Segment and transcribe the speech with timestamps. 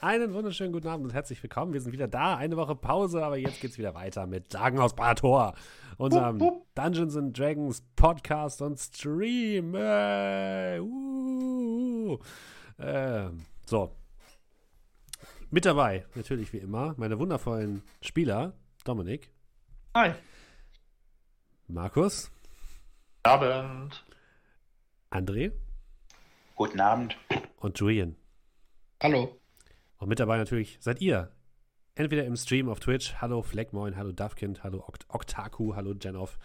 [0.00, 1.72] Einen wunderschönen guten Abend und herzlich willkommen.
[1.72, 2.36] Wir sind wieder da.
[2.36, 5.54] Eine Woche Pause, aber jetzt geht's wieder weiter mit Sagen aus Barator,
[5.96, 6.74] unserem Wupp, wupp.
[6.74, 9.74] Dungeons and Dragons Podcast und Stream.
[9.74, 12.18] Äh, uh,
[12.76, 13.30] äh,
[13.64, 13.96] so.
[15.50, 18.52] Mit dabei, natürlich wie immer, meine wundervollen Spieler,
[18.84, 19.30] Dominik,
[19.94, 20.12] Hi.
[21.68, 22.30] Markus,
[23.22, 24.04] Abend.
[25.10, 25.52] André
[26.54, 27.16] Guten Abend.
[27.60, 28.14] und Julian.
[29.02, 29.40] Hallo.
[29.98, 31.30] Und mit dabei natürlich seid ihr.
[31.94, 36.38] Entweder im Stream auf Twitch, hallo Fleckmoin, hallo Duffkind, hallo Okt Oktaku, hallo Jenoff.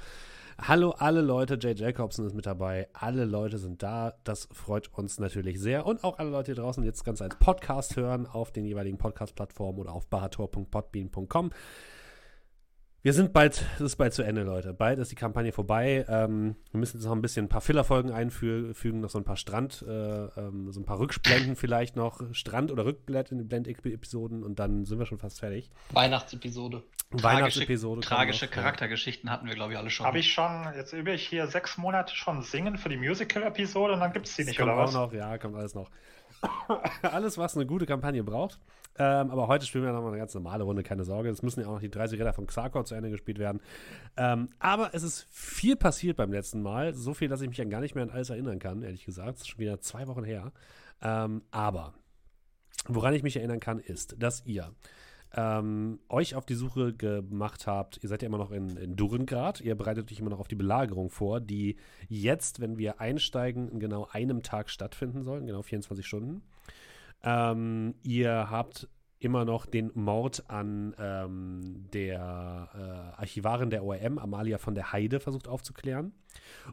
[0.58, 2.88] Hallo alle Leute, Jay Jacobson ist mit dabei.
[2.94, 4.14] Alle Leute sind da.
[4.23, 5.86] Das freut uns natürlich sehr.
[5.86, 9.80] Und auch alle Leute hier draußen jetzt ganz als Podcast hören auf den jeweiligen Podcast-Plattformen
[9.80, 11.52] oder auf barator.podbean.com.
[13.04, 14.75] Wir sind bald, es ist bald zu Ende, Leute.
[14.75, 16.06] Bald ist die Kampagne vorbei.
[16.08, 19.38] Ähm, wir müssen jetzt noch ein bisschen ein paar Fillerfolgen einfügen, noch so ein paar
[19.38, 25.00] Strand, äh, ähm, so ein paar Rückblenden vielleicht noch, Strand- oder Rückblend-Episoden und dann sind
[25.00, 25.72] wir schon fast fertig.
[25.90, 26.84] Weihnachtsepisode.
[27.09, 28.02] Weihnachtepisode.
[28.02, 28.52] kommt Tragische ja.
[28.52, 30.06] Charaktergeschichten hatten wir, glaube ich, alle schon.
[30.06, 34.00] Habe ich schon, jetzt übe ich hier sechs Monate schon singen für die Musical-Episode und
[34.00, 34.94] dann gibt es die Das nicht, kommt oder auch was?
[34.94, 35.90] noch, ja, kommt alles noch.
[37.03, 38.59] alles, was eine gute Kampagne braucht.
[38.97, 41.30] Ähm, aber heute spielen wir nochmal eine ganz normale Runde, keine Sorge.
[41.30, 43.61] Es müssen ja auch noch die 30 Räder von Xarkor zu Ende gespielt werden.
[44.17, 46.94] Ähm, aber es ist viel passiert beim letzten Mal.
[46.94, 49.36] So viel, dass ich mich dann gar nicht mehr an alles erinnern kann, ehrlich gesagt.
[49.36, 50.52] Es ist schon wieder zwei Wochen her.
[51.02, 51.94] Ähm, aber
[52.88, 54.72] woran ich mich erinnern kann, ist, dass ihr
[55.36, 58.00] ähm, euch auf die Suche gemacht habt.
[58.04, 59.62] Ihr seid ja immer noch in, in Durengrad.
[59.62, 61.78] Ihr bereitet euch immer noch auf die Belagerung vor, die
[62.10, 66.42] jetzt, wenn wir einsteigen, in genau einem Tag stattfinden soll, in genau 24 Stunden.
[67.24, 68.88] Ähm, ihr habt
[69.20, 75.20] immer noch den Mord an ähm, der äh, Archivarin der ORM, Amalia von der Heide,
[75.20, 76.14] versucht aufzuklären.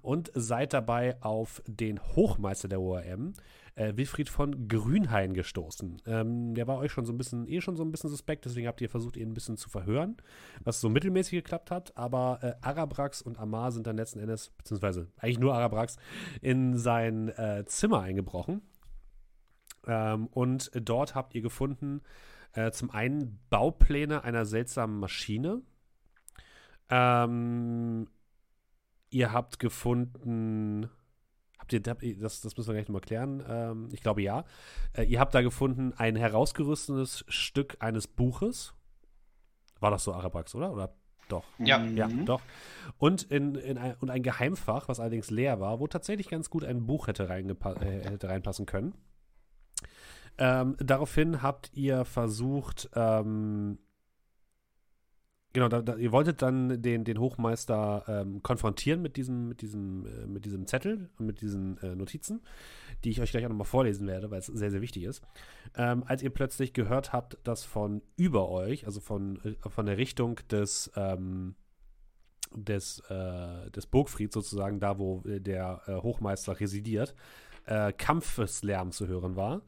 [0.01, 3.35] Und seid dabei auf den Hochmeister der ORM,
[3.79, 6.03] äh, Wilfried von Grünhain gestoßen.
[6.07, 8.67] Ähm, der war euch schon so ein bisschen, eh schon so ein bisschen suspekt, deswegen
[8.67, 10.17] habt ihr versucht, ihn ein bisschen zu verhören,
[10.65, 11.97] was so mittelmäßig geklappt hat.
[11.97, 15.97] Aber äh, Arabrax und Amar sind dann letzten Endes, beziehungsweise eigentlich nur Arabrax,
[16.41, 18.63] in sein äh, Zimmer eingebrochen.
[19.87, 22.03] Ähm, und dort habt ihr gefunden,
[22.55, 25.63] äh, zum einen Baupläne einer seltsamen Maschine.
[26.91, 28.09] Ähm,
[29.11, 30.91] ihr habt gefunden.
[31.69, 33.45] Habt ihr, habt ihr das, das müssen wir gleich nochmal klären.
[33.47, 34.45] Ähm, ich glaube ja.
[34.95, 38.73] Äh, ihr habt da gefunden ein herausgerüstetes Stück eines Buches.
[39.79, 40.73] War das so Arabrax, oder?
[40.73, 40.95] Oder
[41.29, 41.45] doch?
[41.59, 41.85] Ja.
[41.85, 42.41] Ja, doch.
[42.97, 46.65] Und, in, in ein, und ein Geheimfach, was allerdings leer war, wo tatsächlich ganz gut
[46.65, 48.95] ein Buch hätte, äh, hätte reinpassen können.
[50.39, 53.79] Ähm, daraufhin habt ihr versucht, ähm,
[55.53, 60.07] genau, da, da, ihr wolltet dann den, den Hochmeister ähm, konfrontieren mit diesem, mit diesem,
[60.07, 62.43] äh, mit diesem Zettel und mit diesen äh, Notizen,
[63.05, 65.23] die ich euch gleich auch nochmal vorlesen werde, weil es sehr, sehr wichtig ist.
[65.77, 69.97] Ähm, als ihr plötzlich gehört habt, dass von über euch, also von, äh, von der
[69.97, 71.55] Richtung des, ähm,
[72.55, 77.15] des, äh, des Burgfrieds sozusagen, da wo äh, der Hochmeister residiert,
[77.99, 79.61] Kampfeslärm zu hören war.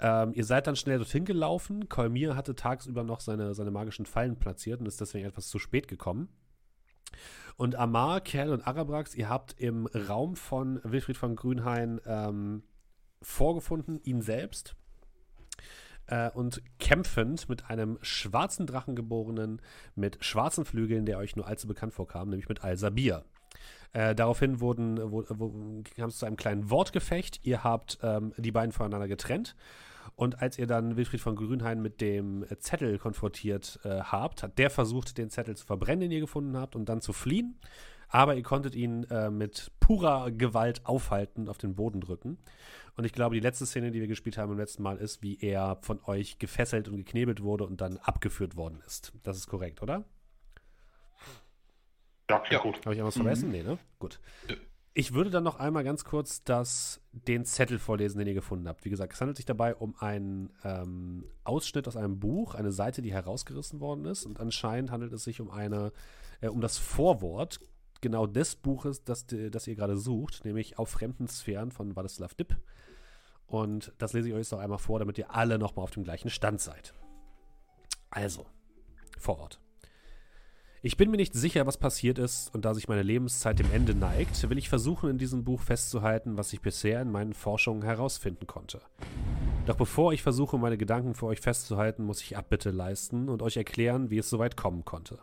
[0.00, 1.88] Ähm, ihr seid dann schnell dorthin gelaufen.
[1.88, 5.88] Kolmir hatte tagsüber noch seine, seine magischen Fallen platziert und ist deswegen etwas zu spät
[5.88, 6.28] gekommen.
[7.56, 12.62] Und Amar, Kerl und Arabrax, ihr habt im Raum von Wilfried von Grünhain ähm,
[13.20, 14.76] vorgefunden, ihn selbst.
[16.06, 19.60] Äh, und kämpfend mit einem schwarzen Drachengeborenen
[19.94, 23.24] mit schwarzen Flügeln, der euch nur allzu bekannt vorkam, nämlich mit Al-Sabir.
[23.92, 27.40] Äh, daraufhin wurden, wo, wo, kam es zu einem kleinen Wortgefecht.
[27.42, 29.54] Ihr habt ähm, die beiden voneinander getrennt.
[30.20, 34.58] Und als ihr dann Wilfried von Grünhain mit dem äh, Zettel konfrontiert äh, habt, hat
[34.58, 37.58] der versucht, den Zettel zu verbrennen, den ihr gefunden habt, und dann zu fliehen.
[38.08, 42.36] Aber ihr konntet ihn äh, mit purer Gewalt aufhalten, auf den Boden drücken.
[42.98, 45.38] Und ich glaube, die letzte Szene, die wir gespielt haben beim letzten Mal, ist, wie
[45.40, 49.14] er von euch gefesselt und geknebelt wurde und dann abgeführt worden ist.
[49.22, 50.04] Das ist korrekt, oder?
[52.28, 52.58] Ja, Ja.
[52.58, 52.76] gut.
[52.84, 53.50] Habe ich irgendwas vergessen?
[53.50, 53.78] Nee, ne?
[53.98, 54.20] Gut.
[54.92, 58.84] Ich würde dann noch einmal ganz kurz das, den Zettel vorlesen, den ihr gefunden habt.
[58.84, 63.00] Wie gesagt, es handelt sich dabei um einen ähm, Ausschnitt aus einem Buch, eine Seite,
[63.00, 64.26] die herausgerissen worden ist.
[64.26, 65.92] Und anscheinend handelt es sich um eine,
[66.40, 67.60] äh, um das Vorwort
[68.00, 72.56] genau des Buches, das, das ihr gerade sucht, nämlich Auf fremden Sphären von Wladislav Dipp.
[73.46, 76.04] Und das lese ich euch jetzt noch einmal vor, damit ihr alle nochmal auf dem
[76.04, 76.94] gleichen Stand seid.
[78.10, 78.46] Also,
[79.18, 79.60] Vorwort.
[80.82, 83.94] Ich bin mir nicht sicher, was passiert ist, und da sich meine Lebenszeit dem Ende
[83.94, 88.46] neigt, will ich versuchen, in diesem Buch festzuhalten, was ich bisher in meinen Forschungen herausfinden
[88.46, 88.80] konnte.
[89.66, 93.58] Doch bevor ich versuche, meine Gedanken für euch festzuhalten, muss ich Abbitte leisten und euch
[93.58, 95.18] erklären, wie es so weit kommen konnte.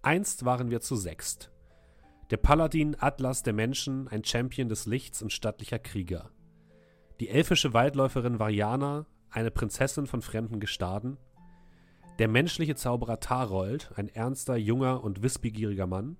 [0.00, 1.50] Einst waren wir zu sechst.
[2.30, 6.30] Der Paladin Atlas der Menschen, ein Champion des Lichts und stattlicher Krieger.
[7.20, 11.18] Die elfische Waldläuferin Variana, eine Prinzessin von fremden Gestaden,
[12.18, 16.16] der menschliche Zauberer Tarold, ein ernster, junger und wissbegieriger Mann,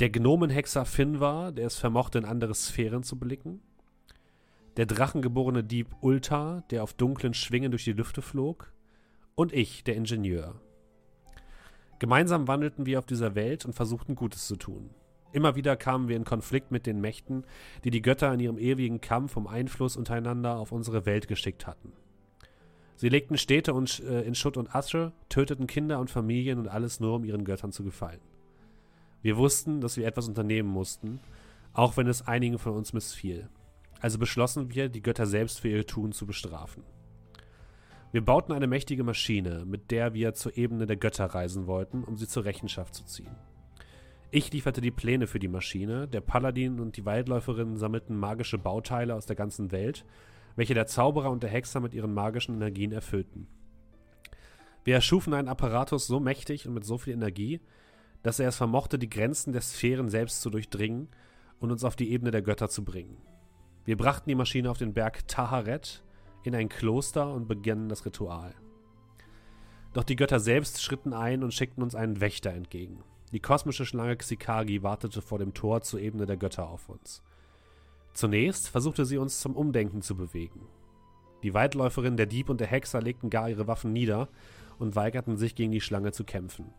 [0.00, 3.60] der Gnomenhexer Finvar, der es vermochte, in andere Sphären zu blicken,
[4.76, 8.72] der drachengeborene Dieb Ulta, der auf dunklen Schwingen durch die Lüfte flog,
[9.36, 10.60] und ich, der Ingenieur.
[12.00, 14.90] Gemeinsam wandelten wir auf dieser Welt und versuchten Gutes zu tun.
[15.32, 17.44] Immer wieder kamen wir in Konflikt mit den Mächten,
[17.84, 21.92] die die Götter in ihrem ewigen Kampf um Einfluss untereinander auf unsere Welt geschickt hatten.
[22.96, 27.16] Sie legten Städte äh, in Schutt und Asche, töteten Kinder und Familien und alles nur,
[27.16, 28.20] um ihren Göttern zu gefallen.
[29.22, 31.18] Wir wussten, dass wir etwas unternehmen mussten,
[31.72, 33.48] auch wenn es einigen von uns missfiel.
[34.00, 36.82] Also beschlossen wir, die Götter selbst für ihr Tun zu bestrafen.
[38.12, 42.16] Wir bauten eine mächtige Maschine, mit der wir zur Ebene der Götter reisen wollten, um
[42.16, 43.34] sie zur Rechenschaft zu ziehen.
[44.30, 49.14] Ich lieferte die Pläne für die Maschine, der Paladin und die Waldläuferin sammelten magische Bauteile
[49.14, 50.04] aus der ganzen Welt,
[50.56, 53.48] welche der Zauberer und der Hexer mit ihren magischen Energien erfüllten.
[54.84, 57.60] Wir erschufen einen Apparatus so mächtig und mit so viel Energie,
[58.22, 61.08] dass er es vermochte, die Grenzen der Sphären selbst zu durchdringen
[61.58, 63.16] und uns auf die Ebene der Götter zu bringen.
[63.84, 66.02] Wir brachten die Maschine auf den Berg Taharet
[66.42, 68.54] in ein Kloster und begannen das Ritual.
[69.92, 73.02] Doch die Götter selbst schritten ein und schickten uns einen Wächter entgegen.
[73.32, 77.22] Die kosmische Schlange Xikagi wartete vor dem Tor zur Ebene der Götter auf uns.
[78.14, 80.60] Zunächst versuchte sie uns zum Umdenken zu bewegen.
[81.42, 84.28] Die Weitläuferin, der Dieb und der Hexer legten gar ihre Waffen nieder
[84.78, 86.72] und weigerten sich gegen die Schlange zu kämpfen.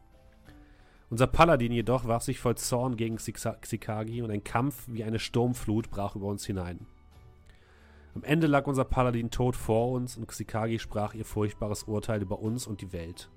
[1.09, 5.91] Unser Paladin jedoch warf sich voll Zorn gegen Xikagi und ein Kampf wie eine Sturmflut
[5.91, 6.87] brach über uns hinein.
[8.15, 12.39] Am Ende lag unser Paladin tot vor uns und Xikagi sprach ihr furchtbares Urteil über
[12.39, 13.29] uns und die Welt.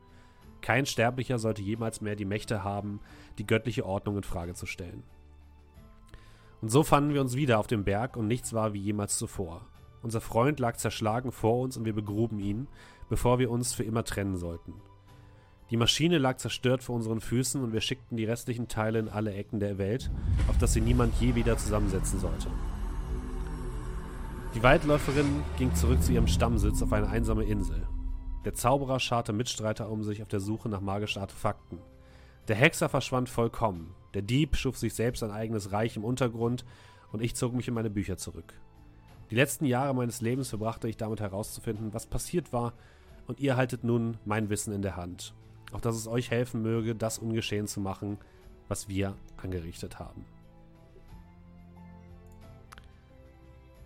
[0.60, 3.00] Kein Sterblicher sollte jemals mehr die Mächte haben,
[3.38, 5.02] die göttliche Ordnung in Frage zu stellen.
[6.60, 9.62] Und so fanden wir uns wieder auf dem Berg und nichts war wie jemals zuvor.
[10.02, 12.68] Unser Freund lag zerschlagen vor uns und wir begruben ihn,
[13.08, 14.74] bevor wir uns für immer trennen sollten.
[15.70, 19.34] Die Maschine lag zerstört vor unseren Füßen und wir schickten die restlichen Teile in alle
[19.34, 20.10] Ecken der Welt,
[20.48, 22.48] auf dass sie niemand je wieder zusammensetzen sollte.
[24.54, 27.86] Die Waldläuferin ging zurück zu ihrem Stammsitz auf eine einsame Insel.
[28.46, 31.78] Der Zauberer scharte Mitstreiter um sich auf der Suche nach magischen Artefakten.
[32.48, 33.94] Der Hexer verschwand vollkommen.
[34.18, 36.64] Der Dieb schuf sich selbst ein eigenes Reich im Untergrund
[37.12, 38.52] und ich zog mich in meine Bücher zurück.
[39.30, 42.72] Die letzten Jahre meines Lebens verbrachte ich damit herauszufinden, was passiert war,
[43.28, 45.34] und ihr haltet nun mein Wissen in der Hand.
[45.70, 48.18] Auch dass es euch helfen möge, das ungeschehen zu machen,
[48.66, 50.24] was wir angerichtet haben.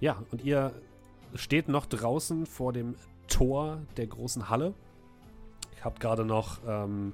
[0.00, 0.72] Ja, und ihr
[1.34, 2.94] steht noch draußen vor dem
[3.28, 4.72] Tor der großen Halle.
[5.76, 7.12] Ich habe gerade noch ähm,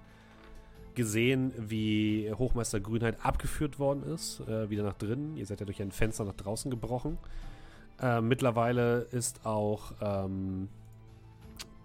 [0.98, 5.36] gesehen, wie Hochmeister Grünheit abgeführt worden ist, äh, wieder nach drinnen.
[5.36, 7.18] Ihr seid ja durch ein Fenster nach draußen gebrochen.
[8.02, 10.68] Äh, mittlerweile ist auch ähm,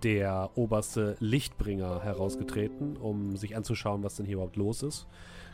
[0.01, 5.07] der oberste Lichtbringer herausgetreten, um sich anzuschauen, was denn hier überhaupt los ist.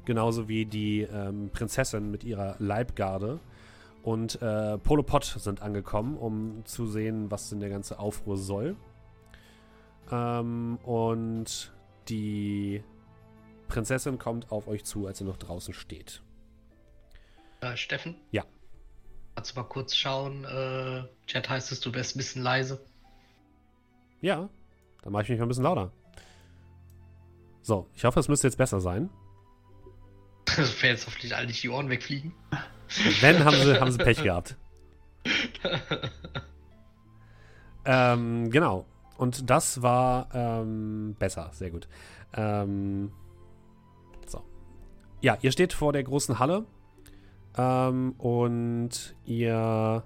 [0.06, 3.42] Genauso wie die ähm, Prinzessin mit ihrer Leibgarde
[4.04, 8.78] und äh, Polopod sind angekommen, um zu sehen, was denn der ganze Aufruhr soll.
[10.10, 11.74] Ähm, und
[12.08, 12.82] die
[13.70, 16.22] Prinzessin kommt auf euch zu, als ihr noch draußen steht.
[17.62, 18.16] Äh, Steffen?
[18.32, 18.44] Ja.
[19.36, 20.44] Kannst du mal kurz schauen?
[20.44, 22.84] Äh, Chat heißt es, du wärst ein bisschen leise.
[24.22, 24.50] Ja,
[25.02, 25.92] dann mache ich mich mal ein bisschen lauter.
[27.62, 29.10] So, ich hoffe, es müsste jetzt besser sein.
[30.58, 32.34] Werden jetzt hoffentlich alle nicht die Ohren wegfliegen.
[33.22, 34.58] Wenn, haben sie, haben sie Pech gehabt.
[37.86, 38.86] ähm, genau.
[39.18, 41.88] Und das war ähm, besser, sehr gut.
[42.34, 43.12] Ähm.
[45.22, 46.66] Ja, ihr steht vor der großen Halle
[47.58, 50.04] ähm, und ihr.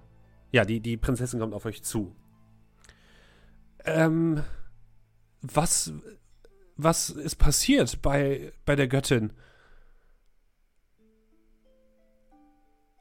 [0.52, 2.16] Ja, die, die Prinzessin kommt auf euch zu.
[3.86, 4.44] Ähm,
[5.42, 5.94] was,
[6.78, 9.34] was ist passiert bei, bei der Göttin?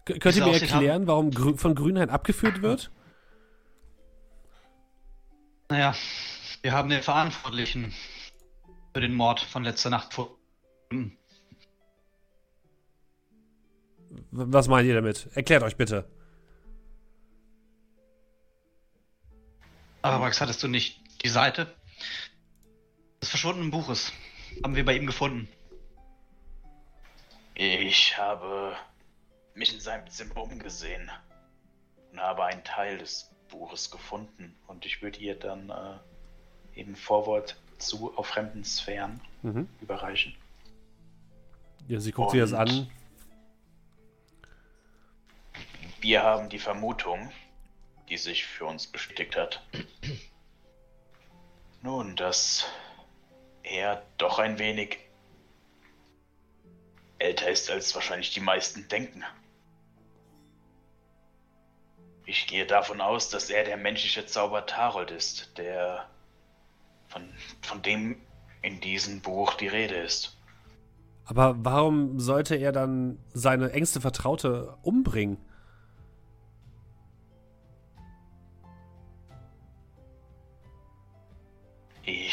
[0.05, 2.91] K könnt ihr mir erklären, warum Grü von Grünheit abgeführt wird?
[5.69, 5.95] Naja,
[6.63, 7.95] wir haben den Verantwortlichen
[8.93, 10.37] für den Mord von letzter Nacht vor.
[14.31, 15.29] Was meint ihr damit?
[15.35, 16.07] Erklärt euch bitte.
[20.03, 21.73] Aber Max, hattest du nicht die Seite
[23.21, 24.13] des verschwundenen Buches?
[24.63, 25.49] Haben wir bei ihm gefunden.
[27.55, 28.75] Ich habe
[29.55, 31.11] mich in seinem Zimmer umgesehen
[32.11, 37.57] und habe einen Teil des Buches gefunden und ich würde ihr dann äh, eben Vorwort
[37.79, 39.69] zu auf fremden Sphären mhm.
[39.81, 40.35] überreichen.
[41.89, 42.91] Ja, sie guckt und sich das an.
[46.03, 47.31] Wir haben die Vermutung,
[48.09, 49.63] die sich für uns bestätigt hat.
[51.81, 52.67] Nun, dass
[53.63, 54.99] er doch ein wenig
[57.21, 59.23] älter ist, als wahrscheinlich die meisten denken.
[62.27, 66.09] Ich gehe davon aus, dass er der menschliche Zauber Tarold ist, der
[67.07, 68.21] von, von dem
[68.61, 70.37] in diesem Buch die Rede ist.
[71.27, 75.39] Aber warum sollte er dann seine engste Vertraute umbringen?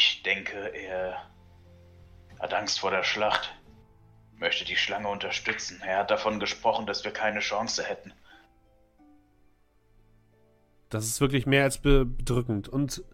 [0.00, 1.26] Ich denke, er
[2.38, 3.54] hat Angst vor der Schlacht,
[4.38, 5.82] möchte die Schlange unterstützen.
[5.84, 8.14] Er hat davon gesprochen, dass wir keine Chance hätten.
[10.88, 12.66] Das ist wirklich mehr als bedrückend.
[12.66, 13.04] Und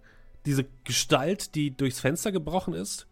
[0.44, 3.08] diese Gestalt, die durchs Fenster gebrochen ist,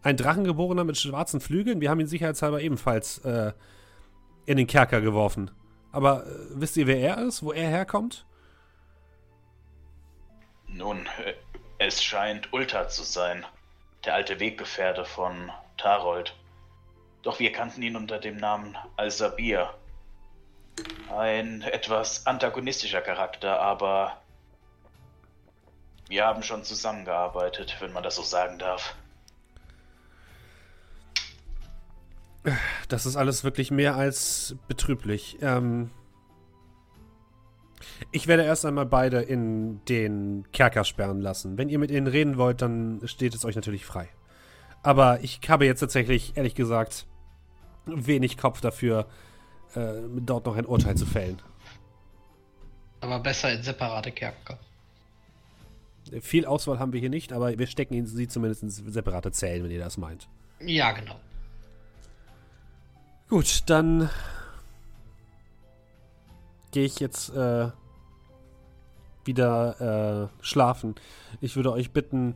[0.00, 3.52] ein Drachengeborener mit schwarzen Flügeln, wir haben ihn sicherheitshalber ebenfalls äh,
[4.46, 5.50] in den Kerker geworfen.
[5.92, 8.24] Aber äh, wisst ihr, wer er ist, wo er herkommt?
[10.66, 11.34] Nun, äh,
[11.78, 13.44] es scheint Ulta zu sein,
[14.04, 16.34] der alte Weggefährte von Tarold.
[17.22, 19.74] Doch wir kannten ihn unter dem Namen Al-Sabir.
[21.16, 24.20] Ein etwas antagonistischer Charakter, aber
[26.08, 28.94] wir haben schon zusammengearbeitet, wenn man das so sagen darf.
[32.88, 35.38] Das ist alles wirklich mehr als betrüblich.
[35.40, 35.90] Ähm
[38.12, 41.58] ich werde erst einmal beide in den Kerker sperren lassen.
[41.58, 44.08] Wenn ihr mit ihnen reden wollt, dann steht es euch natürlich frei.
[44.82, 47.06] Aber ich habe jetzt tatsächlich, ehrlich gesagt,
[47.86, 49.06] wenig Kopf dafür,
[49.74, 51.40] äh, dort noch ein Urteil zu fällen.
[53.00, 54.58] Aber besser in separate Kerker.
[56.20, 59.70] Viel Auswahl haben wir hier nicht, aber wir stecken sie zumindest in separate Zellen, wenn
[59.70, 60.28] ihr das meint.
[60.60, 61.16] Ja, genau.
[63.28, 64.10] Gut, dann
[66.74, 67.70] gehe ich jetzt äh,
[69.24, 70.96] wieder äh, schlafen.
[71.40, 72.34] Ich würde euch bitten,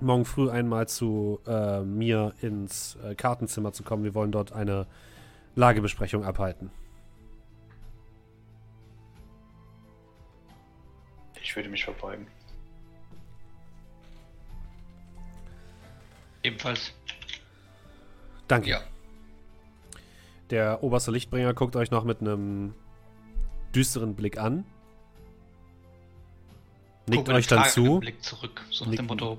[0.00, 4.02] morgen früh einmal zu äh, mir ins äh, Kartenzimmer zu kommen.
[4.02, 4.88] Wir wollen dort eine
[5.54, 6.72] Lagebesprechung abhalten.
[11.40, 12.26] Ich würde mich verbeugen.
[16.42, 16.92] Ebenfalls.
[18.48, 18.70] Danke.
[18.70, 18.80] Ja.
[20.50, 22.74] Der oberste Lichtbringer guckt euch noch mit einem
[23.74, 24.64] düsteren Blick an.
[27.08, 27.98] Nickt Guck euch dann zu.
[28.00, 29.38] Blick zurück, so Nickt- dem Motto.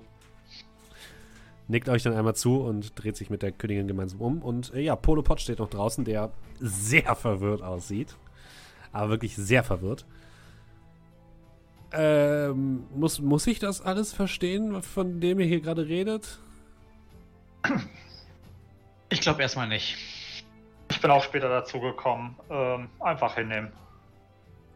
[1.70, 4.42] nickt euch dann einmal zu und dreht sich mit der Königin gemeinsam um.
[4.42, 8.16] Und äh, ja, Polo Pot steht noch draußen, der sehr verwirrt aussieht.
[8.92, 10.06] Aber wirklich sehr verwirrt.
[11.94, 16.40] Ähm, muss, muss ich das alles verstehen, von dem ihr hier gerade redet?
[19.10, 19.96] Ich glaube erstmal nicht.
[20.92, 22.36] Ich bin auch später dazu gekommen.
[22.50, 23.72] Ähm, einfach hinnehmen.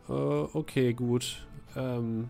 [0.10, 1.46] Äh, okay, gut.
[1.76, 2.30] Ähm,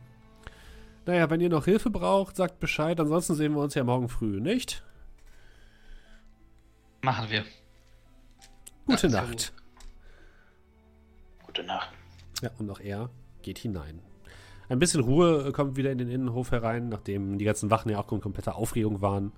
[1.05, 3.00] naja, wenn ihr noch Hilfe braucht, sagt Bescheid.
[3.00, 4.84] Ansonsten sehen wir uns ja morgen früh, nicht?
[7.01, 7.46] Machen wir.
[8.86, 9.53] Gute Ja, Nacht.
[11.46, 11.89] Gute Nacht.
[12.41, 13.10] Ja, und auch er
[13.41, 14.01] geht hinein.
[14.69, 18.12] Ein bisschen Ruhe kommt wieder in den Innenhof herein, nachdem die ganzen Wachen ja auch
[18.12, 19.31] in kompletter Aufregung waren.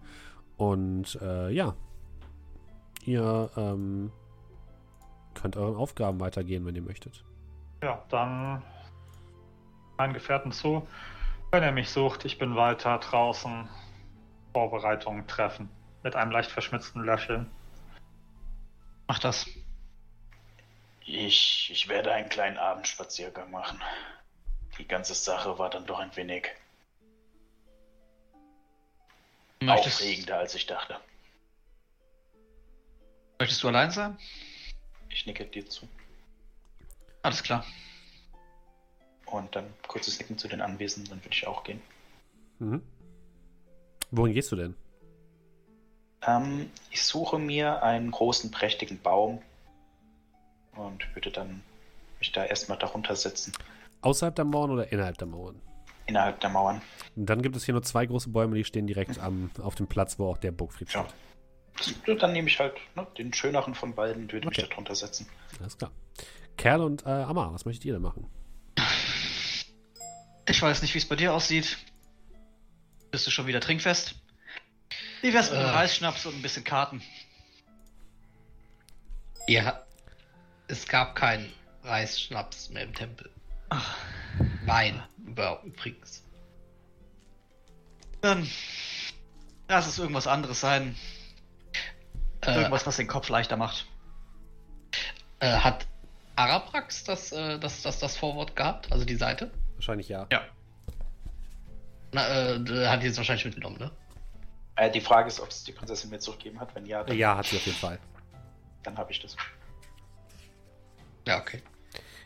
[0.58, 1.76] Und äh, ja,
[3.06, 4.12] ihr ähm,
[5.36, 7.24] könnt euren Aufgaben weitergehen, wenn ihr möchtet.
[7.82, 8.64] Ja, dann
[9.98, 10.88] meinen Gefährten zu.
[11.52, 13.70] Wenn er mich sucht, ich bin weiter draußen.
[14.54, 15.70] Vorbereitungen treffen.
[16.04, 17.50] Mit einem leicht verschmitzten Lächeln.
[19.08, 19.48] Mach das.
[21.02, 23.82] Ich, ich werde einen kleinen Abendspaziergang machen.
[24.78, 26.50] Die ganze Sache war dann doch ein wenig
[29.62, 30.98] Möchtest, aufregender, als ich dachte.
[33.40, 34.18] möchtest du allein sein?
[35.10, 35.88] Ich nicke dir zu.
[37.22, 37.66] Alles klar.
[39.26, 41.82] Und dann kurzes Nicken zu den Anwesenden, dann würde ich auch gehen.
[42.60, 42.82] Mhm.
[44.12, 44.76] Wohin gehst du denn?
[46.26, 49.42] Ähm, ich suche mir einen großen, prächtigen Baum
[50.76, 51.62] und würde dann
[52.20, 53.54] mich da erstmal darunter setzen.
[54.02, 55.62] Außerhalb der Mauern oder innerhalb der Mauern?
[56.08, 56.82] Innerhalb der Mauern.
[57.16, 59.88] Und dann gibt es hier nur zwei große Bäume, die stehen direkt am, auf dem
[59.88, 61.06] Platz, wo auch der Burgfried Ja.
[61.78, 62.08] steht.
[62.08, 64.62] Das, dann nehme ich halt ne, den schöneren von beiden und würde Okay.
[64.62, 65.28] mich darunter setzen.
[65.60, 65.92] Alles klar.
[66.60, 68.30] Kerl und äh, Amma, was möchtet ihr denn machen?
[70.48, 71.78] Ich weiß nicht, wie es bei dir aussieht.
[73.12, 74.16] Bist du schon wieder trinkfest?
[75.22, 75.72] Wie wär's mit einem Äh.
[75.74, 77.02] Reisschnaps und ein bisschen Karten?
[79.50, 79.84] Ha-
[80.68, 81.52] es gab keinen
[81.84, 83.32] Reisschnaps mehr im Tempel.
[83.70, 83.96] Ach,
[84.66, 86.24] Wein übrigens.
[88.22, 88.48] dann
[89.70, 90.96] lass es irgendwas anderes sein.
[92.42, 93.86] Äh, Irgendwas, was den Kopf leichter macht.
[95.40, 95.88] äh, hat
[96.40, 98.92] Araprax das, äh, das, das, das Vorwort gehabt?
[98.92, 99.52] Also die Seite?
[99.76, 100.26] Wahrscheinlich ja.
[100.32, 100.42] Ja.
[102.14, 103.92] Na, äh, hat die jetzt wahrscheinlich mitgenommen, ne?
[104.78, 106.74] Äh, die Frage ist, ob es die Prinzessin mir zurückgegeben hat.
[106.74, 108.00] Wenn ja, dann, Ja, hat sie auf jeden Fall.
[108.84, 109.36] dann habe ich das.
[111.28, 111.62] Ja, okay.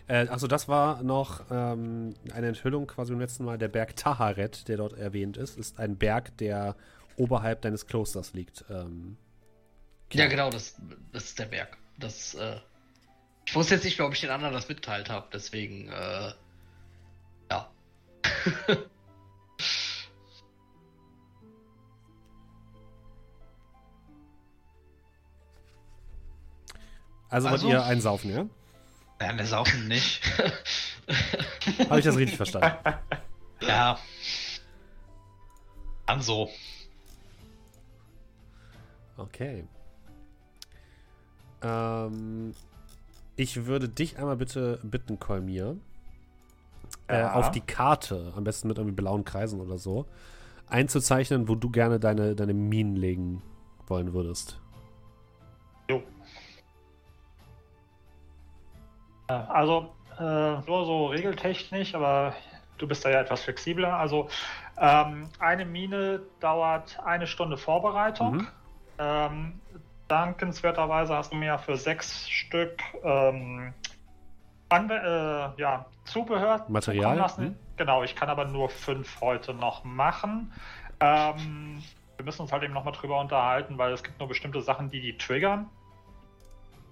[0.08, 3.58] Äh, achso, das war noch ähm, eine Enthüllung quasi beim letzten Mal.
[3.58, 6.76] Der Berg Taharet, der dort erwähnt ist, ist ein Berg, der
[7.18, 8.64] oberhalb deines Klosters liegt.
[8.70, 9.18] Ähm,
[10.12, 10.76] Ja, genau, das,
[11.12, 11.78] das ist der Berg.
[11.98, 12.58] Das, äh,
[13.46, 16.34] ich wusste jetzt nicht mehr, ob ich den anderen das mitteilt habe, deswegen, äh,
[17.52, 17.72] ja.
[18.46, 18.78] Also,
[27.30, 27.50] Also?
[27.52, 28.46] wollt ihr einsaufen, ja?
[29.22, 30.22] Ja, wir saufen nicht.
[31.90, 32.78] Habe ich das richtig verstanden?
[33.62, 33.98] ja.
[36.06, 36.50] Dann so.
[39.18, 39.66] Okay.
[41.62, 42.54] Ähm,
[43.36, 45.78] ich würde dich einmal bitte bitten, Kolmir,
[47.08, 47.34] äh, Ja.
[47.34, 50.06] auf die Karte, am besten mit irgendwie blauen Kreisen oder so,
[50.68, 53.42] einzuzeichnen, wo du gerne deine, deine Minen legen
[53.88, 54.60] wollen würdest.
[55.90, 56.02] Jo.
[59.28, 62.36] Äh, Also, äh, nur so regeltechnisch, aber
[62.78, 63.96] du bist da ja etwas flexibler.
[63.98, 64.30] Also,
[64.78, 68.38] ähm, eine Mine dauert eine Stunde Vorbereitung.
[68.38, 68.48] Mhm.
[69.00, 69.60] Ähm,
[70.14, 73.74] dankenswerterweise hast du mir ja für sechs Stück ähm,
[74.70, 77.46] Anwe äh, ja, Zubehör Material, lassen.
[77.48, 77.56] hm?
[77.78, 80.52] Genau, ich kann aber nur fünf heute noch machen.
[81.00, 81.82] Ähm,
[82.18, 85.02] wir müssen uns halt eben nochmal drüber unterhalten, weil es gibt nur bestimmte Sachen, die
[85.02, 85.68] die triggern.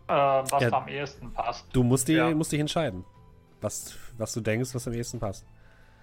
[0.08, 0.74] Äh, was Ja.
[0.74, 1.68] am ehesten passt.
[1.74, 2.32] Du musst, die, Ja.
[2.34, 3.06] musst dich entscheiden,
[3.62, 5.46] was, was du denkst, was am ehesten passt.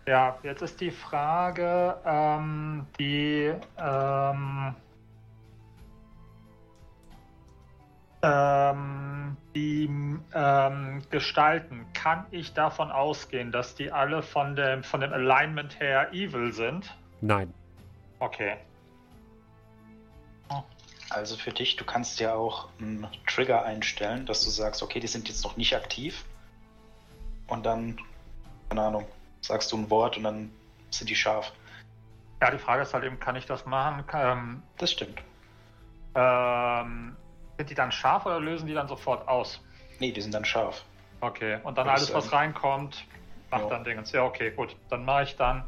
[0.06, 4.74] Ja, jetzt ist die Frage, ähm, die ähm,
[8.22, 9.88] ähm, die
[10.34, 16.12] ähm, Gestalten, kann ich davon ausgehen, dass die alle von dem, von dem Alignment her
[16.12, 16.94] evil sind?
[17.20, 17.52] Nein.
[18.18, 18.56] Okay.
[21.10, 25.06] Also für dich, du kannst ja auch einen Trigger einstellen, dass du sagst, okay, die
[25.06, 26.24] sind jetzt noch nicht aktiv.
[27.46, 27.98] Und dann,
[28.68, 29.06] keine Ahnung,
[29.40, 30.52] sagst du ein Wort und dann
[30.90, 31.52] sind die scharf.
[32.42, 34.04] Ja, die Frage ist halt eben, kann ich das machen?
[34.12, 35.22] Ähm, Das stimmt.
[36.14, 37.16] ähm,
[37.58, 39.60] sind die dann scharf oder lösen die dann sofort aus?
[39.98, 40.84] Nee, die sind dann scharf.
[41.20, 43.04] Okay, und dann alles, was reinkommt,
[43.50, 43.70] macht Ja.
[43.70, 44.12] dann Dingens.
[44.12, 44.76] Ja, okay, gut.
[44.88, 45.64] Dann mache ich dann,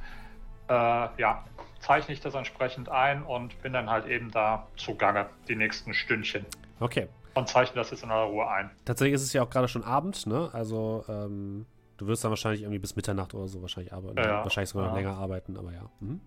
[0.69, 1.45] äh, ja,
[1.81, 6.47] zeichne ich das entsprechend ein und bin dann halt eben da zugange, die nächsten Stündchen.
[6.79, 7.09] Okay.
[7.35, 8.71] Und zeichne das jetzt in aller Ruhe ein.
[8.85, 10.51] Tatsächlich ist es ja auch gerade schon Abend, ne?
[10.53, 14.19] Also, ähm, du wirst dann wahrscheinlich irgendwie bis Mitternacht oder so wahrscheinlich arbeiten.
[14.19, 14.99] Ja, wahrscheinlich sogar noch ja.
[15.03, 15.91] länger arbeiten, aber ja.
[15.99, 16.21] Mhm.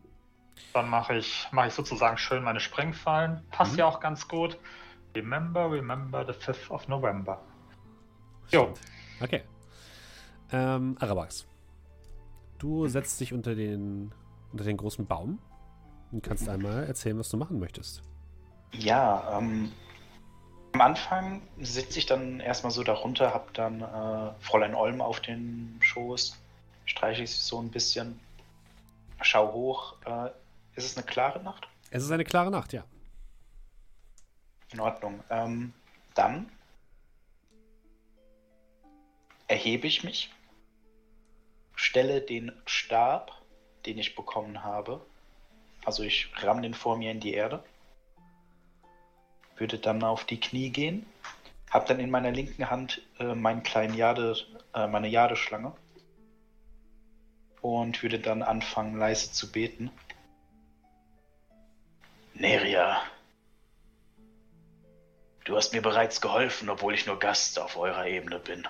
[0.73, 3.45] Dann mache ich, mache ich sozusagen schön meine Sprengfallen.
[3.51, 3.79] Passt Mhm.
[3.79, 4.57] ja auch ganz gut.
[5.15, 7.39] Remember, remember the 5th of November.
[8.49, 8.73] Jo,
[9.21, 9.43] Okay.
[10.51, 11.47] Ähm, Arabax.
[12.59, 14.13] Du setzt dich unter den,
[14.51, 15.39] unter den großen Baum
[16.11, 18.03] und kannst einmal erzählen, was du machen möchtest.
[18.73, 19.71] Ja, ähm,
[20.73, 25.77] am Anfang sitze ich dann erstmal so darunter, hab dann äh, Fräulein Olm auf den
[25.81, 26.37] Schoß,
[26.85, 28.19] streiche ich sie so ein bisschen,
[29.21, 29.95] schau hoch.
[30.05, 30.29] Äh,
[30.75, 31.67] ist es eine klare Nacht?
[31.91, 32.83] Es ist eine klare Nacht, ja.
[34.73, 35.23] In Ordnung.
[35.29, 35.73] Ähm,
[36.15, 36.51] dann
[39.47, 40.31] erhebe ich mich,
[41.75, 43.39] stelle den Stab,
[43.85, 45.05] den ich bekommen habe,
[45.85, 47.63] also ich ramm den vor mir in die Erde,
[49.57, 51.05] würde dann auf die Knie gehen,
[51.69, 54.35] habe dann in meiner linken Hand äh, meinen kleinen Jade,
[54.73, 55.73] äh, meine Jadeschlange
[57.61, 59.91] und würde dann anfangen leise zu beten.
[62.33, 63.01] Neria,
[65.45, 68.65] Du hast mir bereits geholfen, obwohl ich nur Gast auf eurer Ebene bin.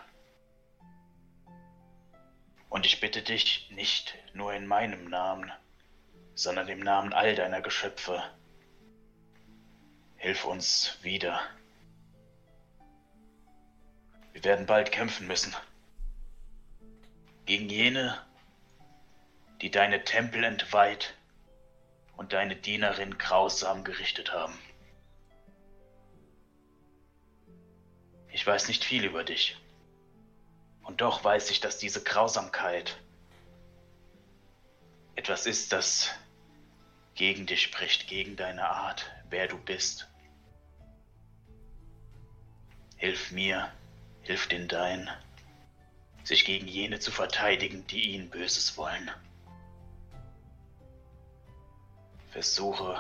[2.69, 5.51] Und ich bitte dich nicht nur in meinem Namen,
[6.33, 8.23] sondern im Namen all deiner Geschöpfe.
[10.15, 11.39] Hilf uns wieder.
[14.31, 15.55] Wir werden bald kämpfen müssen.
[17.45, 18.17] Gegen jene,
[19.61, 21.13] die deine Tempel entweiht
[22.17, 24.57] und deine Dienerin grausam gerichtet haben.
[28.33, 29.55] Ich weiß nicht viel über dich.
[30.81, 32.97] Und doch weiß ich, dass diese Grausamkeit
[35.15, 36.09] etwas ist, das
[37.13, 40.09] gegen dich spricht, gegen deine Art, wer du bist.
[42.97, 43.71] Hilf mir,
[44.23, 45.09] hilf den Deinen,
[46.23, 49.11] sich gegen jene zu verteidigen, die ihnen Böses wollen.
[52.31, 52.99] Versuche,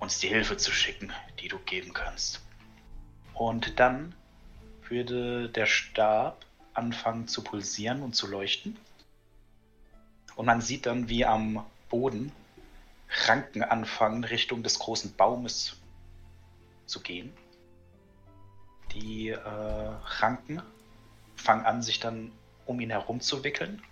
[0.00, 2.45] uns die Hilfe zu schicken, die du geben kannst.
[3.36, 4.14] Und dann
[4.88, 8.78] würde der Stab anfangen zu pulsieren und zu leuchten.
[10.36, 12.32] Und man sieht dann, wie am Boden
[13.26, 15.76] Ranken anfangen, Richtung des großen Baumes
[16.86, 17.32] zu gehen.
[18.92, 20.62] Die äh, Ranken
[21.36, 22.32] fangen an, sich dann
[22.64, 23.82] um ihn herum zu wickeln.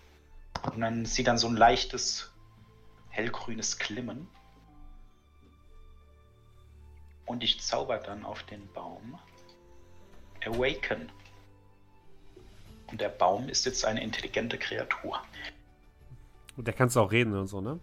[0.62, 2.30] Und dann sieht dann so ein leichtes
[3.10, 4.26] hellgrünes Glimmen.
[7.26, 9.18] Und ich zauber dann auf den Baum
[10.46, 11.10] Awaken.
[12.88, 15.20] Und der Baum ist jetzt eine intelligente Kreatur.
[16.56, 17.80] Und der kannst du auch reden und so, ne?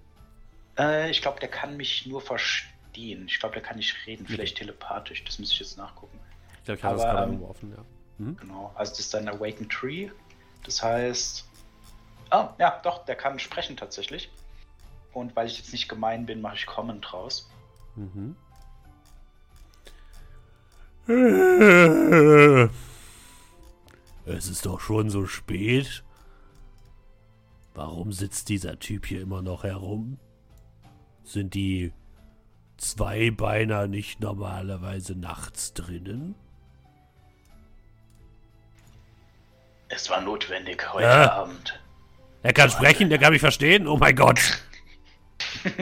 [0.78, 3.26] Äh, ich glaube, der kann mich nur verstehen.
[3.28, 4.26] Ich glaube, der kann nicht reden.
[4.26, 5.24] Vielleicht telepathisch.
[5.24, 6.18] Das muss ich jetzt nachgucken.
[6.60, 7.86] Ich glaube, ich habe das gerade ähm, irgendwo offen, ja.
[8.18, 8.38] Mhm.
[8.38, 8.72] Genau.
[8.76, 10.10] Also das ist ein Awaken Tree.
[10.64, 11.46] Das heißt.
[12.30, 14.32] Ah, ja, doch, der kann sprechen tatsächlich.
[15.12, 17.50] Und weil ich jetzt nicht gemein bin, mache ich Common draus.
[17.96, 18.38] Mhm.
[24.26, 26.04] Es ist doch schon so spät.
[27.74, 30.20] Warum sitzt dieser Typ hier immer noch herum?
[31.24, 31.94] Sind die
[32.78, 36.36] Zweibeiner nicht normalerweise nachts drinnen?
[39.90, 41.32] Es war notwendig heute Ja.
[41.34, 41.80] Abend.
[42.44, 43.88] Er kann sprechen, der kann mich verstehen.
[43.88, 44.40] Oh mein Gott.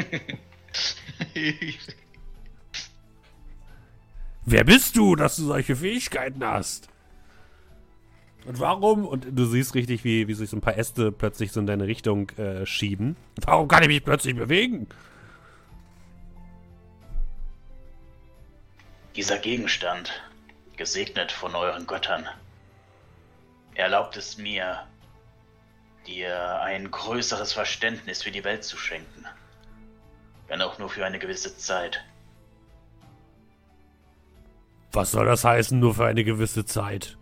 [4.46, 6.90] Wer bist du, dass du solche Fähigkeiten hast?
[8.46, 9.06] Und warum?
[9.06, 11.88] Und du siehst richtig, wie, wie sich so ein paar Äste plötzlich so in deine
[11.88, 13.16] Richtung äh, schieben.
[13.46, 14.88] Warum kann ich mich plötzlich bewegen?
[19.16, 20.22] Dieser Gegenstand,
[20.78, 22.28] gesegnet von euren Göttern,
[23.76, 24.88] erlaubt es mir,
[26.08, 29.26] dir ein größeres Verständnis für die Welt zu schenken.
[30.48, 32.04] Wenn auch nur für eine gewisse Zeit.
[34.92, 37.18] Was soll das heißen, nur für eine gewisse Zeit?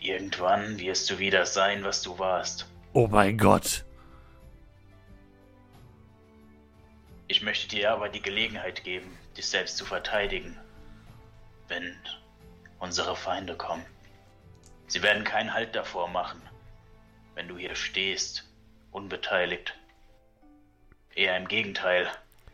[0.00, 2.66] Irgendwann wirst du wieder sein, was du warst.
[2.92, 3.84] Oh mein Gott.
[7.26, 10.58] Ich möchte dir aber die Gelegenheit geben, dich selbst zu verteidigen,
[11.68, 11.94] wenn
[12.78, 13.84] unsere Feinde kommen.
[14.86, 16.40] Sie werden keinen Halt davor machen,
[17.34, 18.48] wenn du hier stehst,
[18.90, 19.74] unbeteiligt.
[21.14, 22.08] Eher im Gegenteil,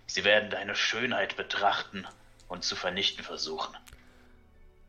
[0.06, 2.06] sie werden deine Schönheit betrachten
[2.48, 3.74] und zu vernichten versuchen.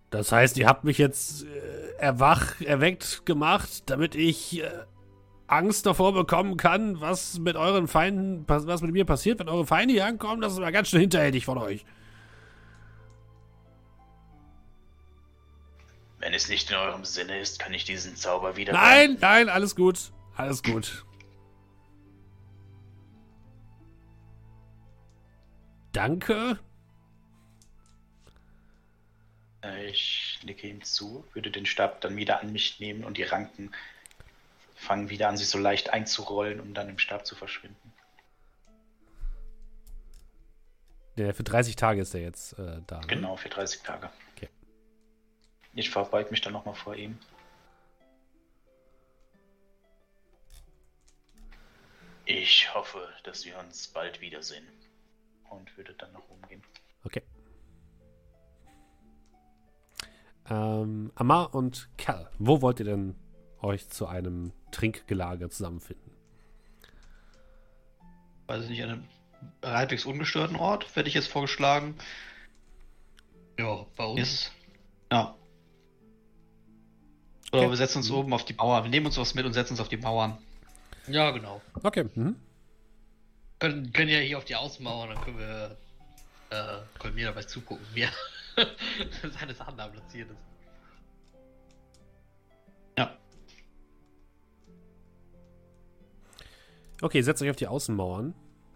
[0.10, 4.70] Das heißt, ihr habt mich jetzt äh, erwach, erweckt gemacht, damit ich äh,
[5.48, 9.94] Angst davor bekommen kann, was mit euren Feinden, was mit mir passiert, wenn eure Feinde
[9.94, 10.42] hier ankommen.
[10.42, 11.86] Das ist mal ganz schön hinterhältig von euch.
[16.20, 18.74] Wenn es nicht in eurem Sinne ist, kann ich diesen Zauber wieder.
[18.74, 20.12] Nein, nein, alles gut.
[20.36, 21.05] Alles gut.
[25.96, 26.60] Danke.
[29.64, 33.24] Äh, Ich nicke ihm zu, würde den Stab dann wieder an mich nehmen und die
[33.24, 33.72] Ranken
[34.76, 37.94] fangen wieder an, sich so leicht einzurollen, um dann im Stab zu verschwinden.
[41.18, 43.00] Der für 30 Tage ist er jetzt äh, da.
[43.00, 43.08] ne?
[43.08, 44.10] Genau, für 30 Tage.
[44.36, 44.50] Okay.
[45.74, 47.18] Ich verbeug mich dann nochmal vor ihm.
[52.26, 54.68] Ich hoffe, dass wir uns bald wiedersehen.
[55.50, 56.64] Und würde dann nach oben gehen.
[57.04, 57.22] Okay.
[60.50, 63.16] Ähm, Amar und Cal, wo wollt ihr denn
[63.62, 66.12] euch zu einem Trinkgelage zusammenfinden?
[68.48, 69.08] Weiß ich nicht, an einem
[69.64, 71.96] halbwegs ungestörten Ort, hätte ich jetzt vorgeschlagen.
[73.58, 74.20] Ja, bei uns.
[74.22, 74.52] Ist,
[75.12, 75.36] ja.
[77.52, 77.70] Oder Okay.
[77.70, 78.84] wir setzen uns oben auf die Mauer.
[78.84, 80.38] Wir nehmen uns was mit und setzen uns auf die Mauern.
[81.08, 81.62] Ja, genau.
[81.84, 82.10] Okay.
[82.16, 82.36] Mhm.
[83.60, 85.78] Können, können ja hier auf die Außenmauer, dann können wir,
[86.50, 88.06] äh, können wir dabei zugucken, wie
[89.40, 90.38] seine Sachen da platziert ist.
[92.98, 93.18] Ja.
[97.02, 98.34] Okay, setzt euch auf die Außenmauern.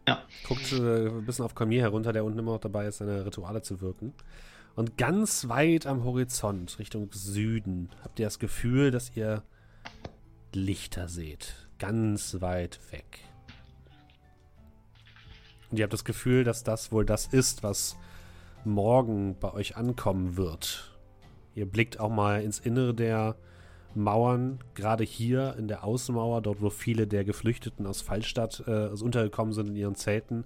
[0.08, 0.24] Ja.
[0.48, 3.62] Guckt äh, ein bisschen auf Kolmir herunter, der unten immer noch dabei ist, seine Rituale
[3.62, 4.13] zu wirken.
[4.76, 9.44] Und ganz weit am Horizont, Richtung Süden, habt ihr das Gefühl, dass ihr
[10.54, 11.68] Lichter seht.
[11.80, 13.29] Ganz weit weg.
[15.69, 17.97] Und ihr habt das Gefühl, dass das wohl das ist, was
[18.65, 20.97] morgen bei euch ankommen wird.
[21.55, 23.36] Ihr blickt auch mal ins Innere der
[23.95, 29.05] Mauern, gerade hier in der Außenmauer, dort wo viele der Geflüchteten aus Fallstadt äh, also
[29.05, 30.45] untergekommen sind in ihren Zelten,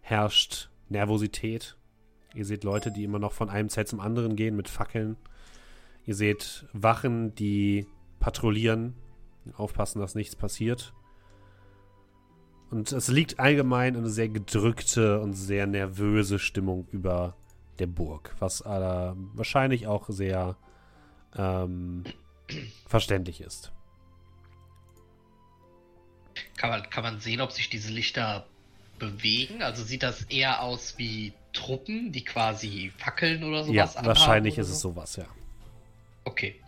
[0.00, 1.76] herrscht Nervosität.
[2.34, 5.16] Ihr seht Leute, die immer noch von einem Zelt zum anderen gehen mit Fackeln.
[6.06, 7.86] Ihr seht Wachen, die
[8.20, 8.94] patrouillieren,
[9.56, 10.92] aufpassen, dass nichts passiert.
[12.74, 17.36] Und es liegt allgemein eine sehr gedrückte und sehr nervöse Stimmung über
[17.78, 20.56] der Burg, was äh, wahrscheinlich auch sehr
[21.36, 22.02] ähm,
[22.88, 23.70] verständlich ist.
[26.56, 28.44] Kann man, kann man sehen, ob sich diese Lichter
[28.98, 29.62] bewegen?
[29.62, 34.68] Also sieht das eher aus wie Truppen, die quasi Fackeln oder sowas Ja, wahrscheinlich ist
[34.68, 34.90] es so.
[34.90, 35.26] sowas, ja.
[36.24, 36.60] Okay.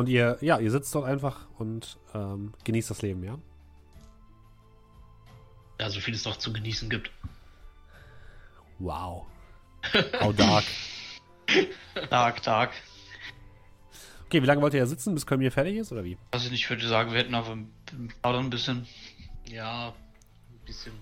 [0.00, 3.38] Und ihr, ja, ihr sitzt dort einfach und ähm, genießt das Leben, ja?
[5.78, 7.10] Ja, so viel es noch zu genießen gibt.
[8.78, 9.26] Wow.
[10.22, 10.64] How dark.
[12.08, 12.72] Tag, Tag.
[14.24, 16.16] Okay, wie lange wollt ihr ja sitzen, bis Kolmir fertig ist, oder wie?
[16.30, 17.58] Also ich würde sagen, wir hätten aber
[18.22, 18.86] plaudern ein bisschen.
[19.50, 20.94] Ja, ein bisschen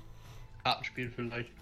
[0.64, 1.52] Kartenspiel vielleicht.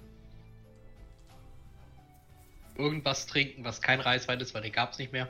[2.76, 5.28] Irgendwas trinken, was kein Reiswein ist, weil den gab es nicht mehr.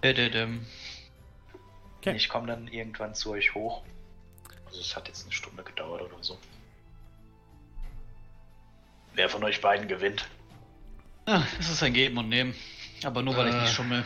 [0.00, 2.16] Okay.
[2.16, 3.82] Ich komme dann irgendwann zu euch hoch.
[4.66, 6.38] Also es hat jetzt eine Stunde gedauert oder so.
[9.14, 10.28] Wer von euch beiden gewinnt?
[11.26, 12.54] Ja, es ist ein Geben und Nehmen.
[13.02, 13.60] Aber nur weil ich Äh.
[13.62, 14.04] nicht schummel.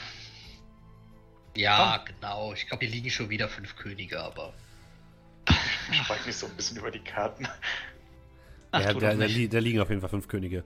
[1.57, 2.53] Ja, genau.
[2.53, 4.55] Ich glaube, hier liegen schon wieder fünf Könige, aber.
[5.91, 7.49] Ich frage mich so ein bisschen über die Karten.
[8.71, 10.63] Ach, ja, da, da, da liegen auf jeden Fall fünf Könige.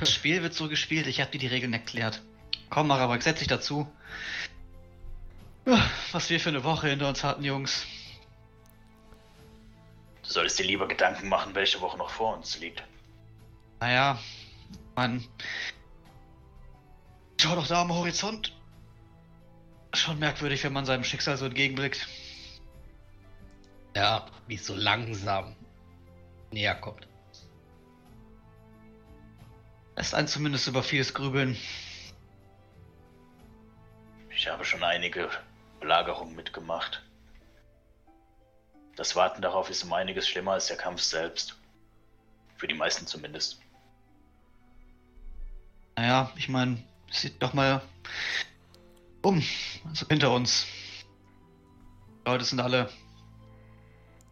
[0.00, 2.22] Das Spiel wird so gespielt, ich habe dir die Regeln erklärt.
[2.72, 3.86] Komm, Marabak, setz dich dazu.
[6.12, 7.84] Was wir für eine Woche hinter uns hatten, Jungs.
[10.22, 12.82] Du solltest dir lieber Gedanken machen, welche Woche noch vor uns liegt.
[13.78, 14.18] Naja,
[14.96, 15.22] Mann.
[17.38, 18.56] Schau doch da am Horizont.
[19.92, 22.08] Schon merkwürdig, wenn man seinem Schicksal so entgegenblickt.
[23.94, 25.56] Ja, wie es so langsam
[26.50, 27.06] näher kommt.
[29.94, 31.58] Lässt einen zumindest über vieles grübeln.
[34.42, 35.30] Ich habe schon einige
[35.78, 37.00] Belagerungen mitgemacht.
[38.96, 41.56] Das Warten darauf ist um einiges schlimmer als der Kampf selbst.
[42.56, 43.60] Für die meisten zumindest.
[45.94, 47.82] Naja, ich meine, sieht doch mal
[49.22, 49.40] um.
[49.88, 50.66] Also hinter uns.
[52.26, 52.90] Die Leute sind alle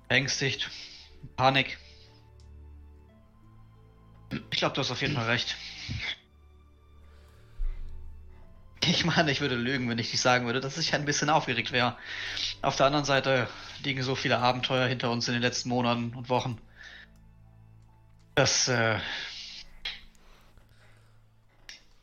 [0.08, 0.72] ängstigt.
[1.36, 1.78] Panik.
[4.50, 5.56] Ich glaube, du hast auf jeden Fall recht.
[8.90, 11.70] Ich meine, ich würde lügen, wenn ich nicht sagen würde, dass ich ein bisschen aufgeregt
[11.70, 11.96] wäre.
[12.60, 13.48] Auf der anderen Seite
[13.84, 16.60] liegen so viele Abenteuer hinter uns in den letzten Monaten und Wochen.
[18.34, 18.98] Das, äh,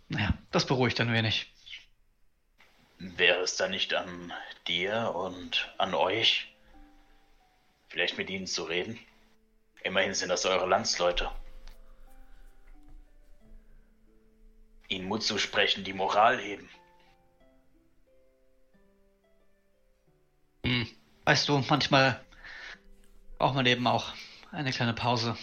[0.08, 1.52] naja, das beruhigt ein wenig.
[3.00, 4.32] Wäre es dann nicht an
[4.68, 6.56] dir und an euch,
[7.90, 8.98] vielleicht mit ihnen zu reden?
[9.84, 11.30] Immerhin sind das eure Landsleute.
[15.08, 16.70] Mut zu sprechen, die Moral heben.
[20.66, 20.88] Hm.
[21.26, 22.24] Weißt du, manchmal
[23.38, 24.14] braucht man eben auch
[24.52, 25.38] eine kleine Pause.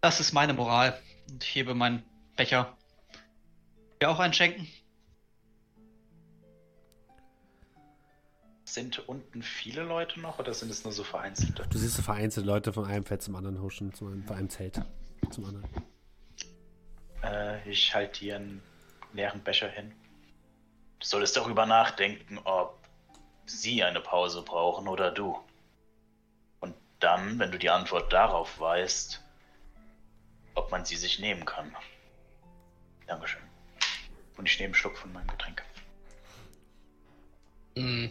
[0.00, 1.00] Das ist meine Moral.
[1.28, 2.04] Und ich hebe meinen
[2.36, 2.76] Becher.
[4.00, 4.68] Dir auch einschenken?
[8.64, 11.66] Sind unten viele Leute noch oder sind es nur so vereinzelte?
[11.70, 14.82] Du siehst so vereinzelte Leute von einem Feld zum anderen huschen, von einem Zelt
[15.30, 15.64] zum anderen.
[17.26, 18.62] Äh, ich halte dir einen
[19.12, 19.92] leeren Becher hin.
[21.00, 22.78] Du solltest darüber nachdenken, ob
[23.46, 25.38] sie eine Pause brauchen oder du.
[26.60, 29.22] Und dann, wenn du die Antwort darauf weißt,
[30.54, 31.74] ob man sie sich nehmen kann.
[33.06, 33.42] Dankeschön.
[34.36, 35.62] Und ich nehme einen Schluck von meinem Getränk.
[37.76, 38.10] Hm.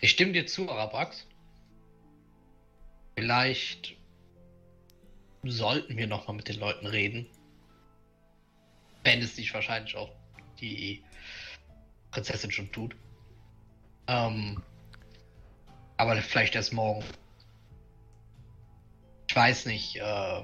[0.00, 1.26] Ich stimme dir zu, Arabrax.
[3.14, 3.96] Vielleicht
[5.42, 7.26] sollten wir nochmal mit den Leuten reden.
[9.06, 10.10] Wenn es nicht wahrscheinlich auch
[10.58, 11.04] die
[12.10, 12.96] Prinzessin schon tut.
[14.08, 14.60] Ähm,
[15.96, 17.04] aber vielleicht erst morgen.
[19.28, 19.94] Ich weiß nicht.
[19.94, 20.42] Äh,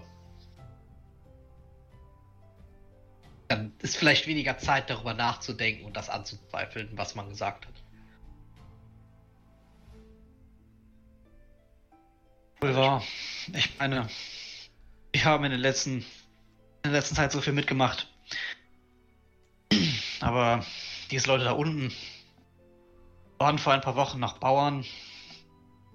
[3.49, 7.75] dann ist vielleicht weniger Zeit darüber nachzudenken und das anzuzweifeln, was man gesagt hat.
[12.61, 13.03] Wohl wahr.
[13.55, 14.09] Ich meine,
[15.11, 16.05] wir haben in, den letzten, in
[16.85, 18.12] der letzten Zeit so viel mitgemacht.
[20.21, 20.65] Aber
[21.11, 21.93] diese Leute da unten
[23.39, 24.85] waren vor ein paar Wochen noch Bauern,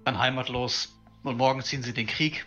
[0.04, 2.46] dann heimatlos und morgen ziehen sie den Krieg.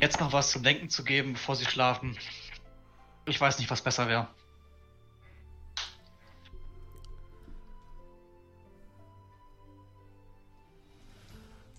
[0.00, 2.16] Jetzt noch was zum Denken zu geben, bevor sie schlafen.
[3.26, 4.28] Ich weiß nicht, was besser wäre.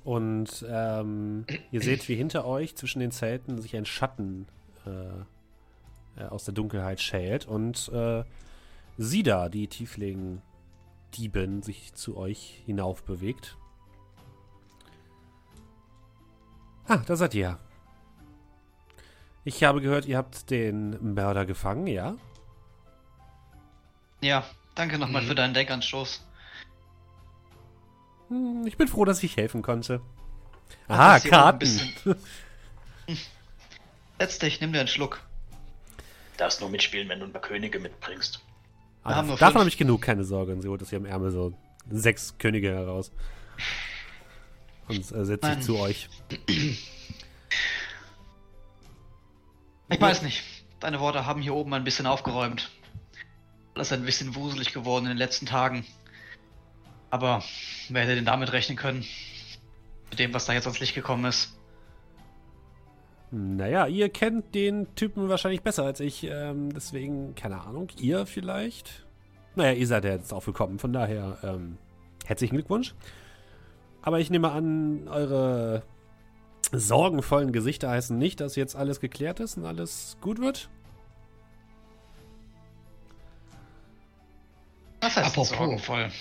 [0.04, 4.48] Und ähm, ihr seht, wie hinter euch zwischen den Zelten sich ein Schatten
[4.86, 5.24] äh,
[6.18, 7.46] äh, aus der Dunkelheit schält.
[7.46, 8.24] Und äh,
[8.98, 10.42] Sida, die Tiefling
[11.16, 13.56] Diebin sich zu euch hinauf bewegt.
[16.88, 17.58] Ah, da seid ihr.
[19.46, 22.16] Ich habe gehört, ihr habt den Mörder gefangen, ja?
[24.22, 24.44] Ja,
[24.76, 25.28] danke nochmal Mhm.
[25.28, 26.26] für deinen Denkanstoß.
[28.30, 30.02] Hm, Ich bin froh, dass ich helfen konnte.
[30.88, 31.68] Aha, Karten.
[34.20, 35.22] Setz dich, nimm dir einen Schluck.
[36.38, 38.42] Darfst nur mitspielen, wenn du ein paar Könige mitbringst.
[39.04, 40.54] Ah, haben davon habe ich genug, keine Sorge.
[40.54, 41.54] Und sie holt aus ihrem Ärmel so
[41.90, 43.12] sechs Könige heraus.
[44.88, 46.10] Und äh, setzt sich zu euch.
[49.90, 50.44] Ich weiß nicht.
[50.80, 52.72] Deine Worte haben hier oben ein bisschen aufgeräumt.
[53.76, 55.86] Alles ein bisschen wuselig geworden in den letzten Tagen.
[57.10, 57.44] Aber
[57.90, 59.06] wer hätte denn damit rechnen können?
[60.10, 61.54] Mit dem, was da jetzt ans Licht gekommen ist.
[63.36, 66.24] Naja, ihr kennt den Typen wahrscheinlich besser als ich.
[66.26, 69.08] Ähm, deswegen, keine Ahnung, ihr vielleicht?
[69.56, 70.78] Naja, ihr seid ja jetzt aufgekommen.
[70.78, 71.80] Von daher, ähm,
[72.26, 72.94] herzlichen Glückwunsch.
[74.04, 75.82] Aber ich nehme an, eure
[76.72, 80.70] sorgenvollen Gesichter heißen nicht, dass jetzt alles geklärt ist und alles gut wird.
[85.02, 85.50] Was heißt Apropos.
[85.50, 86.12] sorgenvoll?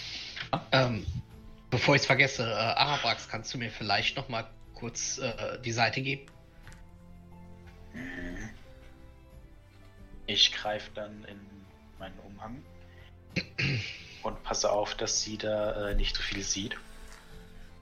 [0.72, 1.04] Ähm,
[1.68, 5.72] bevor ich es vergesse, äh, Arabrax, kannst du mir vielleicht noch mal kurz äh, die
[5.72, 6.32] Seite geben?
[10.26, 11.40] Ich greife dann in
[11.98, 12.62] meinen Umhang
[14.22, 16.76] und passe auf, dass sie da äh, nicht so viel sieht.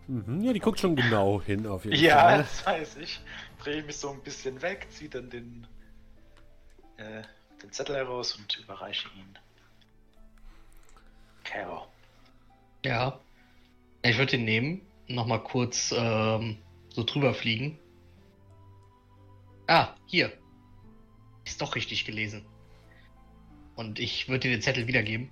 [0.09, 2.38] Mhm, ja, die guckt schon genau hin auf jeden Ja, Fall.
[2.38, 3.20] das weiß ich.
[3.62, 5.66] Drehe mich so ein bisschen weg, ziehe dann den,
[6.96, 7.23] äh,
[7.62, 9.38] den Zettel heraus und überreiche ihn.
[11.44, 11.87] Carol.
[12.85, 13.20] Ja.
[14.03, 16.57] Ich würde den nehmen, noch mal kurz ähm,
[16.88, 17.79] so drüber fliegen.
[19.71, 20.33] Ah, hier.
[21.45, 22.45] Ist doch richtig gelesen.
[23.77, 25.31] Und ich würde dir den Zettel wiedergeben.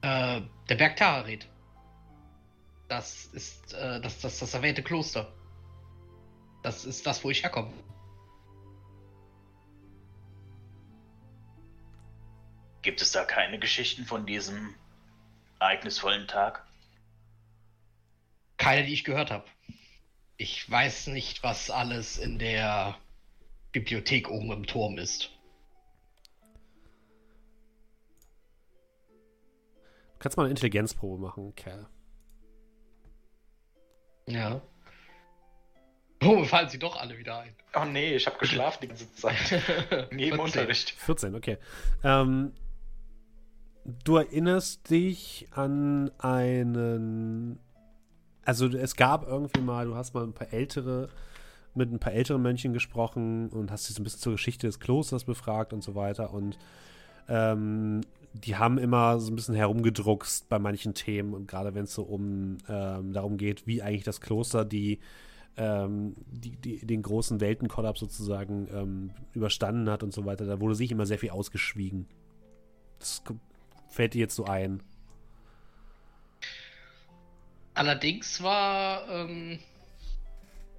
[0.00, 1.46] Äh, der Berg Tararet.
[2.88, 5.30] Das ist äh, das, das, das erwähnte Kloster.
[6.62, 7.70] Das ist das, wo ich herkomme.
[12.80, 14.74] Gibt es da keine Geschichten von diesem
[15.60, 16.66] ereignisvollen Tag?
[18.56, 19.44] Keine, die ich gehört habe.
[20.38, 22.96] Ich weiß nicht, was alles in der
[23.72, 25.30] Bibliothek oben im Turm ist.
[30.14, 31.86] Du kannst mal eine Intelligenzprobe machen, Kerl.
[34.26, 34.60] Ja.
[36.22, 37.54] Oh, mir fallen sie doch alle wieder ein.
[37.74, 39.36] Oh nee, ich habe geschlafen die ganze Zeit.
[40.10, 40.38] 14.
[40.38, 40.90] Unterricht.
[40.90, 41.58] 14, okay.
[42.02, 42.52] Ähm,
[43.84, 47.58] du erinnerst dich an einen.
[48.46, 51.08] Also es gab irgendwie mal, du hast mal ein paar ältere,
[51.74, 54.80] mit ein paar älteren Mönchen gesprochen und hast dich so ein bisschen zur Geschichte des
[54.80, 56.32] Klosters befragt und so weiter.
[56.32, 56.56] Und
[57.28, 61.94] ähm, die haben immer so ein bisschen herumgedruckst bei manchen Themen und gerade wenn es
[61.94, 65.00] so um ähm, darum geht, wie eigentlich das Kloster die
[65.56, 70.74] ähm, die, die, den großen Weltenkollaps sozusagen ähm, überstanden hat und so weiter, da wurde
[70.74, 72.06] sich immer sehr viel ausgeschwiegen.
[72.98, 73.22] Das
[73.88, 74.82] fällt dir jetzt so ein.
[77.76, 79.58] Allerdings war ähm,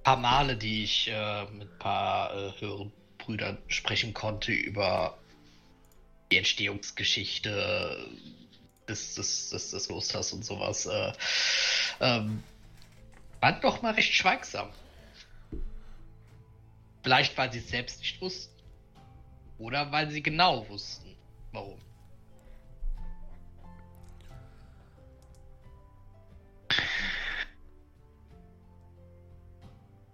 [0.02, 5.16] paar Male, die ich äh, mit ein paar äh, höheren Brüdern sprechen konnte über
[6.32, 8.04] die Entstehungsgeschichte
[8.88, 11.12] des, des, des, des Klosters und sowas, äh,
[12.00, 12.42] ähm,
[13.40, 14.68] waren doch mal recht schweigsam.
[17.04, 18.60] Vielleicht, weil sie es selbst nicht wussten.
[19.58, 21.14] Oder weil sie genau wussten,
[21.52, 21.78] warum.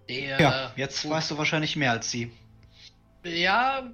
[0.09, 2.31] Der, Ja, jetzt weißt du wahrscheinlich mehr als sie.
[3.25, 3.90] Ja,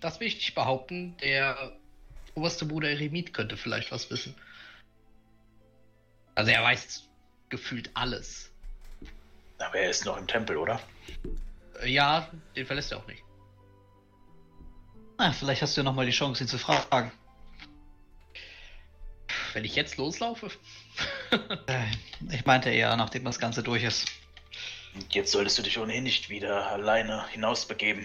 [0.00, 1.16] das will ich nicht behaupten.
[1.18, 1.72] Der
[2.34, 4.34] oberste Bruder Eremit könnte vielleicht was wissen.
[6.34, 7.04] Also er weiß
[7.48, 8.50] gefühlt alles.
[9.58, 10.80] Aber er ist noch im Tempel, oder?
[11.84, 13.22] Ja, den verlässt er auch nicht.
[15.18, 17.10] Na, vielleicht hast du ja nochmal die Chance, ihn zu fragen.
[19.52, 20.50] Wenn ich jetzt loslaufe?
[21.66, 21.86] Äh,
[22.30, 24.08] Ich meinte eher, nachdem das Ganze durch ist.
[24.98, 28.04] Und jetzt solltest du dich ohnehin nicht wieder alleine hinausbegeben.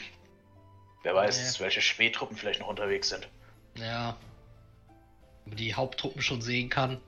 [1.01, 1.63] Wer weiß, Nee.
[1.65, 3.27] welche Spähtruppen vielleicht noch unterwegs sind.
[3.75, 4.15] Ja.
[5.43, 7.01] Wenn man die Haupttruppen schon sehen kann.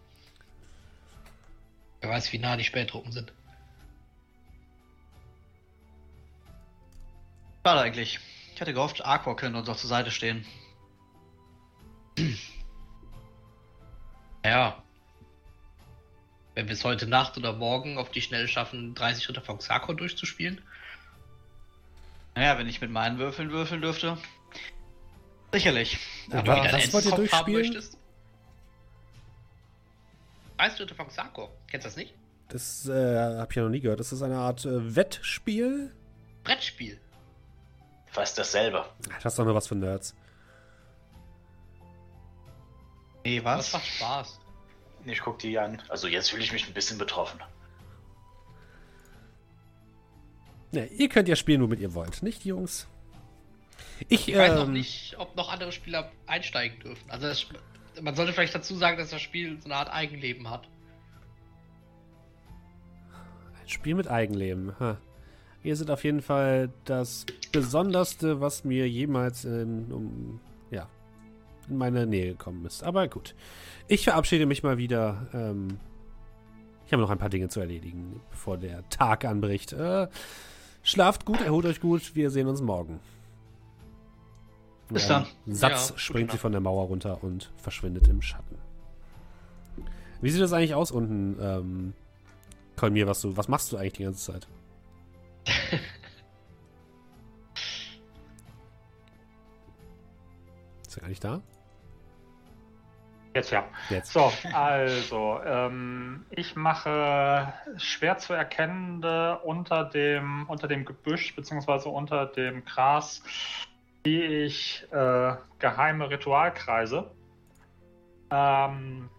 [2.02, 3.32] Wer weiß, wie nah die Spättruppen sind.
[7.64, 8.20] Schade eigentlich.
[8.56, 10.46] Ich hatte gehofft, Arcor könnte uns auch zur Seite stehen.
[14.44, 14.84] Ja.
[16.56, 19.98] Wenn wir es heute Nacht oder morgen auf die Schnelle schaffen, 30 Ritter von Xarkon
[19.98, 20.62] durchzuspielen.
[22.34, 24.18] Naja, wenn ich mit meinen Würfeln würfeln dürfte.
[25.54, 25.98] Sicherlich.
[26.32, 27.62] Aber du wieder was einen wollt ihr durchspielen?
[27.62, 27.98] möchtest.
[30.58, 31.50] Weißt du von Xarko?
[31.68, 32.14] Kennst du das nicht?
[32.48, 32.92] Das äh,
[33.40, 34.00] habe ich ja noch nie gehört.
[34.00, 35.94] Das ist eine Art äh, Wettspiel.
[36.44, 37.00] Brettspiel.
[38.08, 38.86] Fast dasselbe.
[39.22, 40.16] Das ist doch nur was für Nerds.
[43.26, 43.74] Nee, Das was?
[43.74, 44.40] macht Spaß.
[45.06, 45.82] Ich guck die an.
[45.90, 47.40] Also jetzt fühle ich mich ein bisschen betroffen.
[50.72, 52.88] Ne, ihr könnt ja spielen, womit ihr wollt, nicht, Jungs?
[54.10, 57.10] Ich, Ich weiß noch ähm, nicht, ob noch andere Spieler einsteigen dürfen.
[57.10, 57.46] Also das,
[58.02, 60.68] man sollte vielleicht dazu sagen, dass das Spiel so eine Art Eigenleben hat.
[63.62, 64.78] Ein Spiel mit Eigenleben.
[64.80, 64.98] Ha.
[65.64, 70.55] Ihr seid auf jeden Fall das Besonderste, was mir jemals in, um, ja,
[71.70, 72.84] in meine Nähe gekommen ist.
[72.84, 73.36] Aber gut.
[73.88, 75.28] Ich verabschiede mich mal wieder.
[75.34, 75.80] Ähm,
[76.86, 79.74] ich habe noch ein paar Dinge zu erledigen, bevor der Tag anbricht.
[79.74, 80.08] Äh,
[80.84, 82.16] schlaft gut, erholt euch gut.
[82.16, 83.00] Wir sehen uns morgen.
[84.90, 85.26] Bis dann.
[85.48, 88.58] Satz Ja, springt sie von der Mauer runter und verschwindet im Schatten.
[90.22, 91.94] Wie sieht das eigentlich aus unten, ähm,
[92.76, 94.48] Kolmir, was du, was machst du eigentlich die ganze Zeit?
[100.88, 101.42] Ist er gar nicht da?
[103.36, 103.66] Jetzt ja.
[103.90, 104.14] Jetzt.
[104.14, 112.28] So, also, ähm, ich mache schwer zu erkennende unter dem, unter dem Gebüsch beziehungsweise unter
[112.28, 113.22] dem Gras,
[114.06, 117.12] die ich äh, geheime Ritualkreise.
[118.32, 119.10] Ähm,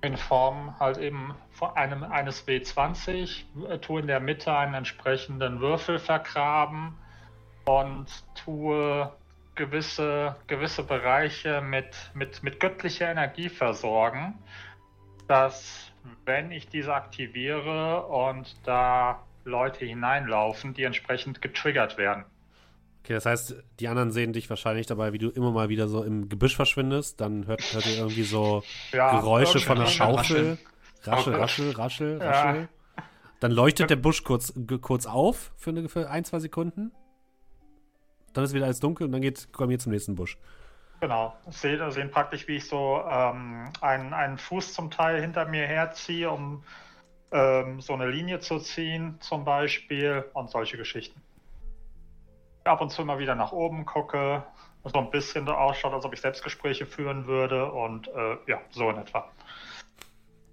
[0.00, 5.60] in Form halt eben von einem, eines W20, äh, tue in der Mitte einen entsprechenden
[5.60, 6.98] Würfel vergraben
[7.64, 9.12] und tue
[9.54, 14.38] gewisse, gewisse Bereiche mit, mit, mit göttlicher Energie versorgen,
[15.28, 15.92] dass
[16.24, 22.24] wenn ich diese aktiviere und da Leute hineinlaufen, die entsprechend getriggert werden.
[23.04, 26.04] Okay, das heißt, die anderen sehen dich wahrscheinlich dabei, wie du immer mal wieder so
[26.04, 27.20] im Gebüsch verschwindest.
[27.20, 30.58] Dann hört, hört ihr irgendwie so Ja, Geräusche von der Schaufel.
[31.02, 31.40] Raschel, Okay.
[31.42, 32.30] raschel, raschel, Ja.
[32.30, 32.68] raschel.
[33.40, 36.92] Dann leuchtet der Busch kurz, kurz auf für, eine, für ein, zwei Sekunden.
[38.32, 40.38] Dann ist wieder alles dunkel und dann geht kommen wir zum nächsten Busch.
[41.00, 41.36] Genau.
[41.50, 46.30] Sehen, sehen praktisch, wie ich so ähm, einen, einen Fuß zum Teil hinter mir herziehe,
[46.30, 46.62] um
[47.32, 51.20] ähm, so eine Linie zu ziehen, zum Beispiel, und solche Geschichten.
[52.64, 54.44] Ab und zu mal wieder nach oben gucke,
[54.84, 58.88] so ein bisschen so ausschaut, als ob ich Selbstgespräche führen würde und äh, ja, so
[58.90, 59.28] in etwa.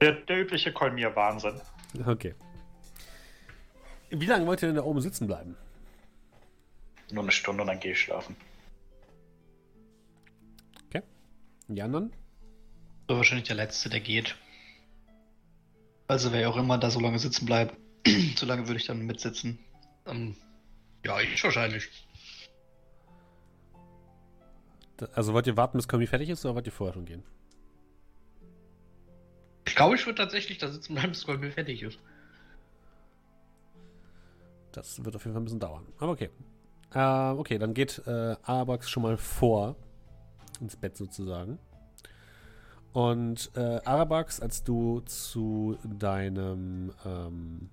[0.01, 1.61] Der, der übliche Kolmir-Wahnsinn.
[2.05, 2.33] Okay.
[4.09, 5.55] Wie lange wollt ihr denn da oben sitzen bleiben?
[7.11, 8.35] Nur eine Stunde und dann gehe ich schlafen.
[11.69, 12.11] Die anderen?
[13.07, 14.35] So wahrscheinlich der Letzte, der geht.
[16.07, 17.77] Also wer auch immer da so lange sitzen bleibt,
[18.35, 19.59] so lange würde ich dann mitsitzen.
[20.07, 20.35] Ähm,
[21.05, 21.89] ja, ich wahrscheinlich.
[25.13, 27.23] Also wollt ihr warten, bis Kommi fertig ist oder wollt ihr vorher schon gehen?
[29.67, 31.99] Ich glaube, ich würde tatsächlich da sitzen bleiben, bis Goldmill fertig ist.
[34.71, 35.85] Das wird auf jeden Fall ein bisschen dauern.
[35.99, 36.29] Aber okay.
[36.93, 39.75] Äh, okay, dann geht äh, Arabax schon mal vor.
[40.59, 41.59] Ins Bett sozusagen.
[42.91, 47.69] Und äh, Arabax, als du zu deinem ähm,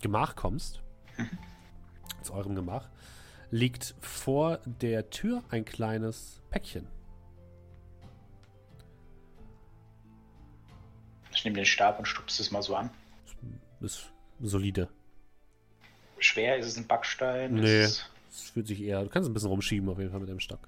[0.00, 0.82] Gemach kommst,
[2.22, 2.88] zu eurem Gemach,
[3.50, 6.86] liegt vor der Tür ein kleines Päckchen.
[11.34, 12.90] Ich nehme den Stab und stupse es mal so an.
[13.80, 14.88] Ist solide.
[16.18, 17.54] Schwer ist es ein Backstein.
[17.54, 17.84] Nee.
[17.84, 19.02] Ist es- fühlt sich eher.
[19.02, 20.60] Du kannst ein bisschen rumschieben auf jeden Fall mit dem Stock.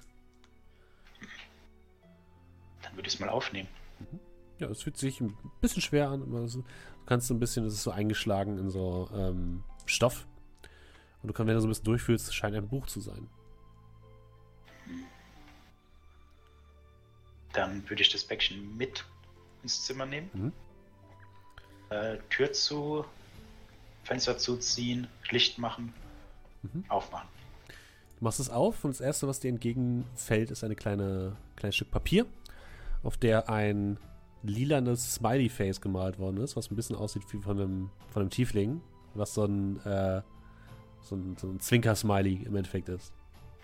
[2.82, 3.68] Dann würde ich es mal aufnehmen.
[4.58, 6.20] Ja, es fühlt sich ein bisschen schwer an.
[6.30, 6.64] Du
[7.06, 10.26] kannst so ein bisschen, es ist so eingeschlagen in so ähm, Stoff.
[11.22, 13.28] Und du kannst, wenn du so ein bisschen durchfühlst, scheint ein Buch zu sein.
[17.52, 19.04] Dann würde ich das Päckchen mit
[19.62, 20.30] ins Zimmer nehmen.
[20.32, 20.52] Mhm.
[21.90, 23.04] Äh, Tür zu,
[24.02, 25.92] Fenster zuziehen, Licht machen,
[26.62, 26.84] Mhm.
[26.88, 27.28] aufmachen.
[28.24, 32.24] Machst es auf und das erste, was dir entgegenfällt, ist eine kleine kleines Stück Papier,
[33.02, 33.98] auf der ein
[34.42, 38.80] lilanes Smiley-Face gemalt worden ist, was ein bisschen aussieht wie von einem, von einem Tiefling,
[39.12, 40.22] was so ein, äh,
[41.02, 43.12] so ein, so ein Zwinker-Smiley im Endeffekt ist.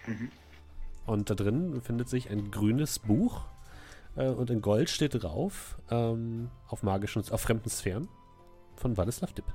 [0.06, 0.30] Mhm.
[1.06, 3.46] Und da drin befindet sich ein grünes Buch
[4.14, 8.08] äh, und in Gold steht drauf, ähm, auf magischen, auf fremden Sphären
[8.76, 9.46] von Wladislav Dipp.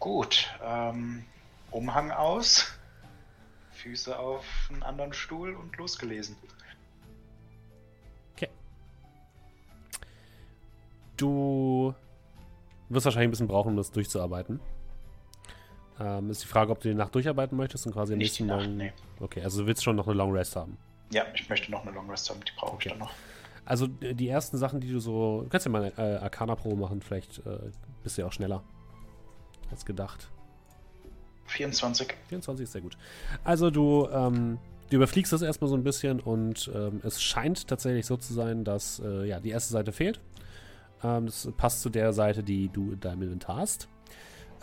[0.00, 1.26] Gut, ähm,
[1.72, 2.66] Umhang aus,
[3.72, 6.36] Füße auf einen anderen Stuhl und losgelesen.
[8.34, 8.48] Okay.
[11.16, 11.94] Du
[12.88, 14.60] wirst wahrscheinlich ein bisschen brauchen, um das durchzuarbeiten.
[16.00, 18.60] Ähm, ist die Frage, ob du die Nacht durcharbeiten möchtest und quasi am nächsten Nacht,
[18.64, 18.76] Morgen.
[18.76, 18.92] nee.
[19.20, 20.76] Okay, also du willst schon noch eine Long Rest haben.
[21.10, 22.88] Ja, ich möchte noch eine Long Rest haben, die brauche Okay.
[22.88, 23.12] ich dann noch.
[23.64, 25.42] Also die ersten Sachen, die du so.
[25.42, 27.70] Du kannst ja mal eine äh, Arcana-Pro machen, vielleicht äh,
[28.02, 28.62] bist du ja auch schneller
[29.70, 30.28] als gedacht.
[31.52, 32.14] 24.
[32.28, 32.96] 24 ist sehr gut.
[33.44, 34.58] Also du, ähm,
[34.90, 38.64] du überfliegst das erstmal so ein bisschen und ähm, es scheint tatsächlich so zu sein,
[38.64, 40.20] dass äh, ja, die erste Seite fehlt.
[41.02, 43.88] Ähm, das passt zu der Seite, die du in deinem Inventar hast.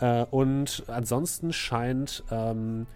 [0.00, 2.86] Äh, und ansonsten scheint ähm,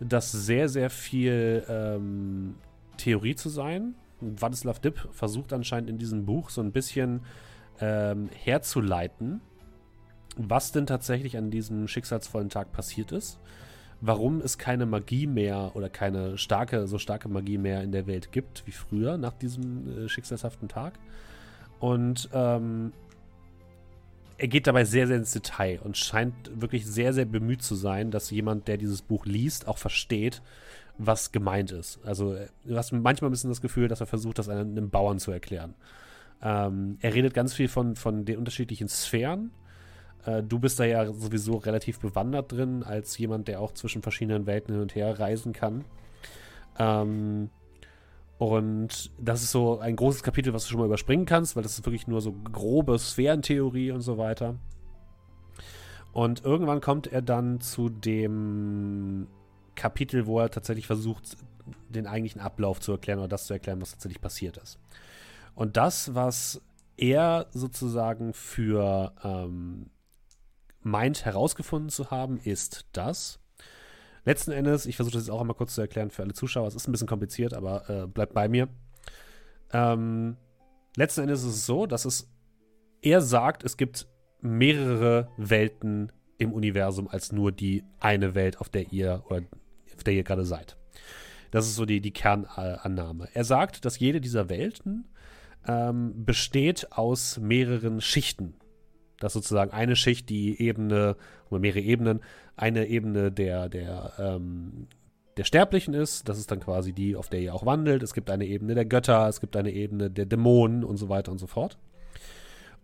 [0.00, 2.56] das sehr, sehr viel ähm,
[2.96, 3.94] Theorie zu sein.
[4.20, 7.22] Wadislav Dipp versucht anscheinend in diesem Buch so ein bisschen
[7.80, 9.40] ähm, herzuleiten,
[10.36, 13.38] was denn tatsächlich an diesem schicksalsvollen Tag passiert ist,
[14.00, 18.32] warum es keine Magie mehr oder keine starke, so starke Magie mehr in der Welt
[18.32, 20.98] gibt wie früher nach diesem äh, schicksalshaften Tag.
[21.78, 22.92] Und ähm,
[24.38, 28.10] er geht dabei sehr, sehr ins Detail und scheint wirklich sehr, sehr bemüht zu sein,
[28.10, 30.42] dass jemand, der dieses Buch liest, auch versteht,
[30.98, 32.00] was gemeint ist.
[32.04, 35.20] Also du hast manchmal ein bisschen das Gefühl, dass er versucht, das einem, einem Bauern
[35.20, 35.74] zu erklären.
[36.42, 39.52] Ähm, er redet ganz viel von, von den unterschiedlichen Sphären
[40.24, 44.46] äh, du bist da ja sowieso relativ bewandert drin, als jemand, der auch zwischen verschiedenen
[44.46, 45.84] Welten hin und her reisen kann.
[46.78, 47.50] Ähm,
[48.38, 51.78] und das ist so ein großes Kapitel, was du schon mal überspringen kannst, weil das
[51.78, 54.56] ist wirklich nur so grobe Sphärentheorie und so weiter.
[56.12, 59.28] Und irgendwann kommt er dann zu dem
[59.74, 61.36] Kapitel, wo er tatsächlich versucht,
[61.88, 64.78] den eigentlichen Ablauf zu erklären oder das zu erklären, was tatsächlich passiert ist.
[65.54, 66.60] Und das, was
[66.96, 69.86] er sozusagen für ähm,
[70.82, 73.40] meint herausgefunden zu haben, ist, dass
[74.24, 76.74] letzten Endes, ich versuche das jetzt auch einmal kurz zu erklären für alle Zuschauer, es
[76.74, 78.68] ist ein bisschen kompliziert, aber äh, bleibt bei mir.
[79.72, 80.36] Ähm,
[80.96, 82.30] letzten Endes ist es so, dass es,
[83.00, 84.06] er sagt, es gibt
[84.40, 89.42] mehrere Welten im Universum als nur die eine Welt, auf der ihr oder
[89.94, 90.76] auf der ihr gerade seid.
[91.50, 93.28] Das ist so die, die Kernannahme.
[93.34, 95.08] Er sagt, dass jede dieser Welten
[95.66, 98.54] ähm, besteht aus mehreren Schichten
[99.22, 101.16] dass sozusagen eine Schicht die Ebene,
[101.50, 102.20] oder mehrere Ebenen,
[102.56, 104.88] eine Ebene der, der, ähm,
[105.36, 106.28] der Sterblichen ist.
[106.28, 108.02] Das ist dann quasi die, auf der ihr auch wandelt.
[108.02, 111.32] Es gibt eine Ebene der Götter, es gibt eine Ebene der Dämonen und so weiter
[111.32, 111.78] und so fort.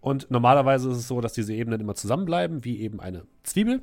[0.00, 3.82] Und normalerweise ist es so, dass diese Ebenen immer zusammenbleiben, wie eben eine Zwiebel.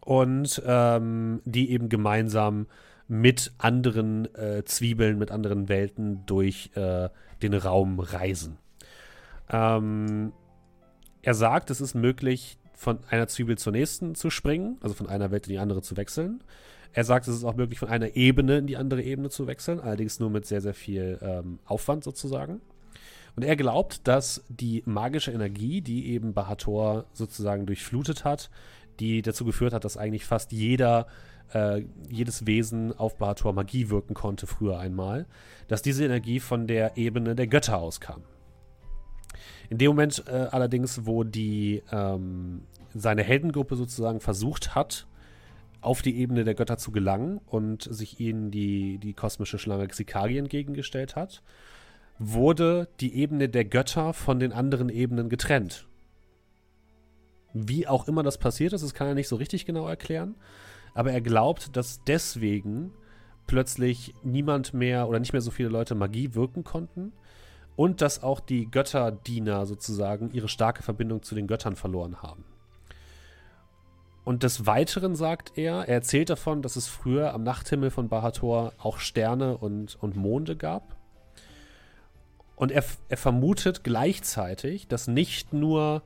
[0.00, 2.66] Und ähm, die eben gemeinsam
[3.06, 7.08] mit anderen äh, Zwiebeln, mit anderen Welten durch äh,
[7.42, 8.58] den Raum reisen.
[9.50, 10.32] Ähm,
[11.24, 15.30] er sagt, es ist möglich, von einer Zwiebel zur nächsten zu springen, also von einer
[15.30, 16.44] Welt in die andere zu wechseln.
[16.92, 19.80] Er sagt, es ist auch möglich, von einer Ebene in die andere Ebene zu wechseln,
[19.80, 22.60] allerdings nur mit sehr, sehr viel ähm, Aufwand sozusagen.
[23.36, 28.50] Und er glaubt, dass die magische Energie, die eben Bahator sozusagen durchflutet hat,
[29.00, 31.06] die dazu geführt hat, dass eigentlich fast jeder,
[31.52, 35.26] äh, jedes Wesen auf Bahator Magie wirken konnte früher einmal,
[35.68, 38.22] dass diese Energie von der Ebene der Götter auskam.
[39.70, 42.62] In dem Moment äh, allerdings, wo die ähm,
[42.94, 45.06] seine Heldengruppe sozusagen versucht hat,
[45.80, 50.38] auf die Ebene der Götter zu gelangen und sich ihnen die, die kosmische Schlange Xikari
[50.38, 51.42] entgegengestellt hat,
[52.18, 55.86] wurde die Ebene der Götter von den anderen Ebenen getrennt.
[57.52, 60.34] Wie auch immer das passiert ist, das kann er nicht so richtig genau erklären,
[60.94, 62.92] aber er glaubt, dass deswegen
[63.46, 67.12] plötzlich niemand mehr oder nicht mehr so viele Leute Magie wirken konnten
[67.76, 72.44] und dass auch die Götterdiener sozusagen ihre starke Verbindung zu den Göttern verloren haben.
[74.24, 78.72] Und des Weiteren sagt er, er erzählt davon, dass es früher am Nachthimmel von Bahator
[78.78, 80.96] auch Sterne und, und Monde gab.
[82.56, 86.02] Und er, er vermutet gleichzeitig, dass nicht nur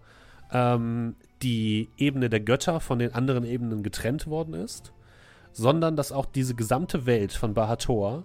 [0.50, 4.92] ähm, die Ebene der Götter von den anderen Ebenen getrennt worden ist,
[5.52, 8.24] sondern dass auch diese gesamte Welt von Bahator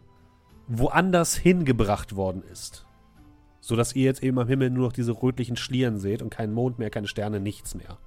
[0.67, 2.85] woanders hingebracht worden ist.
[3.65, 6.51] So dass ihr jetzt eben am Himmel nur noch diese rötlichen Schlieren seht und keinen
[6.51, 7.97] Mond mehr, keine Sterne, nichts mehr.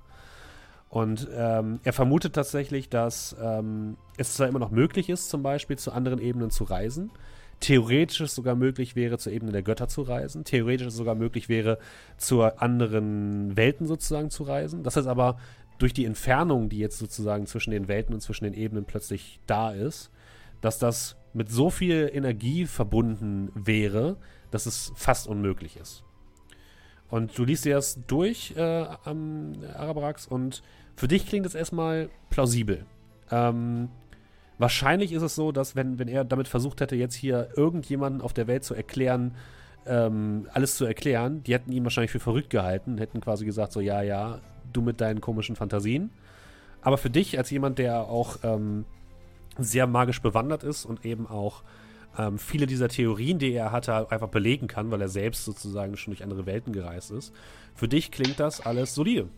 [0.90, 5.78] Und ähm, er vermutet tatsächlich, dass ähm, es zwar immer noch möglich ist, zum Beispiel
[5.78, 7.10] zu anderen Ebenen zu reisen.
[7.60, 10.44] Theoretisch es sogar möglich wäre, zur Ebene der Götter zu reisen.
[10.44, 11.78] Theoretisch es sogar möglich wäre,
[12.18, 14.82] zu anderen Welten sozusagen zu reisen.
[14.82, 15.38] Das heißt aber,
[15.78, 19.72] durch die Entfernung, die jetzt sozusagen zwischen den Welten und zwischen den Ebenen plötzlich da
[19.72, 20.10] ist,
[20.60, 24.18] dass das mit so viel Energie verbunden wäre,
[24.50, 26.04] dass es fast unmöglich ist.
[27.08, 30.62] Und du liest dir das durch äh, am Arabrax und
[30.96, 32.84] für dich klingt es erstmal plausibel.
[33.30, 33.88] Ähm,
[34.58, 38.32] wahrscheinlich ist es so, dass wenn, wenn er damit versucht hätte, jetzt hier irgendjemanden auf
[38.32, 39.36] der Welt zu erklären,
[39.86, 43.80] ähm, alles zu erklären, die hätten ihn wahrscheinlich für verrückt gehalten, hätten quasi gesagt, so
[43.80, 44.40] ja, ja,
[44.72, 46.10] du mit deinen komischen Fantasien.
[46.80, 48.84] Aber für dich als jemand, der auch ähm,
[49.58, 51.62] sehr magisch bewandert ist und eben auch
[52.18, 56.12] ähm, viele dieser Theorien, die er hatte, einfach belegen kann, weil er selbst sozusagen schon
[56.12, 57.32] durch andere Welten gereist ist.
[57.74, 59.28] Für dich klingt das alles solide.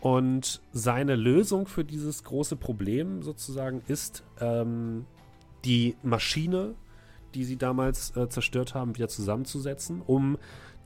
[0.00, 5.04] Und seine Lösung für dieses große Problem sozusagen ist, ähm,
[5.64, 6.74] die Maschine,
[7.34, 10.38] die sie damals äh, zerstört haben, wieder zusammenzusetzen, um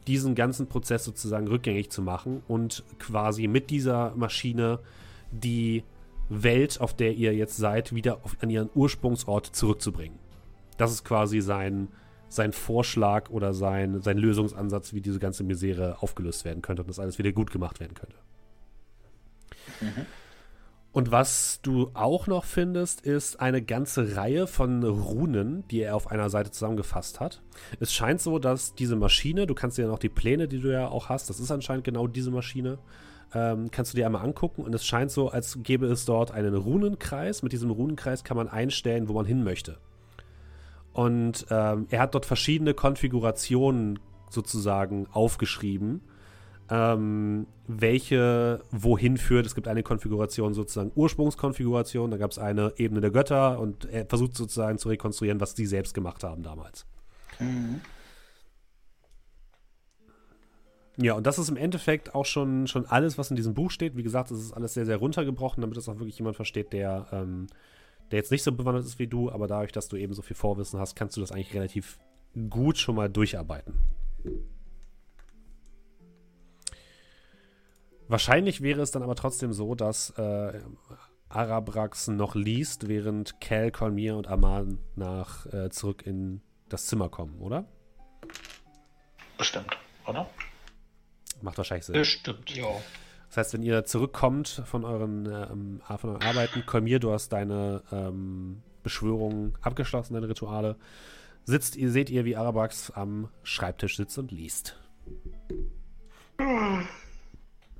[0.06, 4.80] diesen ganzen Prozess sozusagen rückgängig zu machen und quasi mit dieser Maschine
[5.30, 5.84] die
[6.28, 10.18] Welt, auf der ihr jetzt seid, wieder auf, an ihren Ursprungsort zurückzubringen.
[10.82, 11.86] Das ist quasi sein,
[12.28, 16.98] sein Vorschlag oder sein, sein Lösungsansatz, wie diese ganze Misere aufgelöst werden könnte und das
[16.98, 18.16] alles wieder gut gemacht werden könnte.
[19.80, 20.06] Mhm.
[20.90, 26.10] Und was du auch noch findest, ist eine ganze Reihe von Runen, die er auf
[26.10, 27.42] einer Seite zusammengefasst hat.
[27.78, 30.72] Es scheint so, dass diese Maschine, du kannst dir ja noch die Pläne, die du
[30.72, 32.78] ja auch hast, das ist anscheinend genau diese Maschine,
[33.34, 36.56] ähm, kannst du dir einmal angucken und es scheint so, als gäbe es dort einen
[36.56, 37.44] Runenkreis.
[37.44, 39.78] Mit diesem Runenkreis kann man einstellen, wo man hin möchte.
[40.92, 46.02] Und ähm, er hat dort verschiedene Konfigurationen sozusagen aufgeschrieben
[46.72, 49.44] ähm, welche wohin führt.
[49.44, 54.06] Es gibt eine Konfiguration sozusagen Ursprungskonfiguration, da gab es eine Ebene der Götter und er
[54.06, 56.86] versucht sozusagen zu rekonstruieren, was sie selbst gemacht haben damals.
[57.38, 57.82] Mhm.
[60.96, 63.96] Ja, und das ist im Endeffekt auch schon, schon alles, was in diesem Buch steht.
[63.96, 67.06] Wie gesagt, es ist alles sehr, sehr runtergebrochen, damit es auch wirklich jemand versteht, der,
[67.12, 67.48] ähm,
[68.10, 70.36] der jetzt nicht so bewandert ist wie du, aber dadurch, dass du eben so viel
[70.36, 71.98] Vorwissen hast, kannst du das eigentlich relativ
[72.50, 73.74] gut schon mal durcharbeiten.
[78.08, 80.60] Wahrscheinlich wäre es dann aber trotzdem so, dass äh,
[81.28, 87.40] Arabrax noch liest, während Cal, Colmir und Aman nach äh, zurück in das Zimmer kommen,
[87.40, 87.64] oder?
[89.38, 89.76] Bestimmt,
[90.06, 90.28] oder?
[91.40, 91.94] Macht wahrscheinlich Sinn.
[91.94, 92.66] Bestimmt, ja.
[93.32, 97.82] Das heißt, wenn ihr zurückkommt von euren, ähm, von euren Arbeiten, Colmir, du hast deine
[97.90, 100.76] ähm, Beschwörung abgeschlossen, deine Rituale,
[101.44, 104.78] sitzt ihr, seht ihr, wie Arabrax am Schreibtisch sitzt und liest.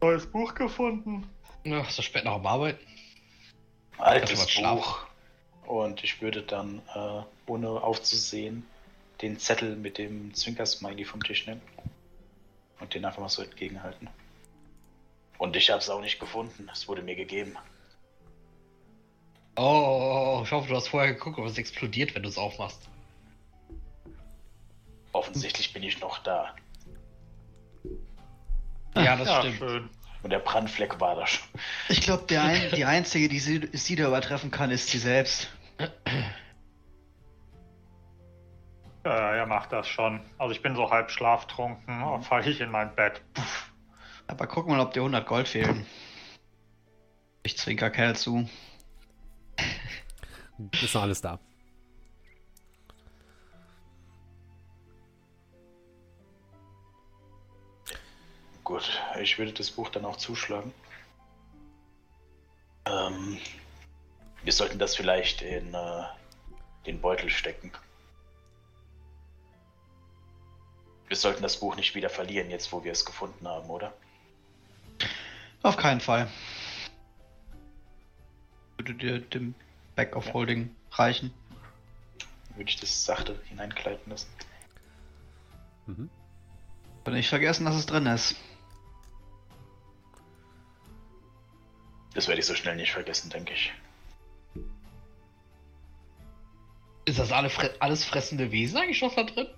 [0.01, 1.27] Neues Buch gefunden.
[1.65, 2.87] Ja, so spät noch am Arbeiten.
[3.99, 5.01] Altes Buch.
[5.67, 8.65] Und ich würde dann, äh, ohne aufzusehen,
[9.21, 11.61] den Zettel mit dem Zwinker-Smiley vom Tisch nehmen.
[12.81, 14.09] Und den einfach mal so entgegenhalten.
[15.43, 16.71] Und ich habe es auch nicht gefunden.
[16.73, 17.59] Es wurde mir gegeben.
[19.57, 22.89] Oh, ich hoffe, du hast vorher geguckt, ob es explodiert, wenn du es aufmachst.
[25.11, 26.55] Offensichtlich bin ich noch da.
[28.95, 29.59] Ja, das ja, stimmt.
[29.59, 29.91] Schön.
[30.23, 31.49] Und der Brandfleck war da schon.
[31.89, 35.51] Ich glaube, ein, die einzige, die sie, sie da übertreffen kann, ist sie selbst.
[39.05, 40.21] Ja, er macht das schon.
[40.39, 42.23] Also ich bin so halb schlaftrunken, mhm.
[42.23, 43.21] falle ich in mein Bett.
[43.35, 43.72] Puff.
[44.27, 45.87] Aber guck mal, ob dir 100 Gold fehlen.
[47.43, 48.49] Ich zwinker Kerl zu.
[50.81, 51.39] Ist noch alles da.
[58.65, 60.73] Gut, ich würde das Buch dann auch zuschlagen.
[62.87, 63.39] Ähm,
[64.45, 66.05] wir sollten das vielleicht in äh,
[66.87, 67.73] den Beutel stecken.
[71.09, 73.93] Wir sollten das Buch nicht wieder verlieren, jetzt wo wir es gefunden haben, oder?
[75.63, 76.29] Auf keinen Fall.
[78.77, 79.55] Würde dir dem
[79.95, 80.35] Back of ja.
[80.35, 81.33] Holding reichen?
[82.57, 84.29] Würde ich das sachte hineinkleiden lassen.
[85.87, 86.11] Mhm.
[87.05, 88.37] Und nicht vergessen, dass es drin ist.
[92.15, 93.73] Das werde ich so schnell nicht vergessen, denke ich.
[97.05, 99.49] Ist das alle fre alles fressende Wesen eigentlich noch da drin?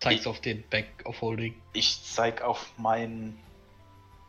[0.00, 1.54] Zeig's auf den Back of Holding.
[1.72, 3.38] Ich zeig auf meinen.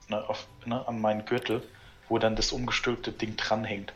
[0.09, 1.63] Ne, auf, ne, an meinen Gürtel,
[2.07, 3.93] wo dann das umgestülpte Ding dranhängt.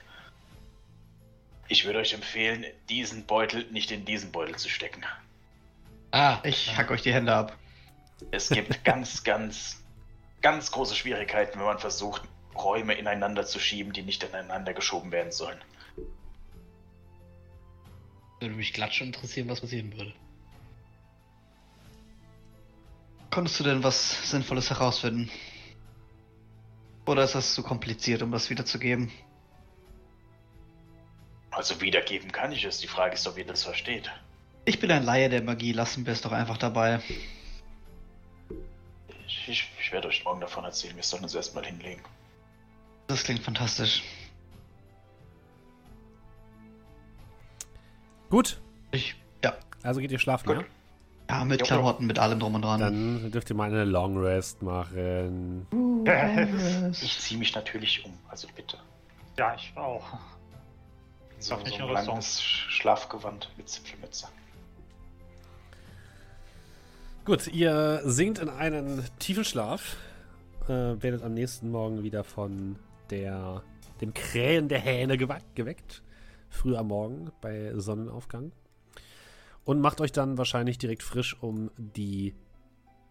[1.67, 5.03] Ich würde euch empfehlen, diesen Beutel nicht in diesen Beutel zu stecken.
[6.11, 7.57] Ah, ich hack euch die Hände ab.
[8.29, 9.81] Es gibt ganz, ganz,
[10.41, 12.21] ganz große Schwierigkeiten, wenn man versucht,
[12.55, 15.59] Räume ineinander zu schieben, die nicht ineinander geschoben werden sollen.
[18.39, 20.13] Würde mich glatt schon interessieren, was passieren würde.
[23.31, 25.31] Konntest du denn was Sinnvolles herausfinden?
[27.05, 29.11] Oder ist das zu kompliziert, um das wiederzugeben?
[31.51, 32.79] Also wiedergeben kann ich es.
[32.79, 34.09] Die Frage ist, ob ihr das versteht.
[34.65, 35.73] Ich bin ein Laie der Magie.
[35.73, 37.01] Lassen wir es doch einfach dabei.
[39.27, 40.95] Ich, ich, ich werde euch morgen davon erzählen.
[40.95, 42.01] Wir sollen uns erstmal hinlegen.
[43.07, 44.01] Das klingt fantastisch.
[48.29, 48.59] Gut.
[48.91, 49.57] Ich, ja.
[49.83, 50.57] Also geht ihr schlafen, Gut.
[50.57, 50.65] ja?
[51.29, 52.79] Ja, mit Klamotten, mit allem drum und dran.
[52.79, 55.65] Dann dürft ihr mal eine Long Rest machen.
[55.71, 57.01] Long Rest.
[57.03, 58.77] Ich ziehe mich natürlich um, also bitte.
[59.37, 60.03] Ja, ich auch.
[61.39, 64.27] So, so ein langes Schlafgewand mit Zipfelmütze.
[67.25, 69.95] Gut, ihr sinkt in einen tiefen Schlaf,
[70.65, 72.77] äh, werdet am nächsten Morgen wieder von
[73.09, 73.63] der,
[74.01, 76.03] dem Krähen der Hähne geweckt.
[76.49, 78.51] Früh am Morgen bei Sonnenaufgang.
[79.65, 82.35] Und macht euch dann wahrscheinlich direkt frisch, um die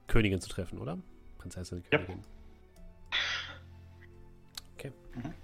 [0.06, 0.98] Königin zu treffen, oder?
[1.38, 1.98] Prinzessin, Ja.
[1.98, 2.24] Königin.
[4.76, 4.92] Okay.
[5.14, 5.34] Mhm.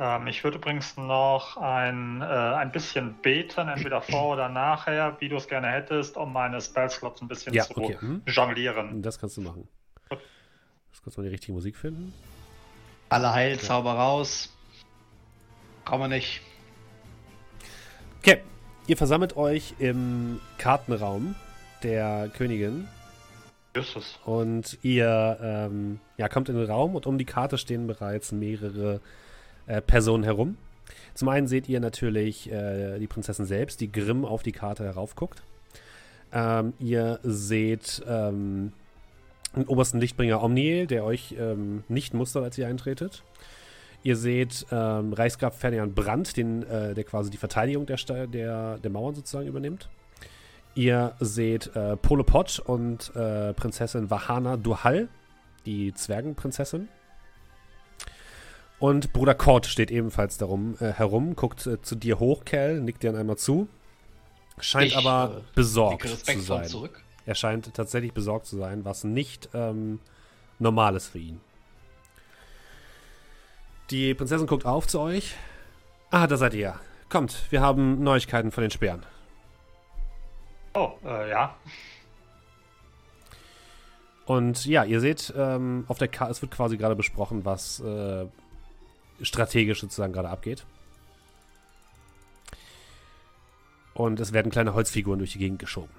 [0.00, 5.28] Ähm, ich würde übrigens noch ein, äh, ein bisschen beten, entweder vor oder nachher, wie
[5.28, 7.98] du es gerne hättest, um meine Spellslots ein bisschen Ja, zu okay.
[8.00, 8.22] Mhm.
[8.26, 9.02] jonglieren.
[9.02, 9.68] Das kannst du machen.
[10.08, 10.20] Gut.
[10.90, 12.14] Lass kurz mal die richtige Musik finden.
[13.08, 14.54] Alle Heilzauber raus.
[15.88, 16.42] Brauchen wir nicht.
[18.18, 18.42] Okay,
[18.86, 21.34] ihr versammelt euch im Kartenraum
[21.82, 22.86] der Königin
[23.74, 24.18] Justus.
[24.26, 29.00] und ihr ähm, ja, kommt in den Raum und um die Karte stehen bereits mehrere
[29.66, 30.58] äh, Personen herum.
[31.14, 35.42] Zum einen seht ihr natürlich äh, die Prinzessin selbst, die grimm auf die Karte heraufguckt.
[36.34, 38.74] Ähm, ihr seht ähm,
[39.56, 43.22] den obersten Lichtbringer Omniel, der euch ähm, nicht mustert, als ihr eintretet.
[44.02, 47.96] Ihr seht ähm, Reichsgraf Ferdinand Brandt, den, äh, der quasi die Verteidigung der,
[48.26, 49.88] der, der Mauern sozusagen übernimmt.
[50.74, 55.08] Ihr seht äh, Polo Pot und äh, Prinzessin Vahana Duhal,
[55.66, 56.88] die Zwergenprinzessin.
[58.78, 63.02] Und Bruder Kort steht ebenfalls darum äh, herum, guckt äh, zu dir hoch, Cal, nickt
[63.02, 63.68] dir dann einmal zu.
[64.60, 66.64] Scheint Ich, aber äh, besorgt zu sein.
[66.64, 67.02] zurück.
[67.26, 69.98] Er scheint tatsächlich besorgt zu sein, was nicht ähm,
[70.58, 71.40] normal ist für ihn.
[73.90, 75.34] Die Prinzessin guckt auf zu euch.
[76.10, 76.78] Ah, da seid ihr.
[77.08, 79.02] Kommt, wir haben Neuigkeiten von den Speeren.
[80.74, 81.54] Oh, äh, ja.
[84.26, 88.26] Und ja, ihr seht, ähm, auf der Karte, es wird quasi gerade besprochen, was äh,
[89.22, 90.64] strategisch sozusagen gerade abgeht.
[93.94, 95.94] Und es werden kleine Holzfiguren durch die Gegend geschoben.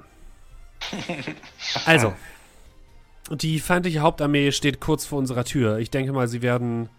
[1.86, 2.14] Also,
[3.32, 5.80] die feindliche Hauptarmee steht kurz vor unserer Tür.
[5.80, 6.90] Ich denke mal, sie werden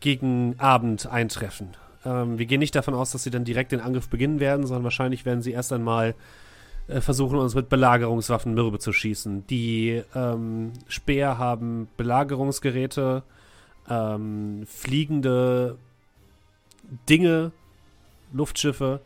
[0.00, 1.70] gegen Abend eintreffen.
[2.04, 4.84] Ähm, wir gehen nicht davon aus, dass sie dann direkt den Angriff beginnen werden, sondern
[4.84, 6.14] wahrscheinlich werden sie erst einmal
[6.88, 9.46] äh, versuchen, uns mit Belagerungswaffen mürbe zu schießen.
[9.46, 13.22] Die ähm, Speer haben Belagerungsgeräte,
[13.88, 15.76] ähm, fliegende
[17.08, 17.52] Dinge,
[18.32, 19.00] Luftschiffe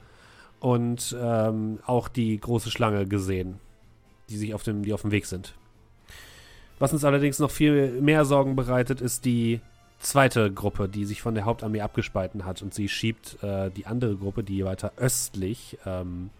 [0.61, 3.59] und ähm, auch die große Schlange gesehen,
[4.28, 5.55] die sich auf dem, die auf dem Weg sind.
[6.78, 9.61] Was uns allerdings noch viel mehr Sorgen bereitet, ist die
[10.03, 14.16] zweite Gruppe, die sich von der Hauptarmee abgespalten hat und sie schiebt äh, die andere
[14.16, 16.30] Gruppe, die weiter östlich ähm,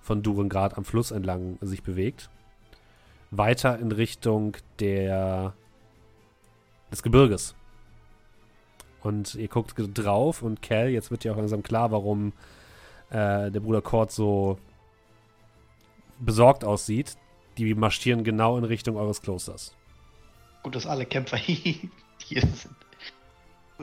[0.00, 2.30] von Durengrad am Fluss entlang sich bewegt,
[3.30, 5.54] weiter in Richtung der
[6.90, 7.54] des Gebirges.
[9.02, 12.32] Und ihr guckt drauf und Cal, jetzt wird ja auch langsam klar, warum
[13.10, 14.58] äh, der Bruder Kort so
[16.20, 17.16] besorgt aussieht.
[17.58, 19.74] Die marschieren genau in Richtung eures Klosters.
[20.62, 22.83] Gut, dass alle Kämpfer hier sind.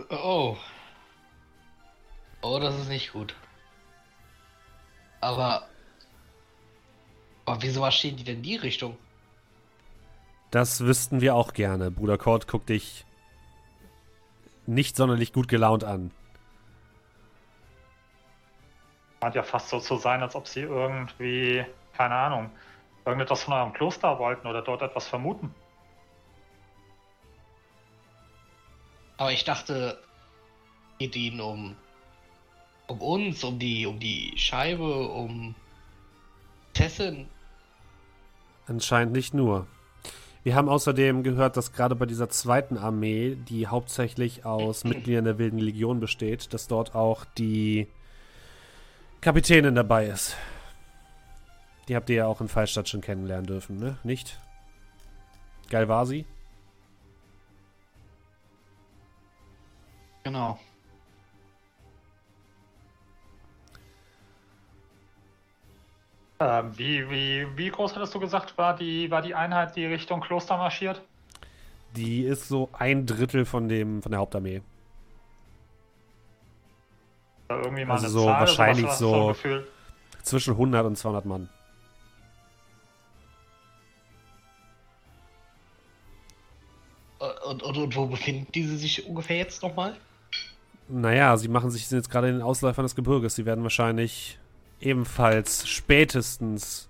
[0.09, 0.57] Oh.
[2.41, 3.35] Oh, das ist nicht gut.
[5.19, 5.67] Aber.
[7.45, 8.97] Aber wieso marschieren die denn in die Richtung?
[10.51, 11.91] Das wüssten wir auch gerne.
[11.91, 13.05] Bruder Kort guckt dich
[14.67, 16.11] nicht sonderlich gut gelaunt an.
[19.21, 22.49] Scheint ja fast so zu sein, als ob sie irgendwie, keine Ahnung,
[23.05, 25.53] irgendetwas von eurem Kloster wollten oder dort etwas vermuten.
[29.21, 29.99] Aber ich dachte,
[30.97, 31.75] geht ihnen um.
[32.87, 35.53] Um uns, um die, um die Scheibe, um
[36.73, 37.27] Tessin.
[38.65, 39.67] Anscheinend nicht nur.
[40.41, 45.37] Wir haben außerdem gehört, dass gerade bei dieser zweiten Armee, die hauptsächlich aus Mitgliedern der
[45.37, 47.87] Wilden Legion besteht, dass dort auch die
[49.21, 50.35] Kapitänin dabei ist.
[51.89, 53.99] Die habt ihr ja auch in Fallstadt schon kennenlernen dürfen, ne?
[54.03, 54.39] Nicht?
[55.69, 56.25] Geil war sie?
[60.23, 60.59] Genau.
[66.39, 70.21] Ähm, wie, wie, wie groß hattest du gesagt, war die, war die Einheit, die Richtung
[70.21, 71.01] Kloster marschiert?
[71.95, 74.61] Die ist so ein Drittel von dem von der Hauptarmee.
[77.49, 79.67] Oder irgendwie mal Also eine so Zahl, wahrscheinlich so- ein Gefühl.
[80.23, 81.49] Zwischen 100 und 200 Mann.
[87.19, 89.95] Äh, Und, und, und wo befinden diese sich ungefähr jetzt nochmal?
[90.91, 93.35] Naja, sie machen sich sind jetzt gerade in den Ausläufern des Gebirges.
[93.35, 94.37] Sie werden wahrscheinlich
[94.81, 96.89] ebenfalls spätestens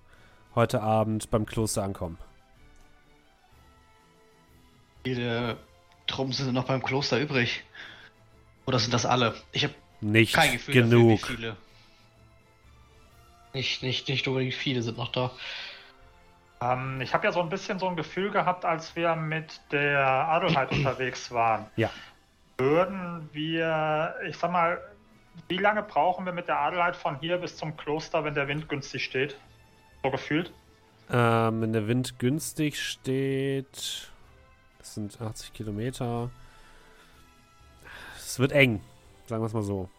[0.56, 2.18] heute Abend beim Kloster ankommen.
[5.04, 5.58] Viele
[6.08, 7.64] Truppen sind noch beim Kloster übrig?
[8.66, 9.36] Oder sind das alle?
[9.52, 11.22] Ich habe Nicht kein Gefühl genug.
[11.22, 11.58] dafür, wie viele.
[13.54, 15.32] Nicht, nicht, nicht unbedingt viele sind noch da.
[16.62, 20.08] Ähm, ich habe ja so ein bisschen so ein Gefühl gehabt, als wir mit der
[20.08, 21.68] Adelheid unterwegs waren.
[21.76, 21.92] Ja.
[22.62, 24.80] Würden wir, ich sag mal,
[25.48, 28.70] wie lange brauchen wir mit der Adelheid von hier bis zum Kloster, wenn der Wind
[28.70, 29.36] günstig steht?
[30.04, 30.54] So gefühlt?
[31.10, 34.12] Ähm, wenn der Wind günstig steht,
[34.78, 36.30] das sind 80 Kilometer.
[38.16, 38.82] Es wird eng,
[39.26, 39.90] sagen wir es mal so.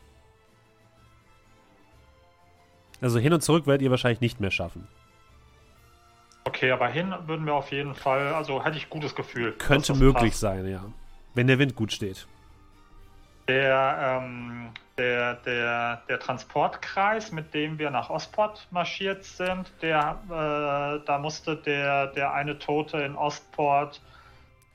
[3.00, 4.86] Also hin und zurück werdet ihr wahrscheinlich nicht mehr schaffen.
[6.44, 9.52] Okay, aber hin würden wir auf jeden Fall, also hätte ich gutes Gefühl.
[9.52, 10.40] Könnte möglich passt.
[10.40, 10.84] sein, ja.
[11.34, 12.26] Wenn der Wind gut steht.
[13.48, 21.04] Der, ähm, der, der, der Transportkreis, mit dem wir nach Ostport marschiert sind, der, äh,
[21.06, 24.00] da musste der, der eine Tote in Ostport,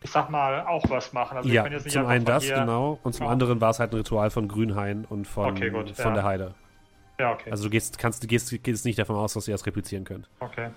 [0.03, 1.37] ich sag mal, auch was machen.
[1.37, 2.99] Also ja, können jetzt nicht zum einen das, hier- genau.
[3.03, 3.31] Und zum Ja.
[3.31, 6.13] anderen war es halt ein Ritual von Grünhain und von, Okay, gut, von ja.
[6.13, 6.53] der Heide.
[7.19, 7.49] Ja, okay.
[7.49, 10.27] Also du gehst, kannst, du gehst, gehst nicht davon aus, dass ihr das replizieren könnt.
[10.39, 10.69] okay.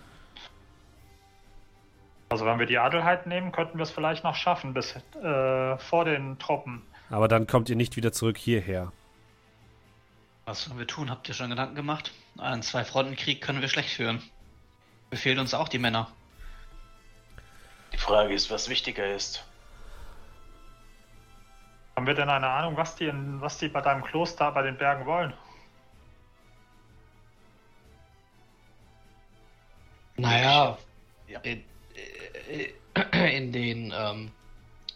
[2.33, 6.05] Also wenn wir die Adelheid nehmen, könnten wir es vielleicht noch schaffen, bis äh, vor
[6.05, 6.83] den Truppen.
[7.11, 8.93] Aber dann kommt ihr nicht wieder zurück hierher.
[10.47, 11.11] Was sollen wir tun?
[11.11, 12.13] Habt ihr schon Gedanken gemacht?
[12.39, 14.23] Einen Zwei-Fronten-Krieg können wir schlecht führen.
[15.11, 16.11] Befehlen uns auch die Männer.
[17.93, 19.45] Die Frage ist, was wichtiger ist.
[21.97, 24.79] Haben wir denn eine Ahnung, was die, in, was die bei deinem Kloster bei den
[24.79, 25.35] Bergen wollen?
[30.17, 30.79] Naja,
[31.29, 31.41] Ja.
[31.41, 31.65] in,
[32.95, 34.31] äh, in, den, ähm,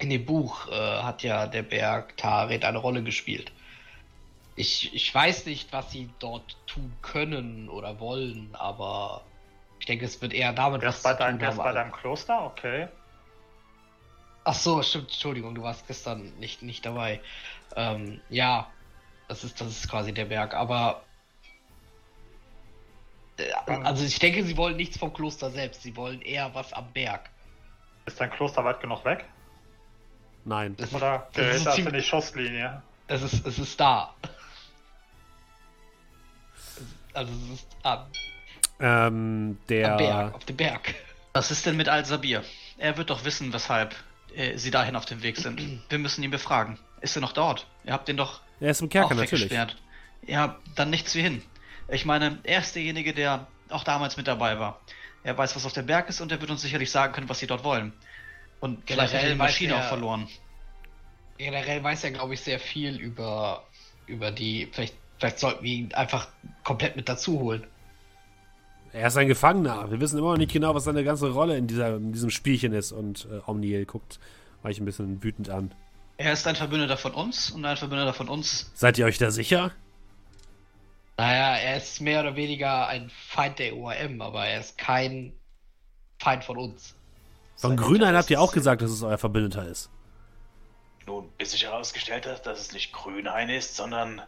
[0.04, 3.50] in dem Buch äh, hat ja der Berg Taret eine Rolle gespielt.
[4.54, 9.22] Ich, ich weiß nicht, was sie dort tun können oder wollen, aber
[9.80, 12.44] ich denke, es wird eher damit ist bei, dein, bei deinem Kloster?
[12.44, 12.88] Okay.
[14.44, 17.20] Ach so, stimmt, Entschuldigung, du warst gestern nicht, nicht dabei.
[17.74, 18.70] Ähm, ja,
[19.26, 21.02] das ist, das ist quasi der Berg, aber.
[23.38, 26.92] Äh, Also ich denke, sie wollen nichts vom Kloster selbst, sie wollen eher was am
[26.92, 27.30] Berg.
[28.04, 29.24] Ist dein Kloster weit genug weg?
[30.44, 30.76] Nein.
[30.76, 32.82] Das ist, Oder ist, das in ziemlich, die Schusslinie?
[33.08, 34.14] es ist, es ist da.
[37.12, 38.06] Also es ist am,
[38.80, 39.92] Ähm, der.
[39.92, 40.94] am Berg, auf dem Berg.
[41.32, 42.42] Was ist denn mit Al-Sabir?
[42.78, 43.94] Er wird doch wissen, weshalb
[44.34, 45.60] äh, sie dahin auf dem Weg sind.
[45.88, 46.78] Wir müssen ihn befragen.
[47.00, 47.66] Ist er noch dort?
[47.84, 49.52] Ihr habt ihn doch Er ist im Kerker, auch natürlich.
[50.26, 51.42] Ja, dann nichts wie hin.
[51.88, 54.80] Ich meine, er ist derjenige, der auch damals mit dabei war.
[55.22, 57.38] Er weiß, was auf dem Berg ist und er wird uns sicherlich sagen können, was
[57.38, 57.92] sie dort wollen.
[58.64, 60.28] Und er Generell die weiß Maschine er- auch verloren.
[61.36, 63.64] Generell weiß er, glaube ich, sehr viel über,
[64.06, 64.68] über die.
[64.72, 66.28] Vielleicht, vielleicht sollten wir ihn einfach
[66.62, 67.66] komplett mit dazu holen.
[68.92, 69.90] Er ist ein Gefangener.
[69.90, 72.72] Wir wissen immer noch nicht genau, was seine ganze Rolle in, dieser, in diesem Spielchen
[72.72, 72.92] ist.
[72.92, 74.20] Und äh, Omniel guckt
[74.62, 75.74] euch ein bisschen wütend an.
[76.16, 78.70] Er ist ein Verbündeter von uns und ein Verbündeter von uns.
[78.74, 79.72] Seid ihr euch da sicher?
[81.18, 85.32] Naja, er ist mehr oder weniger ein Feind der ORM, aber er ist kein
[86.18, 86.94] Feind von uns.
[87.56, 89.90] Von Grünhain habt ihr auch gesagt, dass es euer Verbündeter ist.
[91.06, 94.22] Nun, bis sich herausgestellt hat, dass es nicht Grünhain ist, sondern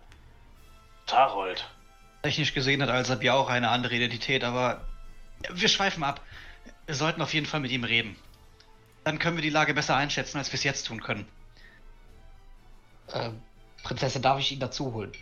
[1.06, 1.68] Tarold.
[2.22, 4.82] Technisch gesehen hat Al-Sabir auch eine andere Identität, aber
[5.52, 6.20] wir schweifen ab.
[6.86, 8.16] Wir sollten auf jeden Fall mit ihm reden.
[9.04, 11.26] Dann können wir die Lage besser einschätzen, als wir es jetzt tun können.
[13.12, 13.40] Ähm,
[13.84, 15.12] Prinzessin, darf ich ihn dazu holen?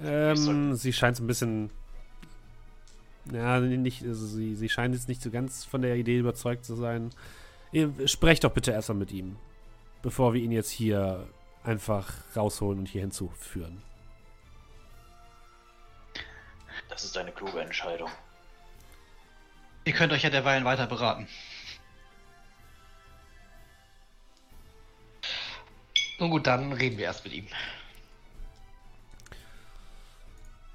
[0.00, 1.70] Ähm, sie scheint so ein bisschen.
[3.32, 6.74] Ja, nicht, also sie, sie scheint jetzt nicht so ganz von der Idee überzeugt zu
[6.74, 7.10] sein.
[7.72, 9.36] Ihr sprecht doch bitte erstmal mit ihm,
[10.02, 11.28] bevor wir ihn jetzt hier
[11.62, 13.82] einfach rausholen und hier hinzuführen.
[16.88, 18.10] Das ist eine kluge Entscheidung.
[19.84, 21.28] Ihr könnt euch ja derweilen weiter beraten.
[26.18, 27.46] Nun gut, dann reden wir erst mit ihm.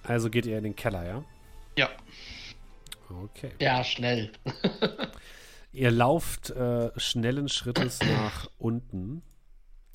[0.03, 1.23] Also geht ihr in den Keller, ja?
[1.77, 1.89] Ja.
[3.23, 3.51] Okay.
[3.59, 4.31] Ja, schnell.
[5.71, 9.23] Ihr lauft äh, schnellen Schrittes nach unten,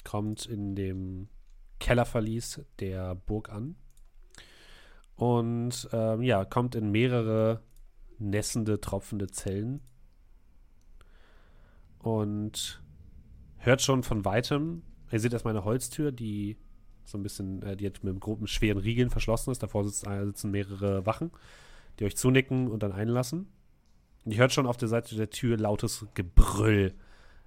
[0.05, 1.29] kommt in dem
[1.79, 3.77] Kellerverlies der Burg an
[5.15, 7.63] und ähm, ja, kommt in mehrere
[8.19, 9.81] nässende, tropfende Zellen
[11.99, 12.83] und
[13.59, 16.57] hört schon von weitem, ihr seht erstmal eine Holztür, die
[17.05, 19.63] so ein bisschen, äh, die jetzt mit groben, schweren Riegeln verschlossen ist.
[19.63, 21.31] Davor äh, sitzen mehrere Wachen,
[21.99, 23.49] die euch zunicken und dann einlassen.
[24.25, 26.95] Und ihr hört schon auf der Seite der Tür lautes Gebrüll.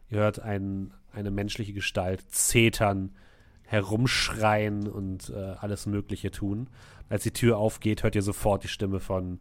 [0.10, 3.16] Ihr hört ein, eine menschliche Gestalt zetern,
[3.64, 6.70] herumschreien und äh, alles Mögliche tun.
[7.10, 9.40] Als die Tür aufgeht, hört ihr sofort die Stimme von,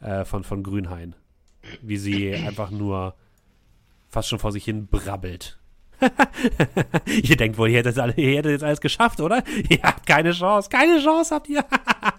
[0.00, 1.14] äh, von, von Grünhain.
[1.82, 3.14] Wie sie einfach nur
[4.08, 5.58] fast schon vor sich hin brabbelt.
[7.06, 9.42] ihr denkt wohl, ihr hättet, alle, ihr hättet jetzt alles geschafft, oder?
[9.68, 10.68] Ihr habt keine Chance.
[10.68, 11.64] Keine Chance habt ihr.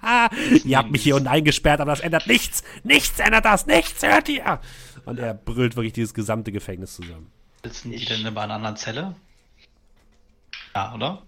[0.66, 2.64] ihr habt mich hier unten eingesperrt, aber das ändert nichts.
[2.84, 3.66] Nichts ändert das.
[3.68, 4.60] Nichts hört ihr.
[5.06, 7.32] Und er brüllt wirklich dieses gesamte Gefängnis zusammen.
[7.64, 9.16] Sitzen die denn in einer anderen Zelle?
[10.76, 11.22] Ja, oder?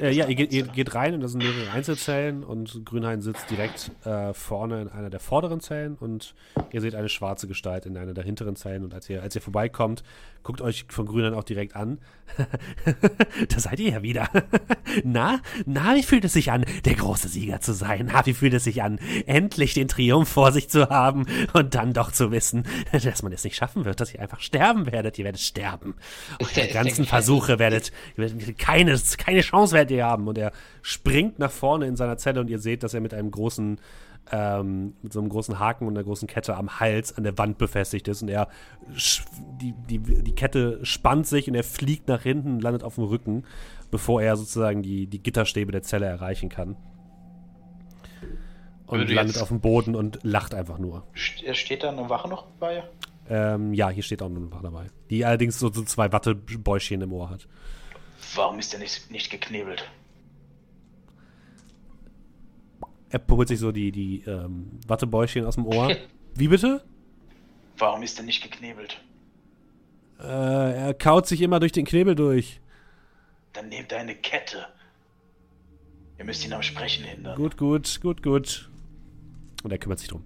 [0.00, 3.50] Äh, ja, ihr geht, ihr geht rein und das sind mehrere Einzelzellen und Grünhain sitzt
[3.50, 6.34] direkt äh, vorne in einer der vorderen Zellen und
[6.70, 9.40] ihr seht eine schwarze Gestalt in einer der hinteren Zellen und als ihr, als ihr
[9.40, 10.04] vorbeikommt,
[10.42, 11.98] guckt euch von Grünhain auch direkt an.
[13.48, 14.28] da seid ihr ja wieder.
[15.04, 18.10] na, na, wie fühlt es sich an, der große Sieger zu sein?
[18.12, 21.92] Na, wie fühlt es sich an, endlich den Triumph vor sich zu haben und dann
[21.92, 25.18] doch zu wissen, dass man es nicht schaffen wird, dass ihr einfach sterben werdet.
[25.18, 25.94] Ihr werdet sterben.
[26.38, 30.28] Ist der- Eure ganzen Versuche werdet, werdet keine, keine Chance werdet ihr haben.
[30.28, 33.30] Und er springt nach vorne in seiner Zelle und ihr seht, dass er mit einem
[33.30, 33.80] großen,
[34.32, 37.58] ähm, mit so einem großen Haken und einer großen Kette am Hals an der Wand
[37.58, 38.22] befestigt ist.
[38.22, 38.48] Und er,
[39.60, 43.04] die, die, die Kette spannt sich und er fliegt nach hinten und landet auf dem
[43.04, 43.44] Rücken,
[43.90, 46.76] bevor er sozusagen die, die Gitterstäbe der Zelle erreichen kann.
[48.86, 51.06] Und landet auf dem Boden und lacht einfach nur.
[51.14, 52.84] St- Steht da eine Wache noch bei?
[53.28, 54.86] Ähm, ja, hier steht auch noch eine Wache dabei.
[55.10, 57.46] Die allerdings so, so zwei Wattebäuschen im Ohr hat.
[58.34, 59.90] Warum ist er nicht, nicht geknebelt?
[63.10, 65.96] Er holt sich so die, die ähm, Wattebäuschen aus dem Ohr.
[66.34, 66.84] Wie bitte?
[67.78, 69.00] Warum ist er nicht geknebelt?
[70.20, 72.60] Äh, er kaut sich immer durch den Knebel durch.
[73.52, 74.66] Dann nehmt eine Kette.
[76.18, 77.36] Ihr müsst ihn am Sprechen hindern.
[77.36, 78.68] Gut, gut, gut, gut.
[79.62, 80.24] Und er kümmert sich drum.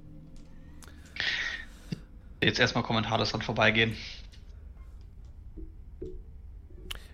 [2.42, 3.94] Jetzt erstmal kommentarlos dran vorbeigehen.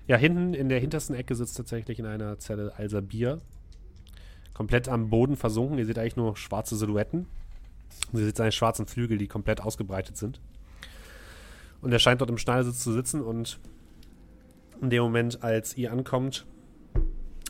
[0.06, 3.42] Ja, hinten in der hintersten Ecke sitzt tatsächlich in einer Zelle Al-Sabir.
[4.58, 5.78] Komplett am Boden versunken.
[5.78, 7.28] Ihr seht eigentlich nur schwarze Silhouetten.
[8.10, 10.40] Und ihr seht seine schwarzen Flügel, die komplett ausgebreitet sind.
[11.80, 13.60] Und er scheint dort im Schneidersitz zu sitzen und
[14.82, 16.44] in dem Moment, als ihr ankommt,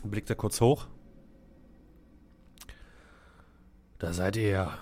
[0.03, 0.85] blickt er kurz hoch.
[3.97, 4.77] Da seid ihr ja.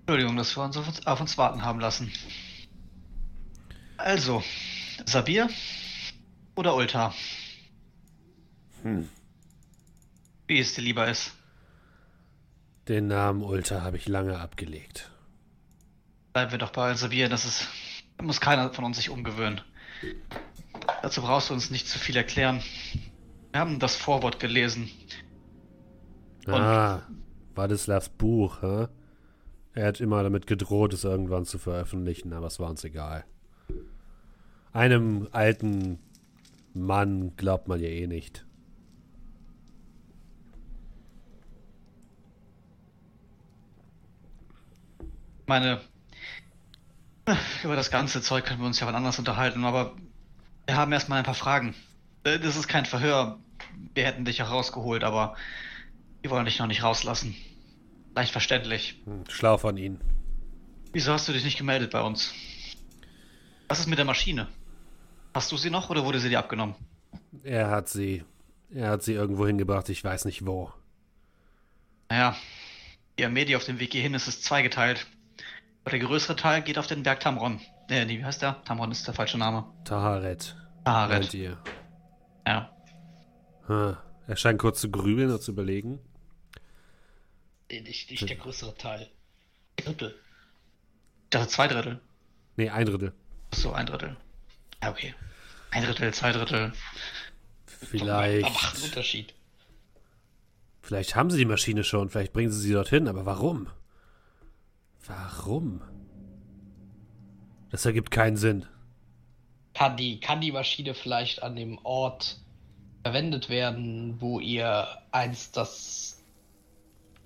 [0.00, 2.10] Entschuldigung, dass wir uns auf uns, auf uns warten haben lassen.
[3.96, 4.42] Also,
[5.06, 5.48] Sabir
[6.56, 7.14] oder Ulta?
[8.82, 9.08] Hm.
[10.46, 11.32] Wie es dir lieber ist.
[12.88, 15.10] Den Namen Ulta habe ich lange abgelegt.
[16.32, 17.68] Bleiben wir doch bei Sabir, das ist.
[18.16, 19.60] Da muss keiner von uns sich umgewöhnen.
[21.02, 22.62] Dazu brauchst du uns nicht zu viel erklären.
[23.52, 24.90] Wir haben das Vorwort gelesen.
[26.46, 27.06] Und- Ah,
[27.54, 28.88] Wadislavs Buch, hä?
[29.74, 33.24] Er hat immer damit gedroht, es irgendwann zu veröffentlichen, aber es war uns egal.
[34.72, 35.98] Einem alten
[36.74, 38.44] Mann glaubt man ja eh nicht.
[45.50, 45.80] Meine,
[47.64, 49.96] über das ganze Zeug können wir uns ja wann anders unterhalten, aber
[50.66, 51.74] wir haben erstmal ein paar Fragen.
[52.24, 53.38] Äh, Das ist kein Verhör.
[53.94, 55.36] Wir hätten dich auch rausgeholt, aber
[56.22, 57.34] wir wollen dich noch nicht rauslassen.
[58.14, 59.00] Leicht verständlich.
[59.04, 60.00] Hm, Schlau von Ihnen.
[60.92, 62.32] Wieso hast du dich nicht gemeldet bei uns?
[63.68, 64.46] Was ist mit der Maschine?
[65.34, 66.74] Hast du sie noch oder wurde sie dir abgenommen?
[67.42, 68.24] Er hat sie.
[68.72, 70.72] Er hat sie irgendwo hingebracht, ich weiß nicht wo.
[72.08, 72.36] Naja,
[73.18, 75.06] die Armee, die auf dem Weg hierhin ist, ist zweigeteilt.
[75.84, 77.60] Aber der größere Teil geht auf den Berg Tamron.
[77.88, 78.62] Äh, nee, wie heißt der?
[78.64, 79.64] Tamron ist der falsche Name.
[79.84, 80.56] Taharet.
[80.84, 81.34] Taharet.
[81.34, 81.58] ihr?
[82.46, 82.70] Ja.
[83.66, 83.96] Hm.
[84.26, 85.98] Er scheint kurz zu grübeln und zu überlegen.
[87.70, 89.08] Nicht, nicht der größere Teil.
[89.76, 90.14] Drittel.
[91.24, 92.00] Ich dachte zwei Drittel.
[92.56, 93.12] Nee, ein Drittel.
[93.54, 94.16] So, ein Drittel.
[94.82, 95.14] Ja, okay.
[95.70, 96.72] Ein Drittel, zwei Drittel.
[97.66, 98.46] Vielleicht.
[98.46, 99.34] Da macht einen Unterschied.
[100.82, 103.68] Vielleicht haben sie die Maschine schon, vielleicht bringen sie sie dorthin, aber warum?
[105.06, 105.80] Warum?
[107.70, 108.66] Das ergibt keinen Sinn.
[109.74, 112.40] Kann die, kann die Maschine vielleicht an dem Ort
[113.02, 116.22] verwendet werden, wo ihr einst das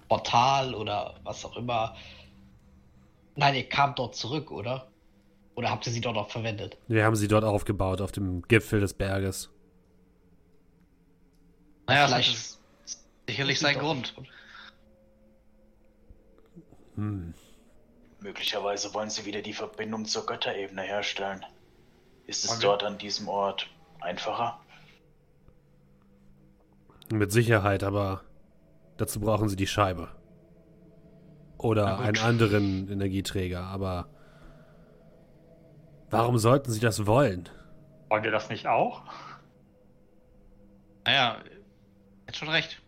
[0.08, 1.96] Portal oder was auch immer.
[3.36, 4.86] Nein, ihr kamt dort zurück, oder?
[5.56, 6.76] Oder habt ihr sie dort auch verwendet?
[6.88, 9.50] Wir haben sie dort aufgebaut, auf dem Gipfel des Berges.
[11.86, 12.44] Naja, Vielleicht- vielleicht
[12.84, 14.14] ist sicherlich sein Grund.
[16.96, 17.34] Hm.
[18.24, 21.44] Möglicherweise wollen sie wieder die Verbindung zur Götterebene herstellen.
[22.26, 22.62] Ist es Okay.
[22.62, 23.68] dort an diesem Ort
[24.00, 24.58] einfacher?
[27.12, 28.22] Mit Sicherheit, aber
[28.96, 30.08] dazu brauchen sie die Scheibe.
[31.58, 34.08] Oder einen anderen Energieträger, aber
[36.08, 37.50] warum sollten sie das wollen?
[38.08, 39.02] Wollen wir das nicht auch?
[41.04, 41.36] Naja,
[42.26, 42.80] hat schon recht.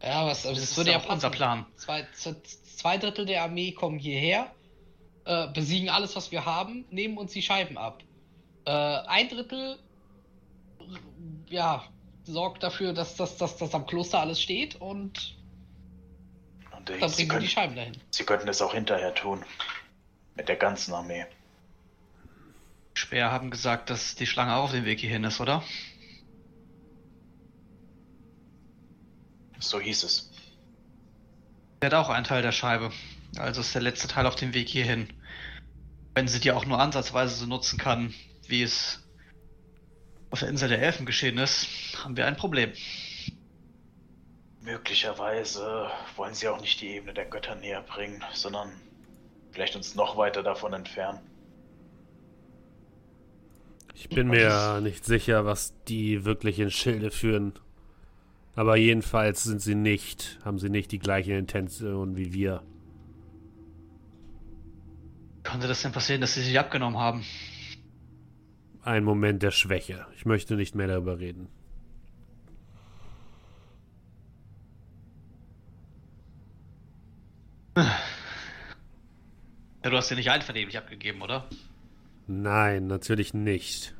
[0.00, 1.30] Ja, was, also Das das ist würde ja auch unser.
[1.30, 1.66] Plan.
[1.74, 4.52] Zwei, zwei Drittel der Armee kommen hierher
[5.24, 8.02] äh, besiegen alles, was wir haben, nehmen uns die Scheiben ab.
[8.66, 9.78] Äh, ein Drittel,
[11.48, 11.84] ja,
[12.24, 15.36] sorgt dafür, dass das dass, dass am Kloster alles steht und
[16.76, 17.96] Und dann Sie, bringen wir die Scheiben dahin.
[18.10, 19.44] Sie könnten es auch hinterher tun.
[20.34, 21.26] Mit der ganzen Armee.
[22.94, 25.62] Speer haben gesagt, dass die Schlange auch auf dem Weg hierhin ist, oder?
[29.58, 30.30] So hieß es.
[31.80, 32.90] Der hat auch einen Teil der Scheibe.
[33.38, 35.08] Also ist der letzte Teil auf dem Weg hierhin.
[36.14, 38.14] Wenn sie die auch nur ansatzweise so nutzen kann,
[38.46, 39.00] wie es
[40.30, 41.68] auf der Insel der Elfen geschehen ist,
[42.02, 42.72] haben wir ein Problem.
[44.60, 48.72] Möglicherweise wollen sie auch nicht die Ebene der Götter näher bringen, sondern
[49.52, 51.20] vielleicht uns noch weiter davon entfernen.
[53.94, 57.52] Ich bin mir nicht sicher, was die wirklich in Schilde führen.
[58.56, 62.62] Aber jedenfalls sind sie nicht, haben sie nicht die gleiche Intention wie wir.
[65.44, 67.24] Konnte das denn passieren, dass sie sich abgenommen haben?
[68.82, 70.06] Ein Moment der Schwäche.
[70.16, 71.48] Ich möchte nicht mehr darüber reden.
[77.76, 81.46] Ja, du hast sie nicht einvernehmlich abgegeben, oder?
[82.26, 83.94] Nein, natürlich nicht.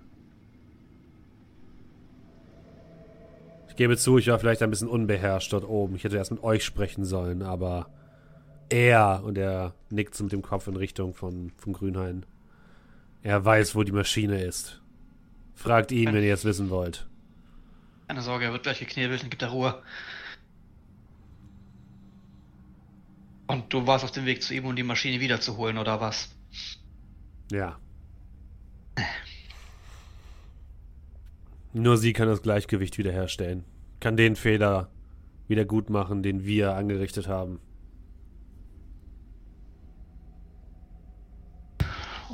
[3.68, 5.97] Ich gebe zu, ich war vielleicht ein bisschen unbeherrscht dort oben.
[5.97, 7.90] Ich hätte erst mit euch sprechen sollen, aber
[8.69, 12.27] er, und er nickt mit dem Kopf in Richtung von, von Grünhain.
[13.23, 14.83] Er weiß, wo die Maschine ist.
[15.55, 17.07] Fragt ihn, wenn ihr es wissen wollt.
[18.09, 19.83] Keine Sorge, er wird gleich geknebelt und gibt er Ruhe.
[23.47, 26.35] Und du warst auf dem Weg zu ihm, um die Maschine wiederzuholen, oder was?
[27.51, 27.79] Ja.
[31.73, 33.65] Nur sie kann das Gleichgewicht wiederherstellen.
[34.01, 34.89] Kann den Fehler
[35.49, 37.61] wieder gut machen, den wir angerichtet haben.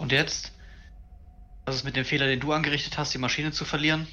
[0.00, 0.52] Und jetzt?
[1.66, 4.08] Was ist mit dem Fehler, den du angerichtet hast, die Maschine zu verlieren?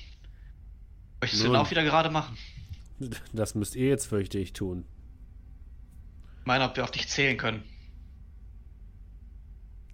[1.21, 1.55] Möchtest du Nun.
[1.55, 2.38] den auch wieder gerade machen?
[3.31, 4.83] Das müsst ihr jetzt, fürchte ich, tun.
[6.41, 7.63] Ich meine, ob wir auf dich zählen können.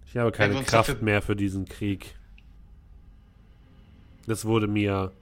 [0.06, 2.16] Ich habe keine Kraft dafür- mehr für diesen Krieg.
[4.26, 5.12] Das wurde mir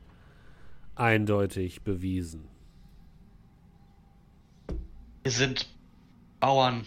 [0.95, 2.49] eindeutig bewiesen.
[5.23, 5.69] Wir sind
[6.41, 6.87] Bauern,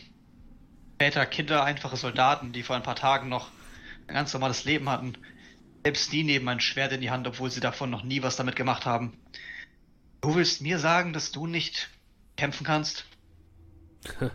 [0.98, 3.50] Väter, Kinder, einfache Soldaten, die vor ein paar Tagen noch
[4.08, 5.18] ein ganz normales Leben hatten.
[5.84, 8.56] Selbst die nehmen ein Schwert in die Hand, obwohl sie davon noch nie was damit
[8.56, 9.14] gemacht haben.
[10.22, 11.90] Du willst mir sagen, dass du nicht
[12.36, 13.06] kämpfen kannst?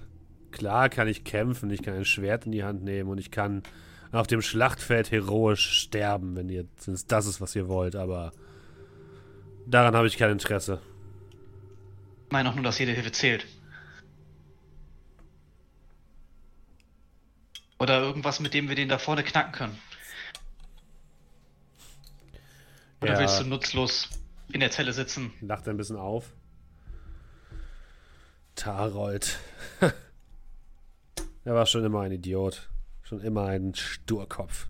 [0.52, 3.62] Klar kann ich kämpfen, ich kann ein Schwert in die Hand nehmen und ich kann
[4.12, 6.66] auf dem Schlachtfeld heroisch sterben, wenn ihr
[7.06, 8.32] das ist, was ihr wollt, aber
[9.66, 10.80] daran habe ich kein Interesse.
[12.26, 13.46] Ich meine auch nur, dass jede Hilfe zählt.
[17.80, 19.78] Oder irgendwas, mit dem wir den da vorne knacken können.
[23.00, 23.18] Oder Ja.
[23.20, 24.10] willst du nutzlos
[24.52, 25.32] in der Zelle sitzen?
[25.40, 26.34] Lacht ein bisschen auf.
[28.54, 29.38] Tarold.
[31.44, 32.68] er war schon immer ein Idiot.
[33.02, 34.68] Schon immer ein Sturkopf.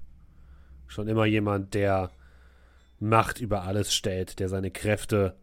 [0.87, 2.13] Schon immer jemand, der
[3.01, 5.34] Macht über alles stellt, der seine Kräfte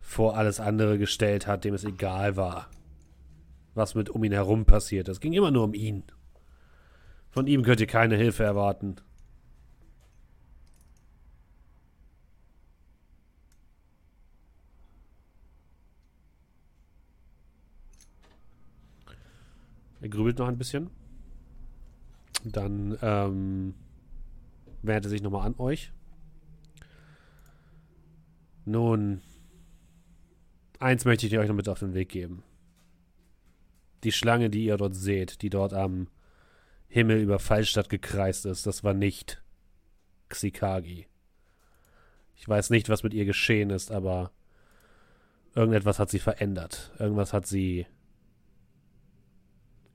[0.00, 2.70] vor alles andere gestellt hat, dem es egal war,
[3.74, 5.08] was mit um ihn herum passiert.
[5.08, 6.02] Es ging immer nur um ihn.
[7.36, 8.96] Von ihm könnt ihr keine Hilfe erwarten.
[20.00, 20.88] Er grübelt noch ein bisschen.
[22.42, 23.74] Dann ähm,
[24.80, 25.92] wendet er sich nochmal an euch.
[28.64, 29.20] Nun,
[30.78, 32.42] eins möchte ich euch noch mit auf den Weg geben.
[34.04, 36.06] Die Schlange, die ihr dort seht, die dort am
[36.88, 39.42] Himmel über Fallstadt gekreist ist, das war nicht
[40.28, 41.06] Xikagi.
[42.36, 44.30] Ich weiß nicht, was mit ihr geschehen ist, aber
[45.54, 46.92] irgendetwas hat sie verändert.
[46.98, 47.86] Irgendwas hat sie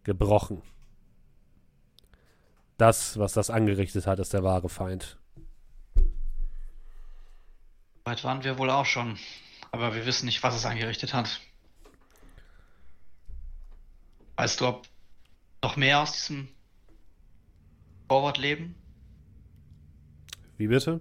[0.04, 0.62] gebrochen.
[2.78, 5.20] Das, was das angerichtet hat, ist der wahre Feind.
[8.04, 9.20] Weit waren wir wohl auch schon.
[9.72, 11.40] Aber wir wissen nicht, was es angerichtet hat.
[14.36, 14.88] Weißt du, ob
[15.62, 16.50] noch mehr aus diesem
[18.12, 18.76] Vorwort leben?
[20.58, 21.00] Wie bitte?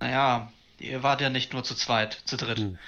[0.00, 2.58] Naja, ihr wart ja nicht nur zu zweit, zu dritt.
[2.58, 2.78] Hm.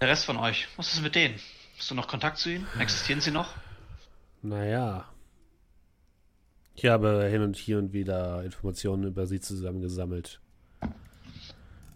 [0.00, 1.36] Der Rest von euch, was ist mit denen?
[1.78, 2.66] Hast du noch Kontakt zu ihnen?
[2.80, 3.54] Existieren sie noch?
[4.42, 5.08] Naja.
[6.74, 10.40] Ich habe hin und hier und wieder Informationen über sie zusammengesammelt.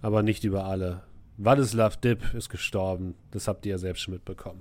[0.03, 1.03] Aber nicht über alle.
[1.37, 3.17] Wladislav Dipp ist gestorben.
[3.33, 4.61] Das habt ihr ja selbst schon mitbekommen.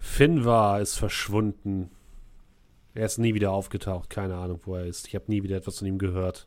[0.00, 1.92] Finvar ist verschwunden.
[2.94, 4.10] Er ist nie wieder aufgetaucht.
[4.10, 5.08] Keine Ahnung, wo er ist.
[5.08, 6.46] Ich habe nie wieder etwas von ihm gehört.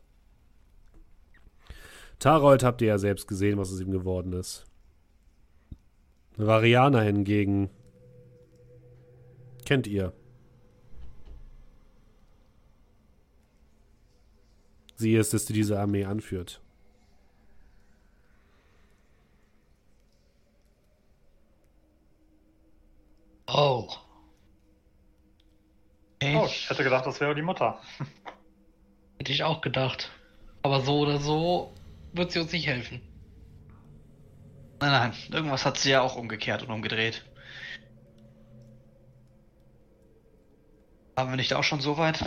[2.18, 4.64] Tarold habt ihr ja selbst gesehen, was aus ihm geworden ist.
[6.36, 7.70] Variana hingegen
[9.64, 10.12] kennt ihr.
[14.96, 16.62] Sie ist es, die diese Armee anführt.
[23.46, 24.05] Oh.
[26.26, 26.38] Okay.
[26.42, 27.80] Oh, ich hätte gedacht, das wäre die Mutter.
[29.18, 30.10] Hätte ich auch gedacht.
[30.62, 31.72] Aber so oder so
[32.12, 33.00] wird sie uns nicht helfen.
[34.80, 37.24] Nein, nein, irgendwas hat sie ja auch umgekehrt und umgedreht.
[41.16, 42.22] Haben wir nicht auch schon so weit?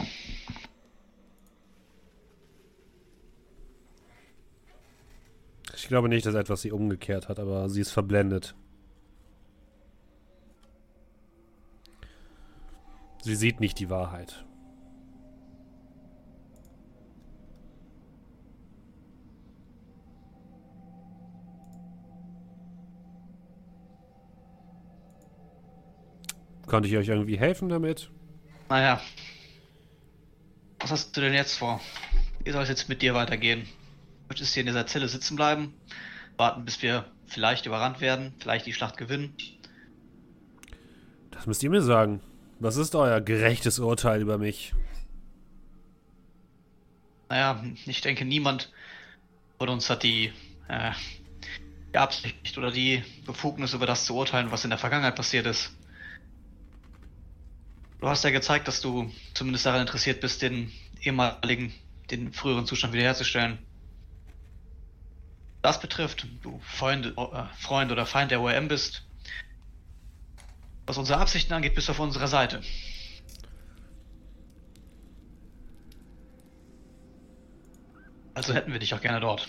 [5.76, 8.56] Ich glaube nicht, dass etwas sie umgekehrt hat, aber sie ist verblendet.
[13.22, 14.46] Sie sieht nicht die Wahrheit.
[26.66, 28.12] Konnte ich euch irgendwie helfen damit?
[28.70, 29.02] Naja.
[30.80, 31.82] Was hast du denn jetzt vor?
[32.44, 33.68] Wie soll es jetzt mit dir weitergehen?
[34.30, 35.74] Möchtest du hier in dieser Zelle sitzen bleiben?
[36.38, 39.34] Warten, bis wir vielleicht überrannt werden, vielleicht die Schlacht gewinnen?
[41.32, 42.22] Das müsst ihr mir sagen.
[42.60, 44.74] Was ist euer gerechtes Urteil über mich?
[47.30, 48.70] Naja, ich denke, niemand
[49.58, 50.34] von uns hat die,
[50.68, 50.92] äh,
[51.94, 55.72] die Absicht oder die Befugnis, über das zu urteilen, was in der Vergangenheit passiert ist.
[58.02, 60.72] Du hast ja gezeigt, dass du zumindest daran interessiert bist, den
[61.02, 61.74] ehemaligen,
[62.12, 63.58] den früheren Zustand wiederherzustellen.
[65.62, 69.04] Das betrifft, du Freund, äh, Freund oder Feind der ORM bist.
[70.90, 72.64] Was unsere Absichten angeht, bist du auf unserer Seite.
[78.34, 79.48] Also hätten wir dich auch gerne dort.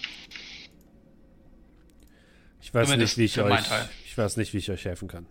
[2.60, 3.64] Ich weiß Zumindest nicht, wie ich euch.
[4.04, 5.26] Ich weiß nicht, wie ich euch helfen kann.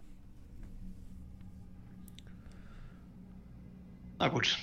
[4.18, 4.58] Na gut.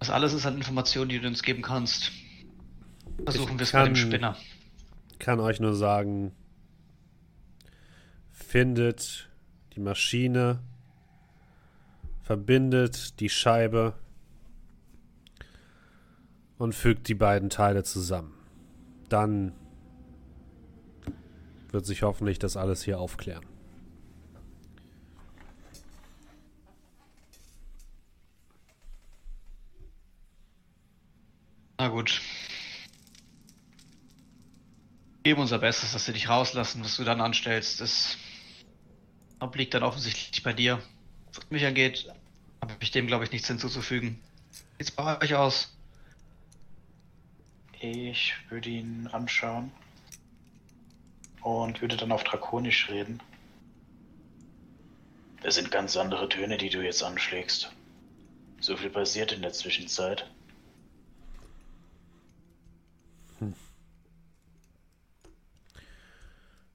[0.00, 2.10] Das alles ist an Informationen, die du uns geben kannst.
[3.22, 4.36] Versuchen wir es bei dem Spinner.
[5.20, 6.34] kann euch nur sagen,
[8.32, 9.30] findet
[9.76, 10.58] die Maschine,
[12.22, 13.94] verbindet die Scheibe
[16.58, 18.34] und fügt die beiden Teile zusammen.
[19.10, 19.52] Dann
[21.68, 23.44] wird sich hoffentlich das alles hier aufklären.
[31.78, 32.22] Na gut.
[35.22, 37.82] Geben unser Bestes, dass sie dich rauslassen, was du dann anstellst.
[37.82, 38.16] Das
[39.40, 40.82] obliegt dann offensichtlich bei dir.
[41.34, 42.12] Was mich angeht,
[42.60, 44.20] habe ich dem, glaube ich, nichts hinzuzufügen.
[44.78, 45.76] Wie sieht's bei euch aus?
[47.80, 49.70] Ich würde ihn anschauen
[51.42, 53.20] und würde dann auf Drakonisch reden.
[55.42, 57.70] Das sind ganz andere Töne, die du jetzt anschlägst.
[58.60, 60.26] So viel passiert in der Zwischenzeit.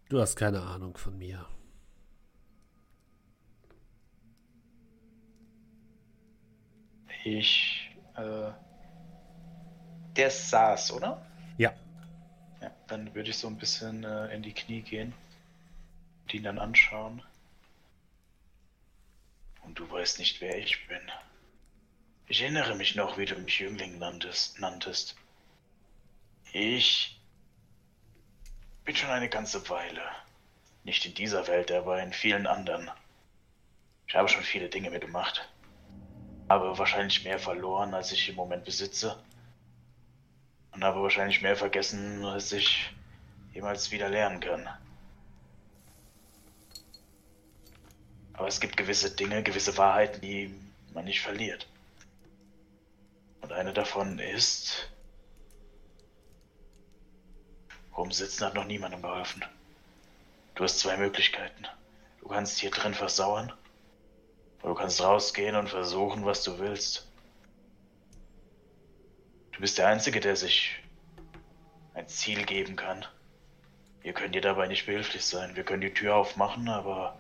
[0.08, 1.48] Du hast keine Ahnung von mir.
[7.24, 8.52] Ich, äh,
[10.16, 11.26] der saß, oder?
[11.58, 11.74] Ja,
[12.62, 15.14] Ja, dann würde ich so ein bisschen äh, in die Knie gehen
[16.24, 17.24] und ihn dann anschauen.
[19.64, 21.02] Und du weißt nicht, wer ich bin.
[22.28, 24.60] Ich erinnere mich noch, wie du mich Jüngling nanntest.
[24.60, 25.16] nanntest.
[26.54, 27.20] Ich
[28.86, 30.02] bin schon eine ganze Weile.
[30.84, 32.90] Nicht in dieser Welt, aber in vielen anderen.
[34.08, 35.51] Ich habe schon viele Dinge mitgemacht.
[36.52, 39.18] Habe wahrscheinlich mehr verloren, als ich im Moment besitze.
[40.74, 42.94] Und habe wahrscheinlich mehr vergessen, als ich
[43.54, 44.68] jemals wieder lernen kann.
[48.34, 50.54] Aber es gibt gewisse Dinge, gewisse Wahrheiten, die
[50.94, 51.68] man nicht verliert.
[53.40, 54.92] Und eine davon ist,
[57.96, 59.46] rumsitzen hat noch niemandem geholfen.
[60.56, 61.66] Du hast zwei Möglichkeiten.
[62.20, 63.54] Du kannst hier drin versauern,
[64.70, 67.08] du kannst rausgehen und versuchen, was du willst.
[69.52, 70.80] Du bist der Einzige, der sich
[71.94, 73.06] ein Ziel geben kann.
[74.02, 75.56] Wir können dir dabei nicht behilflich sein.
[75.56, 77.20] Wir können die Tür aufmachen, aber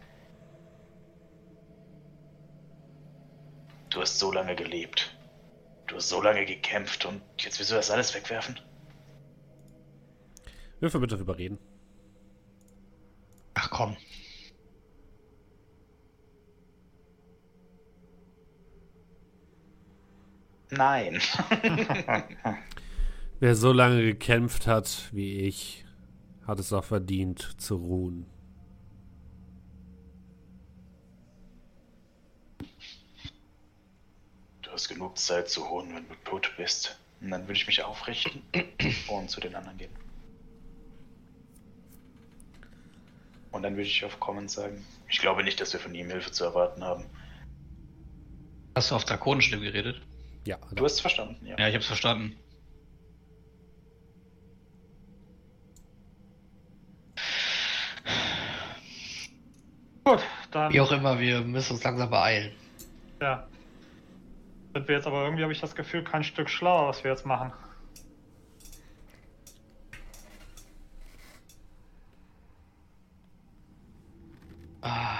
[3.89, 5.15] du hast so lange gelebt.
[5.88, 8.59] Du hast so lange gekämpft und jetzt willst du das alles wegwerfen?
[10.80, 11.59] Würfel bitte überreden.
[13.53, 13.97] Ach komm.
[20.72, 21.22] Nein.
[23.39, 25.85] Wer so lange gekämpft hat wie ich,
[26.48, 28.26] hat es auch verdient zu ruhen.
[34.61, 36.98] Du hast genug Zeit zu ruhen, wenn du tot bist.
[37.19, 38.41] Und dann würde ich mich aufrichten
[39.10, 39.91] und zu den anderen gehen.
[43.52, 46.31] Und dann würde ich auf Common sagen, ich glaube nicht, dass wir von ihm Hilfe
[46.31, 47.06] zu erwarten haben.
[48.76, 50.02] Hast du auf Drakonenstimme geredet?
[50.43, 51.57] Ja, Du hast es verstanden, ja.
[51.57, 52.35] Ja, ich hab's verstanden.
[60.03, 60.73] Gut, dann.
[60.73, 62.51] Wie auch immer, wir müssen uns langsam beeilen.
[63.22, 63.47] Ja.
[64.73, 67.26] Sind wir jetzt aber irgendwie, habe ich das Gefühl, kein Stück schlauer, was wir jetzt
[67.26, 67.53] machen.
[74.81, 75.19] Ah,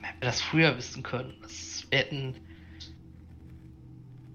[0.00, 1.34] wenn wir das früher wissen können.
[1.42, 2.36] Das, wir hätten.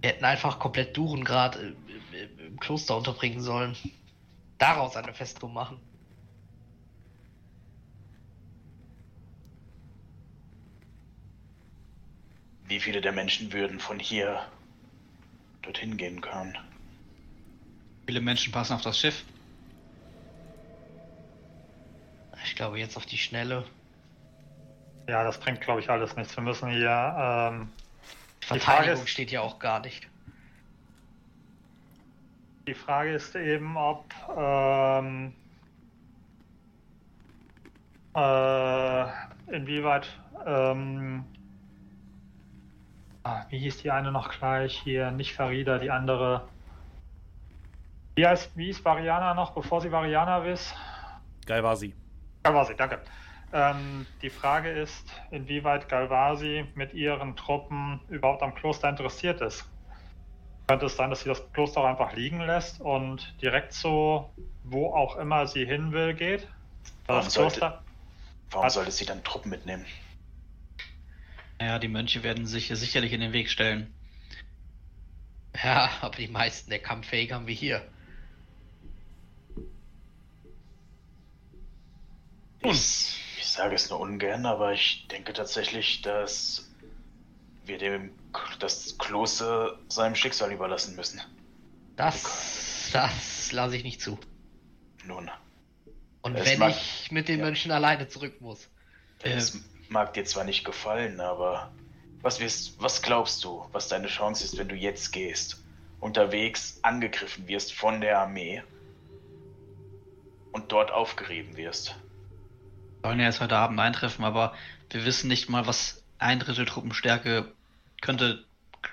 [0.05, 1.75] Wir hätten einfach komplett Durengrad im,
[2.13, 3.75] im, im Kloster unterbringen sollen.
[4.59, 5.79] Daraus eine Festung machen.
[12.67, 14.45] Wie viele der Menschen würden von hier
[15.63, 16.55] dorthin gehen können?
[18.05, 19.25] Viele Menschen passen auf das Schiff.
[22.43, 23.65] Ich glaube, jetzt auf die Schnelle.
[25.09, 26.37] Ja, das bringt, glaube ich, alles nichts.
[26.37, 27.15] Wir müssen hier.
[27.17, 27.71] Ähm,
[28.47, 30.07] Verteidigung ist- steht ja auch gar nicht.
[32.67, 34.05] die Frage ist eben, ob.
[34.35, 35.33] Ähm,
[38.15, 39.05] äh,
[39.55, 40.07] inwieweit.
[40.47, 41.25] Ähm,
[43.23, 44.79] ah, wie hieß die eine noch gleich?
[44.83, 46.47] Hier, nicht Farida, die andere.
[48.15, 50.73] Wie heißt, wie hieß Variana noch, bevor sie Variana ist?
[51.45, 51.93] Galvasi.
[52.43, 53.01] Galvasi, danke.
[53.55, 59.65] Ähm, die Frage ist, inwieweit Galvasi mit ihren Truppen überhaupt am Kloster interessiert ist.
[60.67, 64.33] Könnte es sein, dass sie das Kloster auch einfach liegen lässt und direkt so,
[64.63, 66.49] wo auch immer sie hin will, geht?
[67.05, 67.83] Warum Das sollte- Kloster,
[68.51, 69.85] Warum Hat- sollte sie dann Truppen mitnehmen?
[71.61, 73.93] Ja, die Mönche werden sich hier sicherlich in den Weg stellen.
[75.63, 77.89] Ja, aber die meisten der Kampffähigen haben wir hier.
[82.61, 83.24] Ich
[83.55, 86.75] sage es nur ungern, aber ich denke tatsächlich, dass
[87.63, 88.17] wir dem
[88.59, 91.21] das Kloster seinem Schicksal überlassen müssen.
[91.97, 94.19] Das, das lasse ich nicht zu.
[95.03, 95.31] Nun,
[96.21, 97.41] Und wenn mag- ich mit den ja.
[97.41, 98.69] Mönchen alleine zurück muss.
[99.19, 99.57] es
[99.89, 101.75] mag dir zwar nicht gefallen, aber
[102.21, 105.65] was, wirst, was glaubst du, was deine Chance ist, wenn du jetzt gehst,
[105.99, 108.63] unterwegs angegriffen wirst von der Armee
[110.49, 111.95] und dort aufgerieben wirst?
[113.05, 114.55] Sollen ja jetzt heute Abend eintreffen, aber
[114.89, 117.53] wir wissen nicht mal, was ein Drittel Truppenstärke
[118.01, 118.43] könnte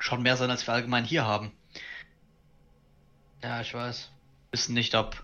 [0.00, 1.50] schon mehr sein, als wir allgemein hier haben.
[3.42, 4.10] Ja, ich weiß.
[4.50, 5.18] wissen nicht, ob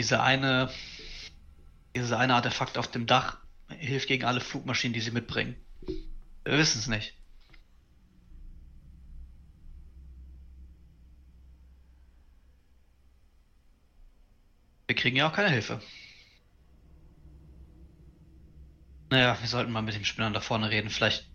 [0.00, 0.70] diese eine,
[1.94, 3.36] diese eine Artefakt auf dem Dach
[3.68, 5.54] hilft gegen alle Flugmaschinen, die sie mitbringen.
[6.44, 7.12] Wir wissen es nicht.
[14.86, 15.82] Wir kriegen ja auch keine Hilfe.
[19.10, 20.90] Naja, wir sollten mal mit dem Spinnern da vorne reden.
[20.90, 21.26] Vielleicht.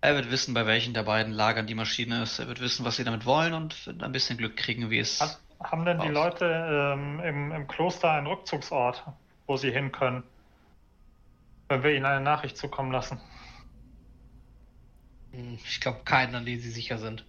[0.00, 2.38] Er wird wissen, bei welchen der beiden Lagern die Maschine ist.
[2.38, 5.20] Er wird wissen, was sie damit wollen und wird ein bisschen Glück kriegen, wie es.
[5.20, 6.14] Hat, haben denn die Aus.
[6.14, 9.04] Leute ähm, im, im Kloster einen Rückzugsort,
[9.46, 10.24] wo sie hin können?
[11.68, 13.20] Wenn wir ihnen eine Nachricht zukommen lassen.
[15.32, 17.24] Hm, Ich glaube keinen, an den sie sicher sind.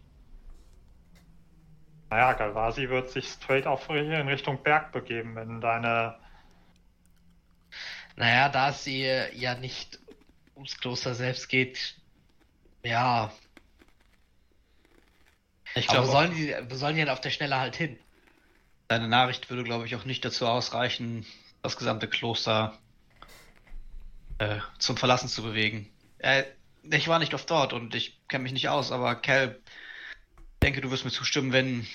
[2.09, 6.15] Naja, Galvasi wird sich straight auf in Richtung Berg begeben, wenn deine.
[8.15, 9.99] Naja, da es ihr ja nicht
[10.55, 11.95] ums Kloster selbst geht,
[12.83, 13.33] ja.
[15.75, 17.97] Ich glaube, wo sollen die, wo sollen die denn auf der Schnelle halt hin?
[18.93, 21.25] deine Nachricht würde, glaube ich, auch nicht dazu ausreichen,
[21.61, 22.77] das gesamte Kloster
[24.37, 25.89] äh, zum Verlassen zu bewegen.
[26.19, 26.43] Äh,
[26.83, 29.59] ich war nicht oft dort und ich kenne mich nicht aus, aber Cal,
[30.37, 31.87] ich denke, du wirst mir zustimmen, wenn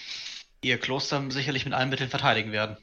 [0.61, 2.77] ihr Kloster sicherlich mit allen Mitteln verteidigen werden.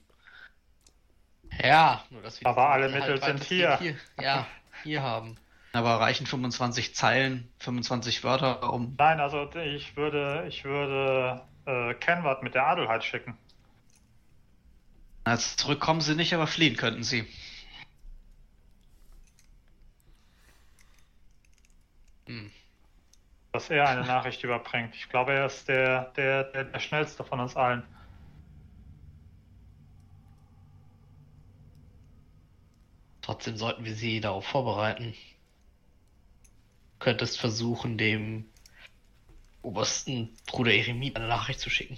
[1.66, 3.96] Ja, nur dass wir Aber alle halt Mittel sind weitestgehend hier.
[4.22, 4.48] Ja,
[4.84, 5.38] hier haben.
[5.74, 8.96] Aber reichen 25 Zeilen, 25 Wörter, um.
[8.98, 13.38] Nein, also ich würde, ich würde äh, Kenward mit der Adelheid schicken.
[15.26, 17.28] Also zurückkommen sie nicht, aber fliehen könnten sie.
[22.28, 22.52] Hm.
[23.52, 24.96] dass er eine Nachricht überbringt.
[24.96, 27.84] Ich glaube, er ist der, der, der, der schnellste von uns allen.
[33.26, 35.16] Trotzdem sollten wir sie darauf vorbereiten.
[36.94, 38.46] Du könntest versuchen, dem
[39.64, 41.98] Obersten Bruder Eremit eine Nachricht zu schicken.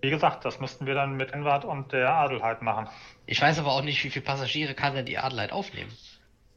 [0.00, 2.88] Wie gesagt, das müssten wir dann mit Enwart und der Adelheid machen.
[3.26, 5.92] Ich weiß aber auch nicht, wie viele Passagiere kann denn die Adelheid aufnehmen.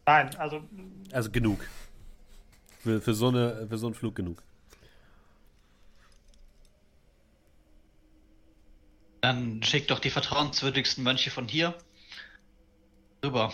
[0.05, 0.63] Nein, also
[1.11, 1.67] Also genug.
[2.79, 4.41] Für, für, so eine, für so einen Flug genug.
[9.21, 11.75] Dann schick doch die vertrauenswürdigsten Mönche von hier
[13.23, 13.53] rüber.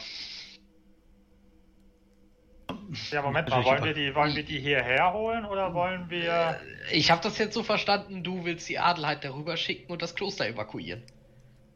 [3.11, 6.60] Ja, Moment mal, wollen wir, die, wollen wir die hierher holen oder wollen wir.
[6.91, 10.48] Ich habe das jetzt so verstanden, du willst die Adelheid darüber schicken und das Kloster
[10.48, 11.03] evakuieren.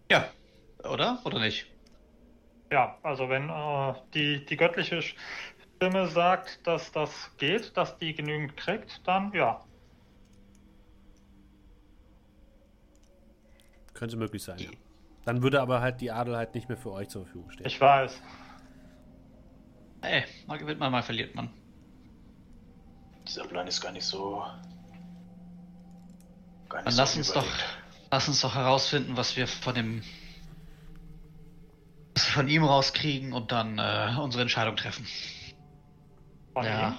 [0.10, 0.30] Ja,
[0.84, 1.20] oder?
[1.26, 1.68] Oder nicht?
[2.72, 8.56] Ja, also wenn äh, die, die göttliche Stimme sagt, dass das geht, dass die genügend
[8.56, 9.66] kriegt, dann ja.
[14.02, 14.72] Könnte möglich sein, ja.
[15.26, 17.68] Dann würde aber halt die Adelheid nicht mehr für euch zur Verfügung stehen.
[17.68, 18.20] Ich weiß.
[20.02, 21.52] Ey, mal gewinnt man, mal verliert man.
[23.28, 24.44] Dieser Plan ist gar nicht so.
[26.68, 27.46] Gar nicht Dann so lass uns doch,
[28.10, 30.02] lass uns doch herausfinden, was wir von dem,
[32.16, 35.06] was wir von ihm rauskriegen und dann äh, unsere Entscheidung treffen.
[36.54, 36.90] Von ja.
[36.90, 36.98] ihm.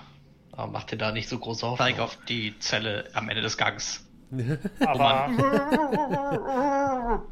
[0.52, 1.84] Aber mach dir da nicht so große Hoffnung.
[1.84, 4.06] Zeig auf die Zelle am Ende des Gangs.
[4.80, 5.28] Aber.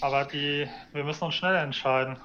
[0.00, 0.68] aber die.
[0.92, 2.16] Wir müssen uns schnell entscheiden.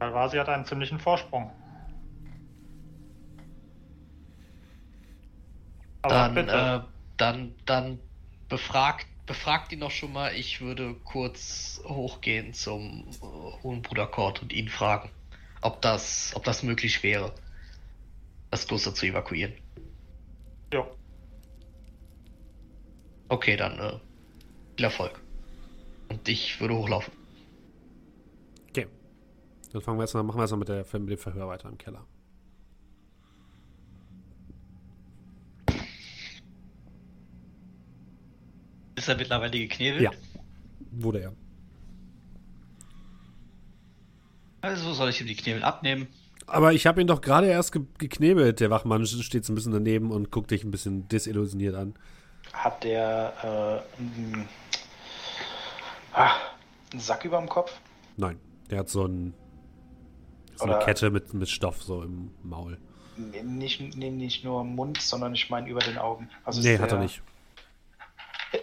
[0.00, 1.50] Galvasi hat einen ziemlichen Vorsprung.
[6.02, 6.52] Aber Dann, bitte.
[6.52, 6.80] äh,
[7.18, 7.98] dann, dann
[8.48, 10.34] befragt, befragt ihn doch schon mal.
[10.34, 15.10] Ich würde kurz hochgehen zum äh, Hohen Bruder Kort und ihn fragen,
[15.60, 17.32] ob das, ob das möglich wäre,
[18.50, 19.52] das Kloster zu evakuieren.
[20.72, 20.86] jo.
[23.28, 23.98] Okay, dann äh,
[24.76, 25.20] viel Erfolg.
[26.08, 27.12] Und ich würde hochlaufen.
[28.70, 28.88] Okay.
[29.72, 31.68] Dann fangen wir jetzt mal, machen wir jetzt mal mit, der, mit dem Verhör weiter
[31.68, 32.04] im Keller.
[38.96, 40.02] Ist er mittlerweile geknebelt?
[40.02, 40.10] Ja.
[40.90, 41.32] Wurde er.
[44.62, 46.08] Also soll ich ihm die Knebel abnehmen?
[46.46, 48.60] Aber ich habe ihn doch gerade erst ge geknebelt.
[48.60, 51.94] Der Wachmann steht so ein bisschen daneben und guckt dich ein bisschen desillusioniert an.
[52.52, 54.48] Hat der äh, einen,
[56.12, 56.32] ah,
[56.92, 57.72] einen Sack über dem Kopf?
[58.16, 59.34] Nein, der hat so, ein,
[60.56, 62.78] so eine Kette mit, mit Stoff so im Maul.
[63.16, 66.28] Nee, Nicht, nee, nicht nur im Mund, sondern ich meine über den Augen.
[66.44, 67.22] Also nee, ist hat er der- nicht.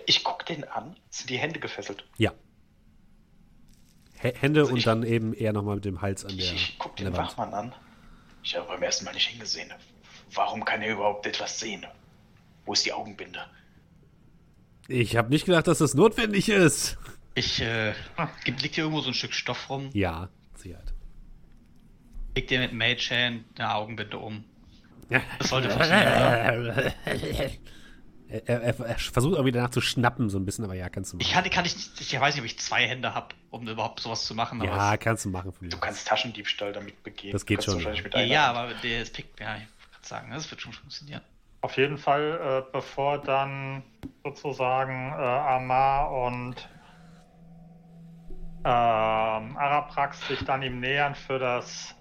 [0.05, 0.97] Ich guck den an.
[1.09, 2.05] Sind die Hände gefesselt?
[2.17, 2.33] Ja.
[4.21, 6.53] H Hände Also und ich- dann eben eher nochmal mit dem Hals an der, Ich,
[6.53, 7.17] ich guck an den.
[7.17, 7.75] Wachmann an.
[8.43, 9.71] Ich habe beim ersten Mal nicht hingesehen.
[10.33, 11.85] Warum kann er überhaupt etwas sehen?
[12.65, 13.39] Wo ist die Augenbinde?
[14.87, 16.97] Ich habe nicht gedacht, dass das notwendig ist.
[17.35, 17.93] Ich, äh,
[18.45, 19.89] gibt, liegt hier irgendwo so ein Stück Stoff rum?
[19.93, 20.93] Ja, Sicherheit.
[22.35, 24.43] Legt dir mit Mage Hand eine Augenbinde um.
[25.09, 25.21] Ja.
[25.39, 26.93] Das sollte funktionieren, oder?
[28.29, 31.25] Er, er, er versucht auch wieder nachzuschnappen, so ein bisschen, aber ja, kannst du machen.
[31.25, 34.01] Ich kann, kann ich, nicht- ich weiß nicht, ob ich zwei Hände habe, um überhaupt
[34.01, 34.61] sowas zu machen.
[34.61, 35.53] Aber ja, kannst du machen.
[35.53, 35.81] Von mir Du aus.
[35.81, 37.31] kannst Taschendiebstahl damit begehen.
[37.31, 38.03] Das geht schon, Wahrscheinlich ja.
[38.03, 38.57] mit ja, einer ja, Hand.
[38.57, 39.61] aber der ist pickt, ja, ich
[39.93, 41.21] kann sagen, das wird schon funktionieren.
[41.61, 43.81] Auf jeden Fall, äh, bevor dann
[44.23, 46.55] sozusagen äh, Amar und
[48.65, 51.95] ähm, Araprax sich dann ihm nähern für das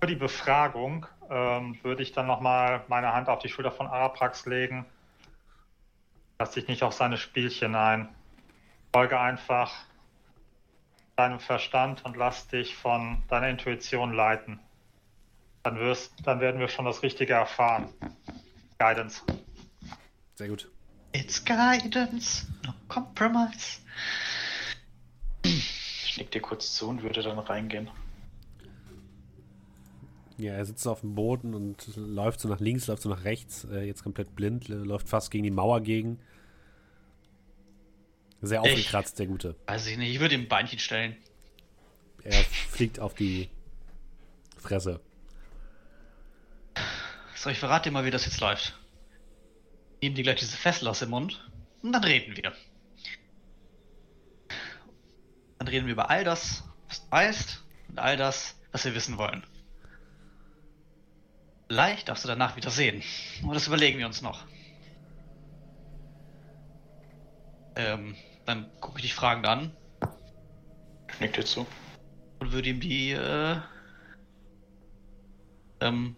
[0.00, 4.46] für die Befragung, ähm, würde ich dann nochmal meine Hand auf die Schulter von Araprax
[4.46, 4.86] legen.
[6.40, 8.08] Lass dich nicht auf seine Spielchen ein.
[8.94, 9.70] Folge einfach
[11.14, 14.58] deinem Verstand und lass dich von deiner Intuition leiten.
[15.62, 17.90] Dann, wirst, dann werden wir schon das Richtige erfahren.
[18.78, 19.22] Guidance.
[20.36, 20.70] Sehr gut.
[21.12, 23.80] It's guidance, no compromise.
[25.42, 27.90] Ich nick dir kurz zu und würde dann reingehen.
[30.40, 33.64] Ja, er sitzt auf dem Boden und läuft so nach links, läuft so nach rechts,
[33.64, 36.18] äh, jetzt komplett blind, äh, läuft fast gegen die Mauer gegen.
[38.40, 39.54] Sehr Ich- aufgekratzt, der Gute.
[39.66, 41.14] Weiß ich nicht, ich würde ihm ein Beinchen stellen.
[42.24, 43.50] Er fliegt auf die
[44.56, 45.00] Fresse.
[47.34, 48.78] So, ich verrate dir mal, wie das jetzt läuft.
[50.02, 51.50] Nehmen dir gleich diese Fessel aus dem Mund
[51.82, 52.52] und dann reden wir.
[55.58, 59.18] Dann reden wir über all das, was du weißt und all das, was wir wissen
[59.18, 59.42] wollen.
[61.70, 63.00] Vielleicht darfst du danach wieder sehen.
[63.44, 64.44] Aber das überlegen wir uns noch.
[67.76, 69.70] Ähm, dann gucke ich dich fragend an
[71.12, 71.68] Ich nick dir zu.
[72.40, 73.56] und würde ihm die, äh,
[75.80, 76.16] ähm,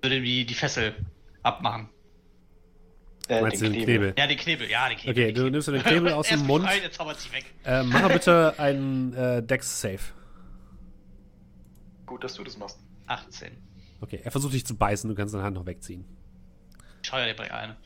[0.00, 0.94] würde ihm die, die Fessel
[1.42, 1.90] abmachen.
[3.28, 4.14] Äh, Meinst du den Knebel?
[4.16, 5.10] Ja, die Knebel, ja, die Knebel.
[5.24, 5.50] Okay, du Knebel.
[5.50, 6.64] nimmst du den Knebel aus dem Mund.
[6.64, 7.44] befreien, Jetzt zaubert sie weg.
[7.66, 10.00] Äh, mach mal bitte einen äh, Dex-Save.
[12.06, 12.78] Gut, dass du das machst.
[13.08, 13.50] 18.
[14.00, 16.04] Okay, er versucht dich zu beißen, du kannst deine Hand noch wegziehen.
[17.02, 17.76] Scheuer dir bei eine.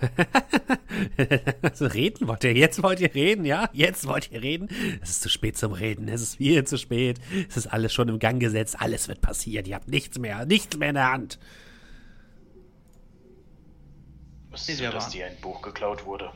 [1.62, 2.54] also reden wollt ihr?
[2.54, 3.68] Jetzt wollt ihr reden, ja?
[3.72, 4.68] Jetzt wollt ihr reden?
[5.00, 6.08] Es ist zu spät zum Reden.
[6.08, 7.20] Es ist viel zu spät.
[7.48, 8.76] Es ist alles schon im Gang gesetzt.
[8.80, 9.66] Alles wird passieren.
[9.66, 10.46] Ihr habt nichts mehr.
[10.46, 11.38] Nichts mehr in der Hand.
[14.50, 16.30] Wusstest du, dass dir ein Buch geklaut wurde?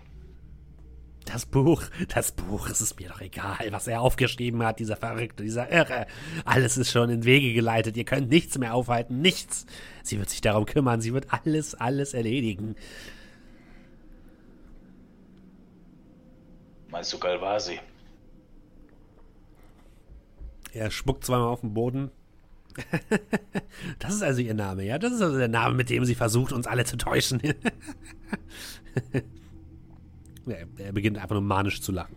[1.26, 5.42] Das Buch, das Buch, es ist mir doch egal, was er aufgeschrieben hat, dieser Verrückte,
[5.42, 6.06] dieser Irre.
[6.44, 7.96] Alles ist schon in Wege geleitet.
[7.96, 9.20] Ihr könnt nichts mehr aufhalten.
[9.20, 9.66] Nichts.
[10.04, 11.00] Sie wird sich darum kümmern.
[11.00, 12.76] Sie wird alles, alles erledigen.
[16.88, 17.80] Meinst du Galvasi?
[20.72, 22.10] Er spuckt zweimal auf den Boden.
[23.98, 24.98] Das ist also ihr Name, ja?
[24.98, 27.40] Das ist also der Name, mit dem sie versucht, uns alle zu täuschen.
[30.46, 32.16] Ja, er beginnt einfach nur manisch zu lachen.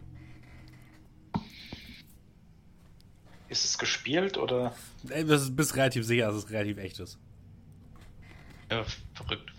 [3.47, 4.75] Ist es gespielt oder?
[5.09, 7.17] Ey, Du bist relativ sicher, dass es relativ echt ist.
[8.69, 8.85] Ja,
[9.15, 9.51] verrückt.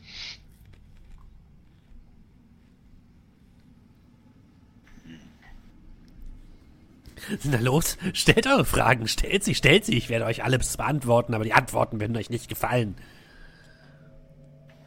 [7.44, 9.96] Na los, stellt eure Fragen, stellt sie, stellt sie.
[9.96, 12.96] Ich werde euch alles beantworten, aber die Antworten werden euch nicht gefallen.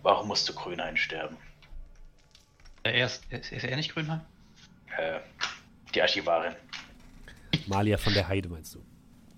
[0.01, 1.37] Warum musste Grünhain sterben?
[2.83, 4.21] Äh, Er ist, ist, ist er nicht Grünheim?
[4.97, 5.19] Äh,
[5.93, 6.53] die Archivarin.
[7.67, 8.83] Malia von der Heide, meinst du?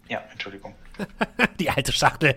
[0.08, 0.76] Ja, Entschuldigung.
[1.60, 2.36] Die alte Schachtel.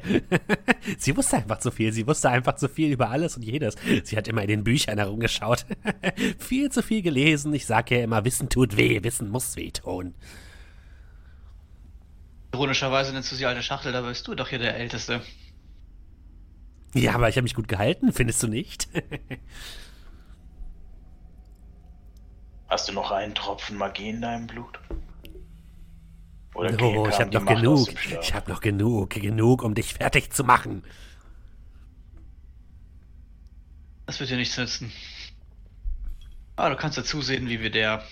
[0.99, 1.93] sie wusste einfach zu viel.
[1.93, 3.77] Sie wusste einfach zu viel über alles und jedes.
[4.05, 5.67] Sie hat immer in den Büchern herumgeschaut.
[6.39, 7.53] viel zu viel gelesen.
[7.53, 10.15] Ich sage ja immer, Wissen tut weh, Wissen muss weh tun.
[12.55, 15.21] Ironischerweise nennst du sie alte Schachtel, da bist du doch hier der Älteste.
[16.95, 18.89] Ja, aber ich habe mich gut gehalten, findest du nicht?
[22.69, 24.79] Hast du noch einen Tropfen Magie in deinem Blut?
[26.55, 27.89] Oder oh, ich habe noch Macht genug.
[28.21, 30.83] Ich habe noch genug, genug, um dich fertig zu machen.
[34.07, 34.93] Das wird dir nichts nützen.
[36.57, 38.03] Aber du kannst ja zusehen, wie wir der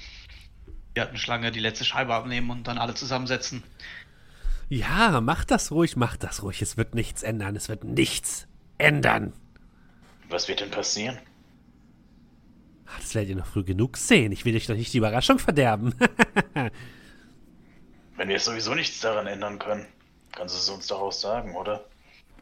[1.15, 3.62] Schlange die letzte Scheibe abnehmen und dann alle zusammensetzen.
[4.69, 6.62] Ja, mach das ruhig, mach das ruhig.
[6.62, 7.57] Es wird nichts ändern.
[7.57, 8.47] Es wird nichts
[8.78, 9.33] ändern.
[10.28, 11.19] Was wird denn passieren?
[12.87, 14.33] Ah, Das werdet ihr noch früh genug sehen.
[14.33, 15.95] Ich will euch doch nicht die Überraschung verderben.
[18.17, 19.87] Wenn wir sowieso nichts daran ändern können,
[20.33, 21.85] kannst du es uns doch auch sagen, oder?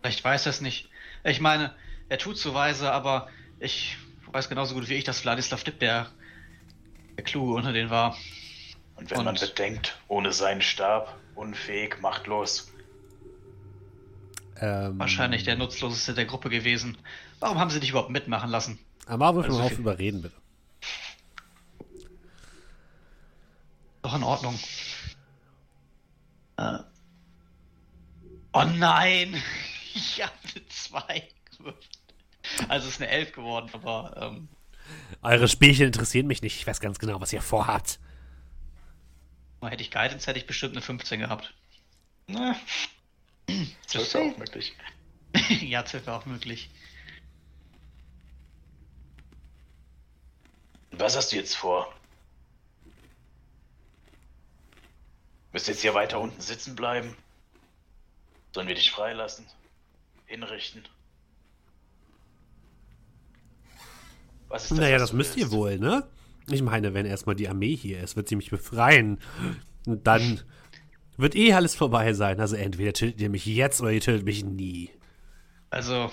[0.00, 0.88] Vielleicht weiß er es nicht.
[1.24, 1.74] Ich meine,
[2.08, 3.96] er tut so weise, aber ich
[4.30, 6.08] weiß genauso gut wie ich, dass Vladislav Lipp der,
[7.16, 8.16] der Kluge unter denen war.
[8.96, 12.70] Und wenn Und- man bedenkt, ohne seinen Stab, unfähig, machtlos,
[14.60, 16.96] ähm, Wahrscheinlich der nutzloseste der Gruppe gewesen.
[17.40, 18.78] Warum haben sie dich überhaupt mitmachen lassen?
[19.06, 20.36] Amar, wirf Also mal auf überreden, bitte.
[24.02, 24.58] Doch in Ordnung.
[26.56, 26.78] Äh.
[28.52, 29.42] Oh nein!
[29.96, 31.88] Ich habe eine 2 gewürfelt.
[32.66, 34.48] Also es ist eine 11 geworden, aber ähm,
[35.22, 36.56] Eure Spielchen interessieren mich nicht.
[36.56, 37.98] Ich weiß ganz genau, was ihr vorhabt.
[39.62, 41.54] hätte ich Guidance, hätte ich bestimmt eine 15 gehabt.
[42.26, 42.56] na,
[43.46, 44.74] das ist ja auch möglich.
[45.60, 46.70] ja, 12 wäre auch möglich.
[50.98, 51.92] Was hast du jetzt vor?
[55.52, 57.16] Müsst jetzt hier weiter unten sitzen bleiben?
[58.52, 59.46] Sollen wir dich freilassen?
[60.26, 60.84] Hinrichten?
[64.48, 66.06] Was ist naja, was das müsst ihr wohl, ne?
[66.48, 69.18] Ich meine, wenn erstmal die Armee hier ist, wird sie mich befreien.
[69.86, 70.40] Und dann
[71.16, 72.40] wird eh alles vorbei sein.
[72.40, 74.90] Also entweder tötet ihr mich jetzt oder ihr tötet mich nie.
[75.70, 76.10] Also,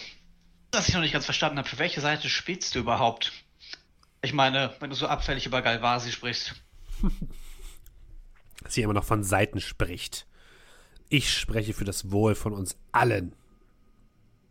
[0.72, 3.32] was ich noch nicht ganz verstanden habe, für welche Seite spielst du überhaupt?
[4.24, 6.54] Ich meine, wenn du so abfällig über Galvasi sprichst.
[8.64, 10.28] Dass ihr immer noch von Seiten spricht.
[11.10, 13.36] Ich spreche für das Wohl von uns allen.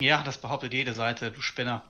[0.00, 1.84] Ja, das behauptet jede Seite, du Spinner.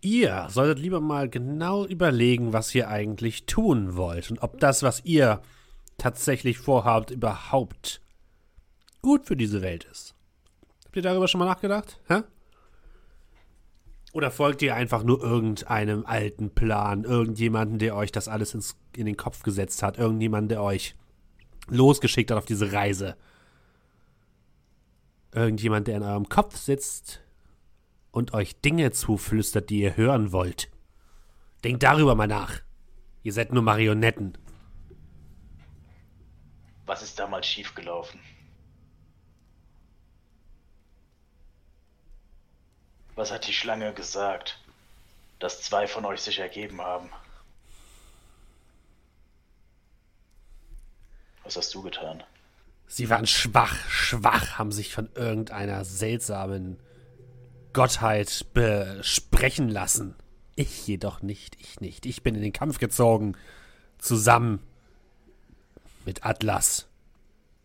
[0.00, 5.04] Ihr solltet lieber mal genau überlegen, was ihr eigentlich tun wollt und ob das, was
[5.04, 5.42] ihr
[5.98, 8.00] tatsächlich vorhabt, überhaupt
[9.02, 10.14] gut für diese Welt ist.
[10.84, 12.00] Habt ihr darüber schon mal nachgedacht?
[12.08, 12.22] Hä?
[14.12, 19.06] Oder folgt ihr einfach nur irgendeinem alten Plan, irgendjemanden, der euch das alles ins, in
[19.06, 20.94] den Kopf gesetzt hat, irgendjemanden, der euch
[21.68, 23.16] losgeschickt hat auf diese Reise?
[25.34, 27.22] Irgendjemand, der in eurem Kopf sitzt
[28.10, 30.70] und euch Dinge zuflüstert, die ihr hören wollt.
[31.64, 32.60] Denkt darüber mal nach.
[33.22, 34.36] Ihr seid nur Marionetten.
[36.84, 38.20] Was ist damals schiefgelaufen?
[43.14, 44.58] Was hat die Schlange gesagt?
[45.38, 47.10] Dass zwei von euch sich ergeben haben.
[51.44, 52.22] Was hast du getan?
[52.86, 56.78] Sie waren schwach, schwach, haben sich von irgendeiner seltsamen
[57.72, 60.14] Gottheit besprechen lassen.
[60.56, 62.04] Ich jedoch nicht, ich nicht.
[62.06, 63.36] Ich bin in den Kampf gezogen,
[63.98, 64.60] zusammen
[66.04, 66.86] mit Atlas.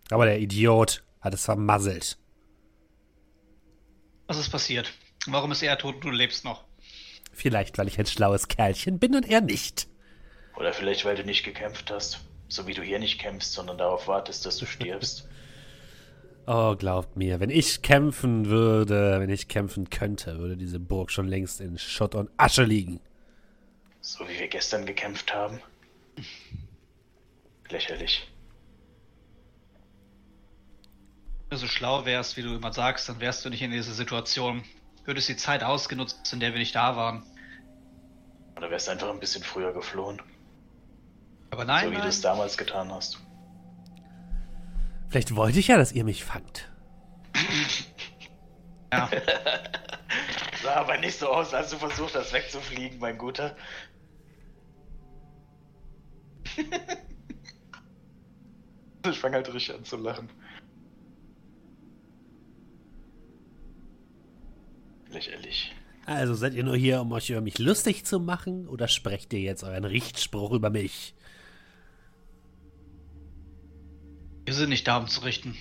[0.09, 2.17] Aber der Idiot hat es vermasselt.
[4.27, 4.93] Was ist passiert?
[5.33, 6.63] Warum ist er tot und du lebst noch?
[7.33, 9.87] Vielleicht, weil ich ein schlaues Kerlchen bin und er nicht.
[10.55, 12.19] Oder vielleicht, weil du nicht gekämpft hast.
[12.47, 15.27] So wie du hier nicht kämpfst, sondern darauf wartest, dass du stirbst.
[16.49, 21.27] Oh, glaubt mir, wenn ich kämpfen würde, wenn ich kämpfen könnte, würde diese Burg schon
[21.27, 23.01] längst in Schutt und Asche liegen.
[23.99, 25.61] So wie wir gestern gekämpft haben.
[27.69, 28.25] Lächerlich.
[31.49, 33.91] Wenn du so schlau wärst, wie du immer sagst, dann wärst du nicht in dieser
[33.91, 34.63] Situation.
[35.07, 37.23] Würdest die Zeit ausgenutzt, in der wir nicht da waren.
[38.57, 40.21] Oder wärst einfach ein bisschen früher geflohen.
[41.49, 43.17] Aber nein, so wie du es damals getan hast.
[45.07, 46.69] Vielleicht wollte ich ja, dass ihr mich fangt.
[48.93, 49.09] Ja.
[50.63, 53.53] Sah aber nicht so aus, als du versucht hast wegzufliegen, mein Guter.
[59.05, 60.29] ich fange halt richtig an zu lachen.
[65.11, 65.73] Lächerlich.
[66.05, 69.41] Also seid ihr nur hier, um euch über mich lustig zu machen, oder sprecht ihr
[69.41, 71.13] jetzt euren Richtspruch über mich?
[74.45, 75.55] Wir sind nicht da, um zu richten.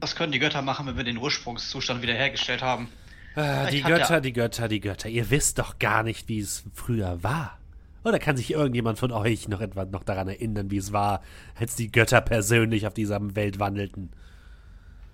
[0.00, 2.88] Was können die Götter machen, wenn wir den Ursprungszustand wiederhergestellt haben?
[3.34, 5.08] Ah, die Götter, er- die Götter, die Götter.
[5.08, 7.58] Ihr wisst doch gar nicht, wie es früher war.
[8.04, 11.20] Oder kann sich irgendjemand von euch noch etwa noch daran erinnern, wie es war,
[11.56, 14.10] als die Götter persönlich auf dieser Welt wandelten?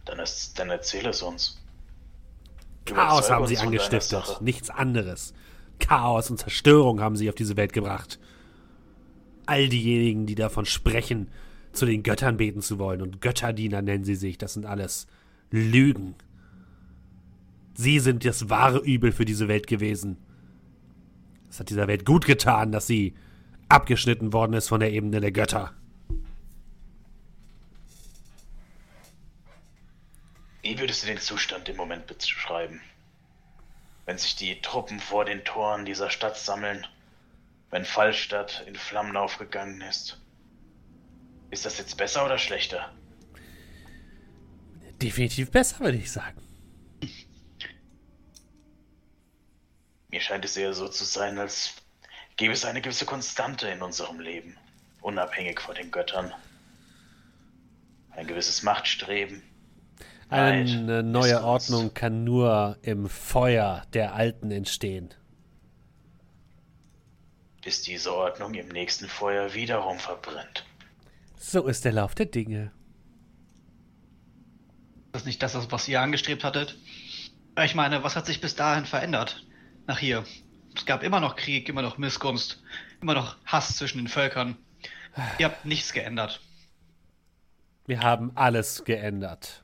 [0.05, 1.61] Dann, ist, dann erzähl es uns.
[2.85, 5.33] Chaos haben sie angestiftet, nichts anderes.
[5.79, 8.19] Chaos und Zerstörung haben sie auf diese Welt gebracht.
[9.47, 11.29] All diejenigen, die davon sprechen,
[11.73, 15.07] zu den Göttern beten zu wollen, und Götterdiener nennen sie sich, das sind alles
[15.51, 16.15] Lügen.
[17.75, 20.17] Sie sind das wahre Übel für diese Welt gewesen.
[21.51, 23.15] Es hat dieser Welt gut getan, dass sie
[23.69, 25.73] abgeschnitten worden ist von der Ebene der Götter.
[30.65, 32.81] Wie würdest du den Zustand im Moment beschreiben?
[34.07, 36.87] Wenn sich die Truppen vor den Toren dieser Stadt sammeln,
[37.69, 40.19] wenn Fallstadt in Flammen aufgegangen ist.
[41.51, 42.95] Ist das jetzt besser oder schlechter?
[45.03, 46.41] Definitiv besser, würde ich sagen.
[50.09, 51.75] Mir scheint es eher so zu sein, als
[52.37, 54.57] gäbe es eine gewisse Konstante in unserem Leben,
[55.03, 56.33] unabhängig von den Göttern.
[58.13, 59.43] Ein gewisses Machtstreben.
[60.35, 61.43] Eine neue.
[61.45, 65.15] Ordnung kann nur im Feuer der Alten entstehen.
[67.65, 70.67] bis diese Ordnung im nächsten Feuer wiederum verbrennt.
[71.39, 72.73] So ist der Lauf der Dinge.
[75.07, 76.77] Ist das nicht das, was ihr angestrebt hattet?
[77.65, 79.47] Ich meine, was hat sich bis dahin verändert?
[79.87, 80.25] Nach hier.
[80.77, 82.63] Es gab immer noch Krieg, immer noch Missgunst,
[83.01, 84.57] immer noch Hass zwischen den Völkern.
[85.39, 86.41] Ihr habt nichts geändert.
[87.87, 89.64] Wir haben alles geändert.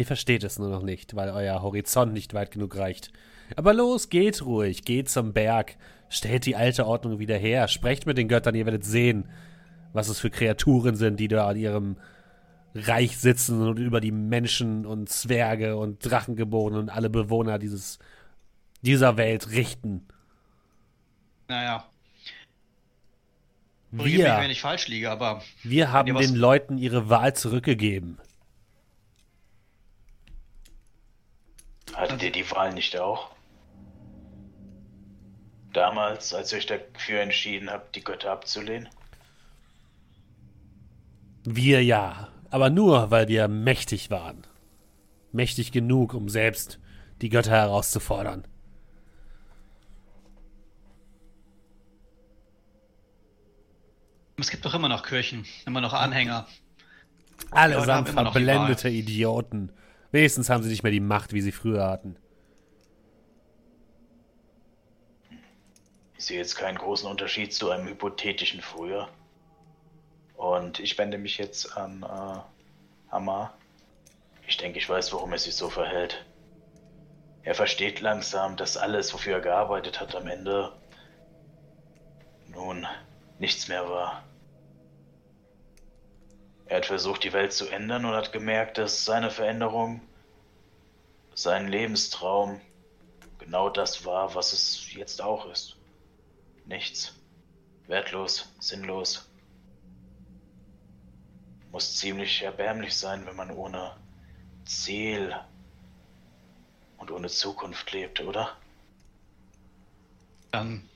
[0.00, 3.12] Ihr versteht es nur noch nicht, weil euer Horizont nicht weit genug reicht.
[3.54, 5.76] Aber los, geht ruhig, geht zum Berg,
[6.08, 9.28] stellt die alte Ordnung wieder her, sprecht mit den Göttern, ihr werdet sehen,
[9.92, 11.98] was es für Kreaturen sind, die da an ihrem
[12.74, 17.98] Reich sitzen und über die Menschen und Zwerge und Drachengeborenen und alle Bewohner dieses,
[18.80, 20.08] dieser Welt richten.
[21.46, 21.84] Naja,
[23.94, 28.16] korrigiert mich, wenn Wir, ich falsch liege, aber wir haben den Leuten ihre Wahl zurückgegeben.
[31.94, 33.30] Hattet ihr die Wahl nicht auch?
[35.72, 38.88] Damals, als ihr euch dafür entschieden habt, die Götter abzulehnen?
[41.44, 44.46] Wir ja, aber nur, weil wir mächtig waren.
[45.32, 46.80] Mächtig genug, um selbst
[47.22, 48.44] die Götter herauszufordern.
[54.40, 56.46] es gibt doch immer noch Kirchen, immer noch Anhänger.
[57.50, 59.70] Allesamt verblendete Idioten.
[60.12, 62.16] Wenigstens haben sie nicht mehr die Macht, wie sie früher hatten.
[66.18, 69.08] Ich sehe jetzt keinen großen Unterschied zu einem hypothetischen früher.
[70.36, 73.54] Und ich wende mich jetzt an äh, Hammer.
[74.46, 76.24] Ich denke, ich weiß, warum er sich so verhält.
[77.42, 80.72] Er versteht langsam, dass alles, wofür er gearbeitet hat, am Ende
[82.48, 82.86] nun
[83.38, 84.24] nichts mehr war.
[86.70, 90.00] Er hat versucht, die Welt zu ändern und hat gemerkt, dass seine Veränderung
[91.34, 92.60] sein Lebenstraum
[93.40, 95.76] genau das war, was es jetzt auch ist.
[96.66, 97.18] Nichts.
[97.88, 99.28] Wertlos, sinnlos.
[101.72, 103.96] Muss ziemlich erbärmlich sein, wenn man ohne
[104.64, 105.34] Ziel
[106.98, 108.56] und ohne Zukunft lebt, oder?
[110.52, 110.88] Dann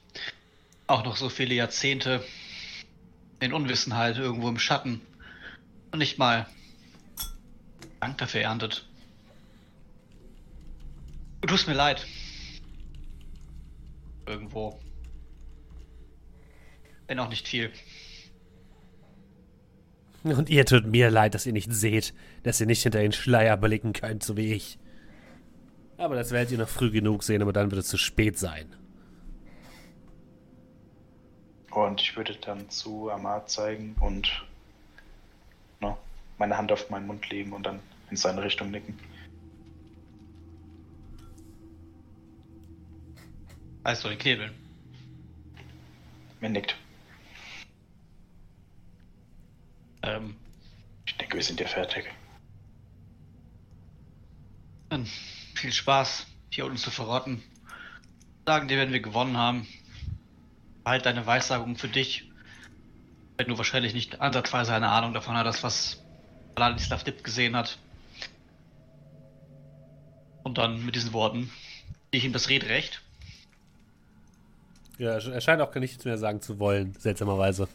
[0.87, 2.25] auch noch so viele Jahrzehnte
[3.41, 5.05] in Unwissenheit irgendwo im Schatten
[5.95, 6.49] und nicht mal
[8.01, 8.85] Dank dafür erntet.
[11.41, 12.05] Du tust mir leid.
[14.27, 14.81] Irgendwo.
[17.07, 17.71] Wenn auch nicht viel.
[20.25, 22.13] Und ihr tut mir leid, dass ihr nicht seht,
[22.43, 24.81] dass ihr nicht hinter den Schleier blicken könnt, so wie ich.
[25.97, 28.75] Aber das werdet ihr noch früh genug sehen, aber dann wird es zu spät sein.
[31.71, 34.45] Und ich würde dann zu Amar zeigen und
[36.39, 37.81] meine Hand auf meinen Mund legen und dann
[38.11, 38.99] in seine Richtung nicken.
[43.85, 44.53] Du, den Knebeln.
[46.41, 46.77] Mir nickt.
[50.03, 50.37] Ähm,
[51.07, 52.05] Ich denke, wir sind ja fertig.
[54.91, 57.43] dann viel Spaß, hier unten zu verrotten.
[58.47, 59.67] Sagen dir, wenn wir gewonnen haben.
[60.85, 62.31] Halt deine Weissagung für dich.
[63.37, 66.04] Wenn du wahrscheinlich nicht ansatzweise eine Ahnung davon hattest, was
[66.57, 67.79] Ladislav Dip gesehen hat.
[70.43, 71.51] Und dann mit diesen Worten,
[72.11, 73.01] gehe ich ihm das Red recht.
[74.99, 77.67] Ja, er scheint auch gar nichts mehr sagen zu wollen, seltsamerweise.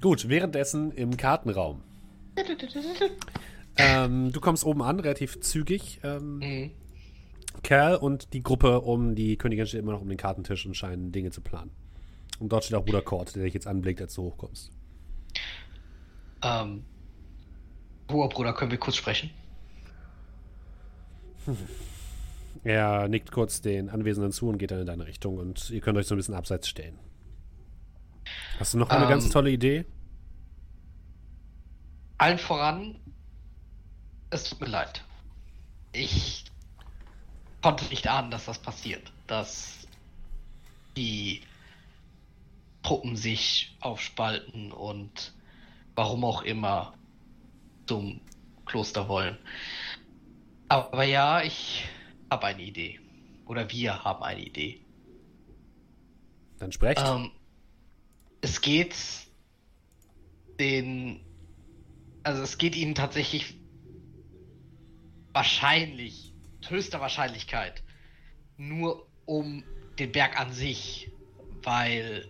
[0.00, 1.80] Gut, währenddessen im Kartenraum.
[3.76, 6.00] ähm, du kommst oben an, relativ zügig.
[6.02, 6.70] Ähm, Mhm.
[7.62, 11.12] Kerl und die Gruppe um die Königin steht immer noch um den Kartentisch und scheinen
[11.12, 11.70] Dinge zu planen.
[12.40, 14.70] Und dort steht auch Bruder Kort, der dich jetzt anblickt, als du hochkommst.
[16.42, 16.84] Ähm,
[18.10, 19.30] hoher Bruder, können wir kurz sprechen?
[22.64, 25.98] Er nickt kurz den Anwesenden zu und geht dann in deine Richtung und ihr könnt
[25.98, 26.98] euch so ein bisschen abseits stellen.
[28.58, 29.84] Hast du noch eine Ähm, ganz tolle Idee?
[32.16, 32.96] Allen voran,
[34.30, 35.04] es tut mir leid.
[35.92, 36.46] Ich
[37.60, 39.12] konnte nicht ahnen, dass das passiert.
[39.26, 39.86] Dass
[40.96, 41.42] die
[42.84, 45.34] Truppen sich aufspalten und
[45.96, 46.94] warum auch immer
[47.86, 48.20] zum
[48.66, 49.38] Kloster wollen.
[50.68, 51.84] Aber ja, ich
[52.30, 53.00] habe eine Idee.
[53.46, 54.80] Oder wir haben eine Idee.
[56.58, 57.02] Dann sprecht.
[57.04, 57.30] Ähm,
[58.40, 58.94] es geht
[60.58, 61.20] den.
[62.22, 63.56] Also es geht ihnen tatsächlich
[65.32, 67.82] wahrscheinlich, mit höchster Wahrscheinlichkeit,
[68.56, 69.62] nur um
[69.98, 71.10] den Berg an sich,
[71.62, 72.26] weil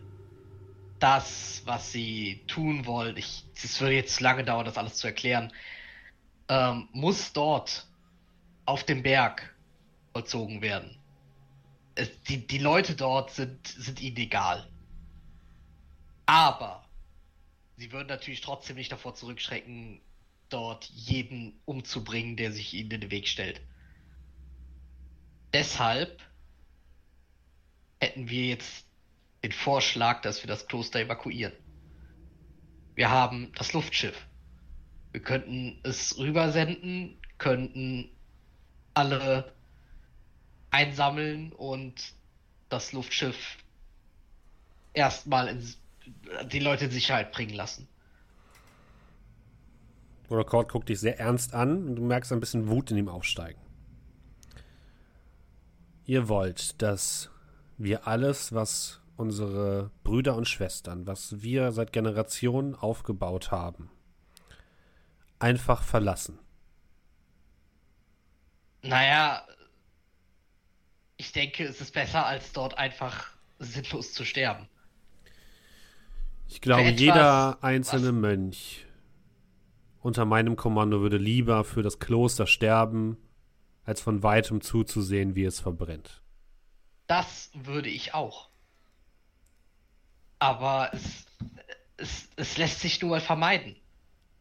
[1.05, 5.53] das, was sie tun wollen, ich, es würde jetzt lange dauern, das alles zu erklären,
[6.49, 7.87] ähm, muss dort
[8.65, 9.55] auf dem Berg
[10.15, 10.97] vollzogen werden.
[11.95, 14.67] Es, die, die Leute dort sind, sind ihnen egal.
[16.25, 16.89] Aber
[17.77, 20.01] sie würden natürlich trotzdem nicht davor zurückschrecken,
[20.49, 23.61] dort jeden umzubringen, der sich ihnen in den Weg stellt.
[25.53, 26.23] Deshalb
[28.01, 28.87] hätten wir jetzt
[29.45, 31.53] den Vorschlag, dass wir das Kloster evakuieren.
[32.95, 34.27] Wir haben das Luftschiff.
[35.13, 38.09] Wir könnten es rübersenden, könnten
[38.95, 39.53] alle
[40.71, 42.15] einsammeln und
[42.71, 43.59] das Luftschiff
[44.95, 45.59] erstmal
[46.51, 47.87] die Leute in Sicherheit bringen lassen.
[50.29, 53.61] Kort guckt dich sehr ernst an und du merkst ein bisschen Wut in ihm aufsteigen.
[56.07, 57.31] Ihr wollt, dass
[57.77, 63.91] wir alles, was unsere Brüder und Schwestern, was wir seit Generationen aufgebaut haben,
[65.39, 66.39] einfach verlassen.
[68.83, 69.47] Naja,
[71.17, 74.69] ich denke, es ist besser, als dort einfach sinnlos zu sterben.
[76.49, 78.87] Ich glaube, etwas, jeder einzelne was- Mönch
[80.01, 83.17] unter meinem Kommando würde lieber für das Kloster sterben,
[83.85, 86.23] als von weitem zuzusehen, wie es verbrennt.
[87.07, 88.51] Das würde ich auch.
[90.39, 91.27] Aber es,
[91.97, 93.77] es, es lässt sich nun mal vermeiden.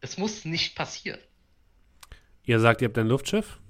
[0.00, 1.20] Es muss nicht passieren.
[2.44, 3.60] Ihr sagt, ihr habt ein Luftschiff?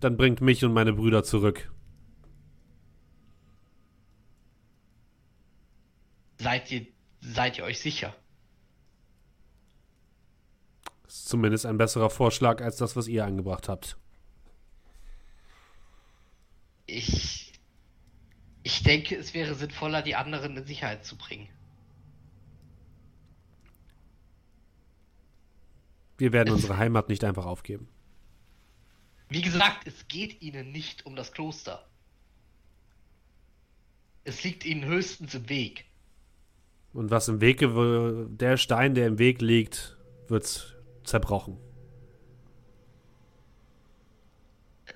[0.00, 1.70] Dann bringt mich und meine Brüder zurück.
[6.38, 6.86] Seid ihr,
[7.20, 8.14] seid ihr euch sicher?
[11.04, 13.96] Das ist zumindest ein besserer Vorschlag als das, was ihr angebracht habt.
[16.86, 17.52] Ich,
[18.62, 21.48] ich denke, es wäre sinnvoller, die anderen in Sicherheit zu bringen.
[26.16, 27.88] Wir werden unsere Heimat nicht einfach aufgeben.
[29.28, 31.84] Wie gesagt, es geht ihnen nicht um das Kloster.
[34.24, 35.86] Es liegt ihnen höchstens im Weg.
[36.92, 37.58] Und was im Weg,
[38.38, 39.96] der Stein, der im Weg liegt,
[40.28, 41.58] wird zerbrochen.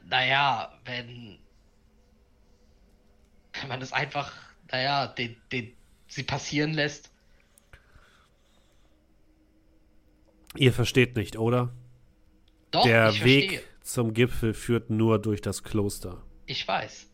[0.05, 1.39] Naja, wenn.
[3.61, 4.33] Wenn man es einfach,
[4.71, 5.77] naja, den, den,
[6.07, 7.11] sie passieren lässt.
[10.59, 11.73] Ihr versteht nicht, oder?
[12.71, 13.69] Doch, der ich Weg verstehe.
[13.83, 16.23] zum Gipfel führt nur durch das Kloster.
[16.47, 17.07] Ich weiß.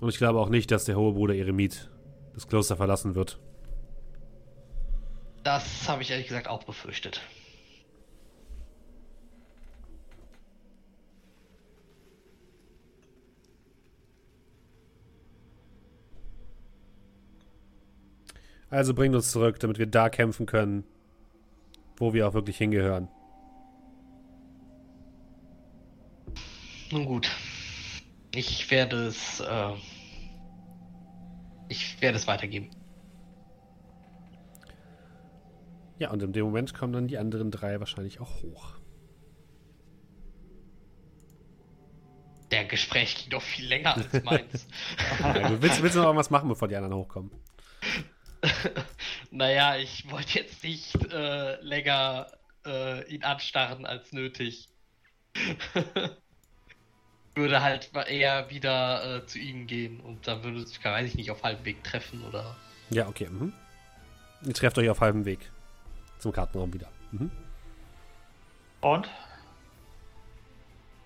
[0.00, 1.90] Und ich glaube auch nicht, dass der hohe Bruder Eremit
[2.34, 3.38] das Kloster verlassen wird.
[5.42, 7.20] Das habe ich ehrlich gesagt auch befürchtet.
[18.70, 20.84] Also bringt uns zurück, damit wir da kämpfen können,
[21.96, 23.08] wo wir auch wirklich hingehören.
[26.92, 27.30] Nun gut.
[28.32, 29.40] Ich werde es.
[29.40, 29.72] Äh,
[31.68, 32.70] ich werde es weitergeben.
[35.98, 38.78] Ja, und in dem Moment kommen dann die anderen drei wahrscheinlich auch hoch.
[42.50, 44.66] Der Gespräch ging doch viel länger als meins.
[45.20, 47.30] Ja, du willst, willst du noch irgendwas machen, bevor die anderen hochkommen?
[49.30, 52.30] naja, ich wollte jetzt nicht äh, länger
[52.64, 54.68] äh, ihn anstarren als nötig.
[57.34, 61.30] würde halt eher wieder äh, zu ihnen gehen und dann würde es, weiß ich nicht,
[61.30, 62.56] auf halbem Weg treffen oder.
[62.90, 63.28] Ja, okay.
[63.30, 63.52] Mhm.
[64.44, 65.50] Ihr trefft euch auf halbem Weg
[66.18, 66.88] zum Kartenraum wieder.
[67.12, 67.30] Mhm.
[68.80, 69.08] Und?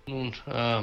[0.06, 0.82] Nun, äh,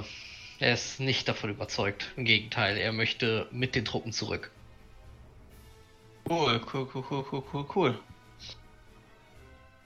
[0.60, 2.11] er ist nicht davon überzeugt.
[2.18, 4.52] Im Gegenteil, er möchte mit den Truppen zurück.
[6.30, 7.99] Cool, cool, cool, cool, cool, cool, cool.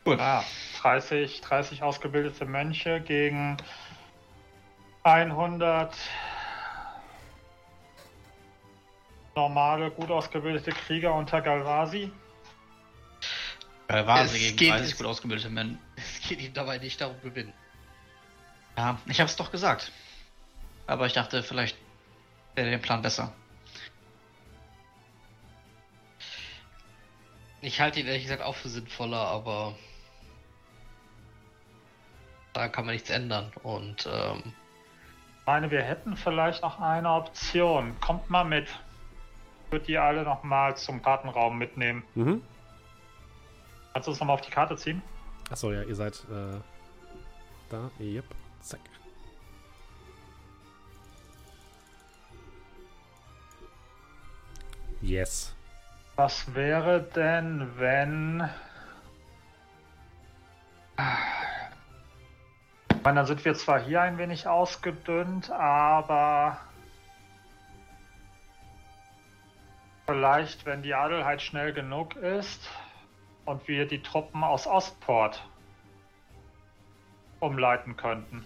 [0.06, 0.20] Cool.
[0.20, 0.44] Ah,
[0.82, 3.58] 30, 30 ausgebildete Mönche gegen
[5.04, 5.96] 100
[9.36, 12.12] normale, gut ausgebildete Krieger unter Galvasi.
[13.88, 15.78] Galvasi gegen geht- 30 es- gut ausgebildete Männer.
[15.96, 17.54] Es geht ihm dabei nicht darum, gewinnen.
[18.78, 19.92] Ja, ich hab's doch gesagt.
[20.88, 21.78] Aber ich dachte, vielleicht
[22.56, 23.34] wäre der Plan besser.
[27.66, 29.74] Ich halte ihn ehrlich gesagt auch für sinnvoller, aber
[32.54, 33.52] da kann man nichts ändern.
[33.64, 34.54] Und ähm,
[35.40, 38.00] Ich meine, wir hätten vielleicht noch eine Option.
[38.02, 38.68] Kommt mal mit.
[39.66, 42.04] Ich würde die alle nochmal zum Kartenraum mitnehmen.
[42.14, 42.44] Mhm.
[43.94, 45.02] Kannst du uns nochmal auf die Karte ziehen?
[45.50, 46.60] Achso, ja, ihr seid äh,
[47.70, 47.90] da.
[48.00, 48.26] Yep.
[48.62, 48.82] Zack.
[55.02, 55.56] Yes.
[56.16, 58.50] Was wäre denn, wenn.
[62.90, 66.58] Ich meine, dann sind wir zwar hier ein wenig ausgedünnt, aber.
[70.06, 72.70] Vielleicht, wenn die Adelheid schnell genug ist
[73.44, 75.46] und wir die Truppen aus Ostport
[77.40, 78.46] umleiten könnten.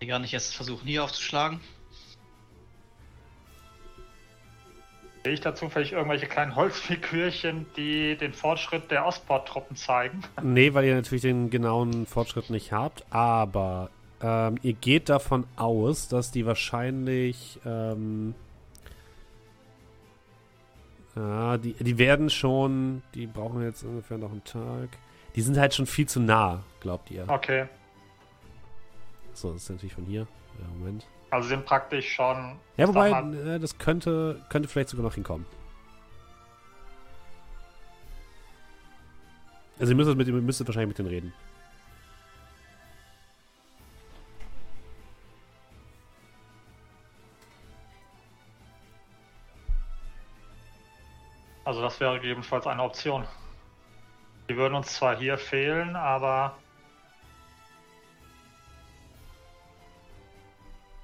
[0.00, 1.60] Die gar nicht erst versuchen, hier aufzuschlagen.
[5.24, 10.22] Sehe ich dazu vielleicht irgendwelche kleinen Holzfigürchen, die den Fortschritt der Ostport-Truppen zeigen?
[10.42, 13.90] Nee, weil ihr natürlich den genauen Fortschritt nicht habt, aber
[14.22, 17.58] ähm, ihr geht davon aus, dass die wahrscheinlich.
[17.66, 18.34] Ähm,
[21.16, 23.02] ja, die, die werden schon.
[23.14, 24.90] Die brauchen jetzt ungefähr noch einen Tag.
[25.34, 27.24] Die sind halt schon viel zu nah, glaubt ihr.
[27.28, 27.66] Okay,
[29.40, 30.26] So, das ist natürlich von hier.
[30.58, 31.06] Ja, Moment.
[31.30, 32.56] also sind praktisch schon.
[32.76, 35.46] Ja, wobei, mal, äh, das könnte, könnte vielleicht sogar noch hinkommen.
[39.78, 41.32] Also ihr müsstet, mit, ihr müsstet wahrscheinlich mit denen reden.
[51.64, 53.24] Also das wäre gegebenenfalls eine Option.
[54.48, 56.56] Die würden uns zwar hier fehlen, aber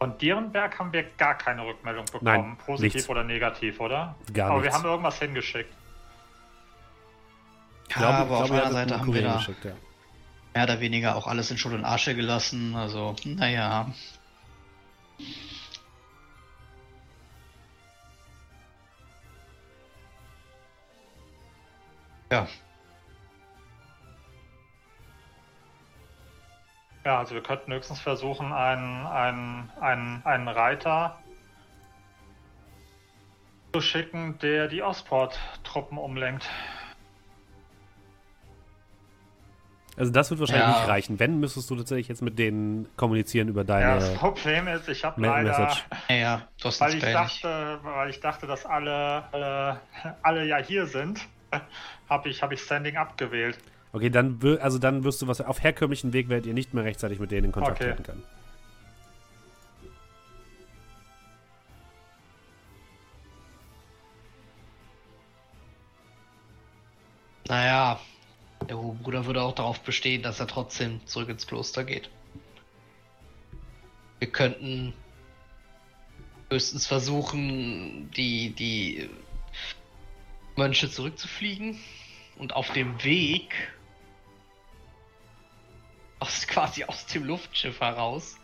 [0.05, 3.09] von Dierenberg haben wir gar keine Rückmeldung bekommen, Nein, positiv nichts.
[3.09, 4.15] oder negativ, oder?
[4.35, 4.75] Gar aber nichts.
[4.75, 5.73] wir haben irgendwas hingeschickt.
[7.97, 9.73] Ja, aber auf ihr einer hattet Seite haben wir da ja.
[10.53, 12.77] mehr oder weniger auch alles in Schutt und Asche gelassen.
[12.77, 13.91] Also, naja.
[22.31, 22.47] Ja,
[27.05, 31.19] Ja, also wir könnten höchstens versuchen, einen, einen, einen, einen Reiter
[33.75, 36.49] zu schicken, der die Ostport-Truppen umlenkt.
[39.97, 40.81] Also das wird wahrscheinlich Ja.
[40.81, 41.19] nicht reichen.
[41.21, 45.05] Wenn, müsstest du tatsächlich jetzt mit denen kommunizieren über Ja, das deine Problem ist, ich
[45.05, 45.85] habe leider, Message.
[46.09, 49.81] Ja, ja, du hast weil ich dachte, weil ich dachte, dass alle, alle,
[50.23, 51.21] alle ja hier sind,
[52.09, 53.59] habe ich, hab ich Standing abgewählt.
[53.95, 56.83] Okay, dann, wür- also dann wirst du was auf herkömmlichen Weg werdet ihr nicht mehr
[56.83, 57.91] rechtzeitig mit denen in Kontakt Okay.
[57.91, 58.25] treten können.
[67.47, 68.01] Naja,
[68.69, 72.11] der Bruder würde auch darauf bestehen, dass er trotzdem zurück ins Kloster geht.
[74.19, 74.93] Wir könnten
[76.51, 79.09] höchstens versuchen, die, die
[80.57, 81.79] Mönche zurückzufliegen
[82.39, 83.55] und auf dem Weg
[86.25, 88.39] aus, quasi aus dem Luftschiff heraus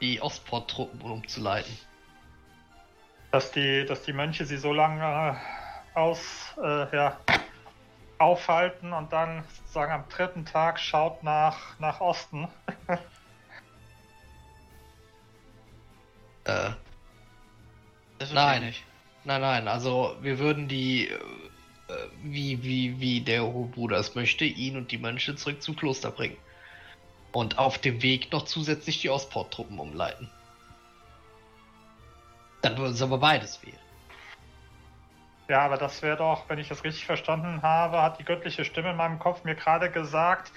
[0.00, 1.76] die Ostport-Truppen umzuleiten.
[3.30, 5.40] Dass die, dass die Mönche sie so lange
[5.94, 7.18] aus, äh, ja,
[8.18, 12.48] aufhalten und dann sozusagen am dritten Tag schaut nach, nach Osten.
[16.44, 16.70] Äh,
[18.32, 18.64] Nein.
[18.64, 18.82] nicht.
[19.22, 21.18] Nein, nein, also wir würden die, äh,
[22.24, 26.36] wie, wie, wie der Bruder es möchte, ihn und die Mönche zurück zum Kloster bringen.
[27.32, 30.28] Und auf dem Weg noch zusätzlich die Ostport-Truppen umleiten.
[32.60, 33.76] Dann würden sie aber beides wählen.
[35.48, 38.90] Ja, aber das wäre doch, wenn ich das richtig verstanden habe, hat die göttliche Stimme
[38.90, 40.52] in meinem Kopf mir gerade gesagt,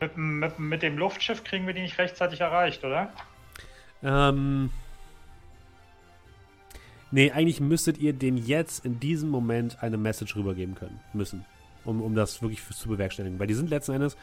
[0.00, 3.12] mit, dem- mit, mit dem Luftschiff kriegen wir die nicht rechtzeitig erreicht, oder?
[4.02, 4.70] Ähm.
[7.10, 10.98] Nee, eigentlich müsstet ihr den jetzt in diesem Moment eine Message rübergeben können.
[11.12, 11.44] Müssen.
[11.84, 13.40] Um, um das wirklich zu bewerkstelligen.
[13.40, 14.16] Weil die sind letzten Endes,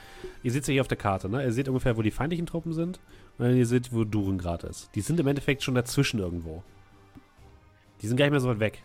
[0.43, 1.43] ihr seht ja hier auf der Karte, ne?
[1.43, 2.99] Ihr seht ungefähr, wo die feindlichen Truppen sind.
[3.37, 4.89] Und dann ihr seht, wo Duren gerade ist.
[4.95, 6.63] Die sind im Endeffekt schon dazwischen irgendwo.
[8.01, 8.83] Die sind gar nicht mehr so weit weg.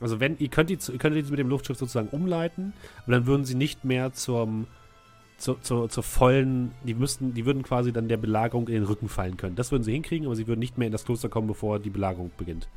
[0.00, 2.72] Also wenn, ihr könnt die, ihr könnt die mit dem Luftschiff sozusagen umleiten,
[3.02, 4.66] aber dann würden sie nicht mehr zum,
[5.40, 9.08] zur, zur, zur vollen, die müssten, die würden quasi dann der Belagerung in den Rücken
[9.08, 9.56] fallen können.
[9.56, 11.88] Das würden sie hinkriegen, aber sie würden nicht mehr in das Kloster kommen, bevor die
[11.88, 12.68] Belagerung beginnt.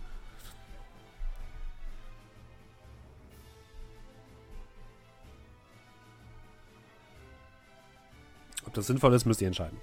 [8.65, 9.77] Ob das sinnvoll ist, müsst ihr entscheiden.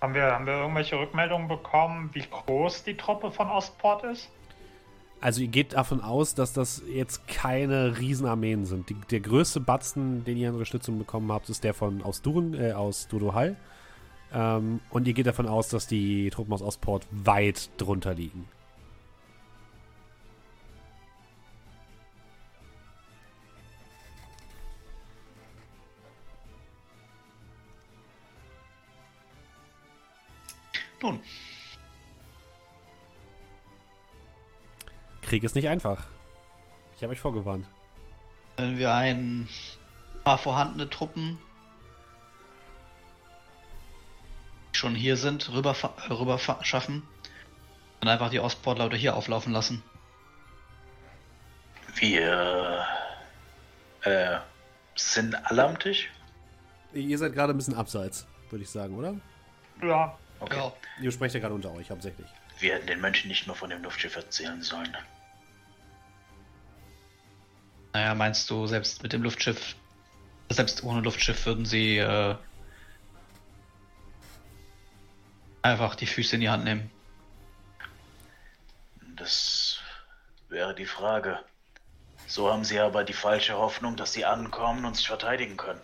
[0.00, 4.30] Haben wir, haben wir irgendwelche Rückmeldungen bekommen, wie groß die Truppe von Ostport ist?
[5.20, 8.88] Also ihr geht davon aus, dass das jetzt keine Riesenarmeen sind.
[8.88, 12.54] Die, der größte Batzen, den ihr an Unterstützung bekommen habt, ist der von aus Duren,
[12.54, 13.56] äh, aus Dodohal.
[14.32, 18.48] Ähm, und ihr geht davon aus, dass die Truppen aus Ostport weit drunter liegen.
[35.30, 36.02] Krieg ist nicht einfach.
[36.96, 37.64] Ich habe euch vorgewarnt.
[38.56, 39.48] wenn wir ein
[40.24, 41.38] paar vorhandene Truppen
[44.74, 45.76] die schon hier sind, rüber,
[46.10, 47.06] rüber schaffen
[48.00, 49.84] und einfach die Ostportleute hier auflaufen lassen.
[51.94, 52.84] Wir
[54.02, 54.38] äh,
[54.96, 56.10] sind alle am Tisch.
[56.92, 59.14] Ihr seid gerade ein bisschen abseits, würde ich sagen, oder?
[59.80, 60.56] Ja, Okay.
[60.56, 62.26] Ja, Ihr sprecht ja gerade unter euch hauptsächlich.
[62.58, 64.96] Wir hätten den Menschen nicht mehr von dem Luftschiff erzählen sollen.
[67.92, 69.74] Naja, meinst du, selbst mit dem Luftschiff,
[70.48, 72.36] selbst ohne Luftschiff würden sie äh,
[75.62, 76.90] einfach die Füße in die Hand nehmen?
[79.16, 79.80] Das
[80.48, 81.38] wäre die Frage.
[82.26, 85.80] So haben sie aber die falsche Hoffnung, dass sie ankommen und sich verteidigen können.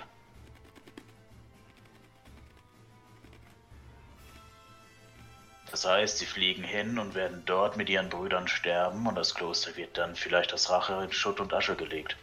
[5.71, 9.77] Das heißt, sie fliegen hin und werden dort mit ihren Brüdern sterben und das Kloster
[9.77, 12.17] wird dann vielleicht als Rache in Schutt und Asche gelegt.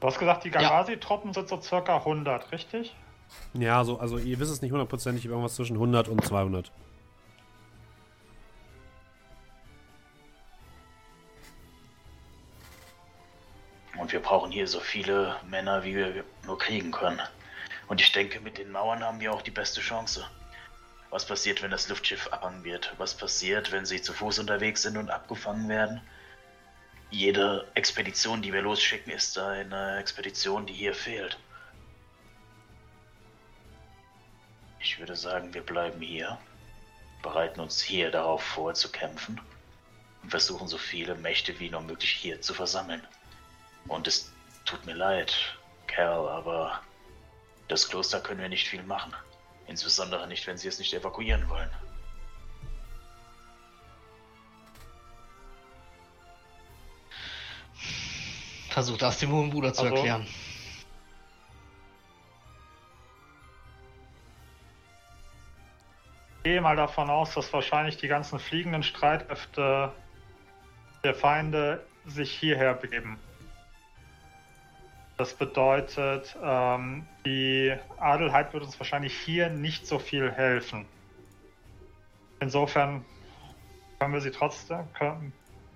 [0.00, 2.94] du hast gesagt, die Gagazi-Truppen sind so circa 100, richtig?
[3.54, 6.70] Ja, so, also ihr wisst es nicht hundertprozentig, irgendwas zwischen 100 und 200.
[13.98, 17.20] Und wir brauchen hier so viele Männer, wie wir nur kriegen können.
[17.88, 20.24] Und ich denke, mit den Mauern haben wir auch die beste Chance.
[21.16, 22.92] Was passiert, wenn das Luftschiff abfangen wird?
[22.98, 26.02] Was passiert, wenn sie zu Fuß unterwegs sind und abgefangen werden?
[27.10, 31.38] Jede Expedition, die wir losschicken, ist eine Expedition, die hier fehlt.
[34.78, 36.36] Ich würde sagen, wir bleiben hier,
[37.22, 39.40] bereiten uns hier darauf vor zu kämpfen
[40.22, 43.00] und versuchen so viele Mächte wie nur möglich hier zu versammeln.
[43.88, 44.30] Und es
[44.66, 45.34] tut mir leid,
[45.86, 46.82] Kerl, aber
[47.68, 49.14] das Kloster können wir nicht viel machen.
[49.66, 51.70] Insbesondere nicht, wenn sie es nicht evakuieren wollen.
[58.70, 60.26] Versuch das dem hohen Bruder zu Also- erklären.
[66.38, 69.92] Ich gehe mal davon aus, dass wahrscheinlich die ganzen fliegenden Streitkräfte
[71.02, 73.18] der Feinde sich hierher begeben.
[75.16, 80.84] Das bedeutet, ähm, die Adelheid wird uns wahrscheinlich hier nicht so viel helfen.
[82.40, 83.04] Insofern
[83.98, 85.32] können wir sie trotzdem, können,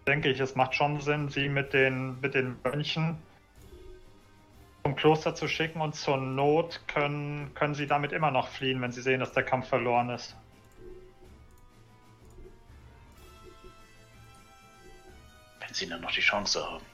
[0.06, 3.16] denke ich, es macht schon Sinn, sie mit den, mit den Mönchen
[4.82, 8.92] zum Kloster zu schicken und zur Not können, können sie damit immer noch fliehen, wenn
[8.92, 10.36] sie sehen, dass der Kampf verloren ist.
[15.60, 16.89] Wenn sie dann noch die Chance haben.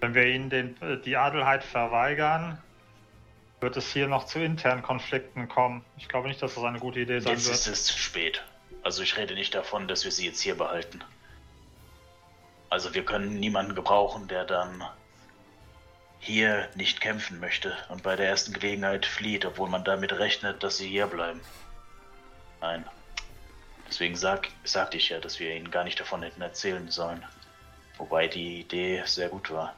[0.00, 2.62] Wenn wir ihnen den, äh, die Adelheid verweigern,
[3.60, 5.84] wird es hier noch zu internen Konflikten kommen.
[5.96, 7.76] Ich glaube nicht, dass das eine gute Idee sein Jetzt ist wird.
[7.76, 8.42] es zu spät.
[8.82, 11.02] Also ich rede nicht davon, dass wir sie jetzt hier behalten.
[12.68, 14.84] Also wir können niemanden gebrauchen, der dann
[16.18, 20.78] hier nicht kämpfen möchte und bei der ersten Gelegenheit flieht, obwohl man damit rechnet, dass
[20.78, 21.40] sie hier bleiben.
[22.60, 22.84] Nein.
[23.88, 27.24] Deswegen sag, sagte ich ja, dass wir ihnen gar nicht davon hätten erzählen sollen.
[27.98, 29.74] Wobei die Idee sehr gut war.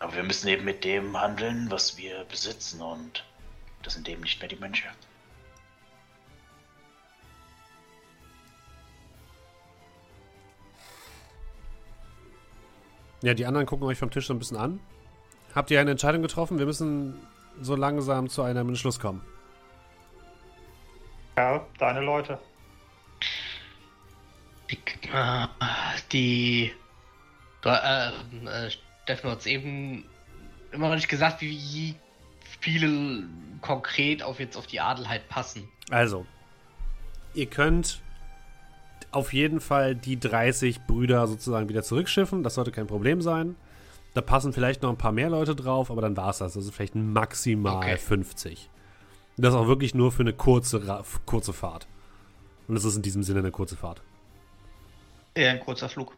[0.00, 3.24] Aber wir müssen eben mit dem handeln, was wir besitzen und
[3.82, 4.88] das sind eben nicht mehr die Mönche.
[13.22, 14.80] Ja, die anderen gucken euch vom Tisch so ein bisschen an.
[15.54, 16.58] Habt ihr eine Entscheidung getroffen?
[16.58, 17.20] Wir müssen
[17.60, 19.20] so langsam zu einem Entschluss kommen.
[21.36, 22.38] Ja, deine Leute.
[24.70, 24.78] Die,
[25.12, 25.46] äh,
[26.12, 26.72] die
[27.64, 28.70] äh, äh,
[29.10, 30.04] Steffen hat es eben
[30.70, 31.96] immer noch nicht gesagt, wie
[32.60, 33.24] viele
[33.60, 35.68] konkret auf jetzt auf die Adelheid passen.
[35.90, 36.26] Also,
[37.34, 38.00] ihr könnt
[39.10, 42.44] auf jeden Fall die 30 Brüder sozusagen wieder zurückschiffen.
[42.44, 43.56] Das sollte kein Problem sein.
[44.14, 46.56] Da passen vielleicht noch ein paar mehr Leute drauf, aber dann war es das.
[46.56, 47.96] Also vielleicht maximal Okay.
[47.96, 48.70] 50.
[49.36, 51.88] Und das auch wirklich nur für eine kurze, kurze Fahrt.
[52.68, 54.02] Und das ist in diesem Sinne eine kurze Fahrt.
[55.34, 56.16] Eher ein kurzer Flug.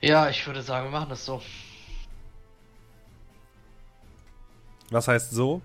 [0.00, 1.42] Ja, ich würde sagen, wir machen das so.
[4.90, 5.60] Was heißt so?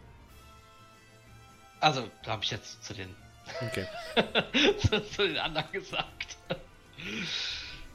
[1.79, 3.15] Also, da habe ich jetzt zu den,
[3.61, 3.85] Okay.
[4.79, 6.37] zu, zu den anderen gesagt.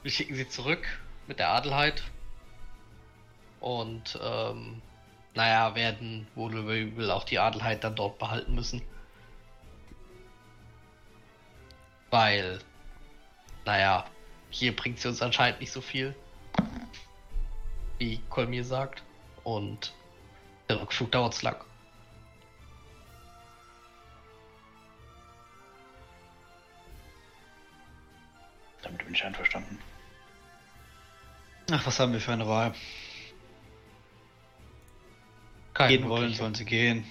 [0.02, 0.86] Wir schicken sie zurück
[1.26, 2.02] mit der Adelheid.
[3.60, 4.80] Und, ähm,
[5.34, 8.82] naja, werden wohl über übel auch die Adelheid dann dort behalten müssen.
[12.10, 12.60] Weil,
[13.64, 14.06] naja,
[14.48, 16.14] hier bringt sie uns anscheinend nicht so viel.
[17.98, 19.02] Wie Kolmir sagt.
[19.44, 19.93] Und
[20.68, 21.64] der Rückflug dauert zu lang.
[28.82, 29.78] Damit bin ich einverstanden.
[31.70, 32.74] Ach, was haben wir für eine Wahl?
[35.74, 37.10] Keine Gehen wollen, sollen sie gehen.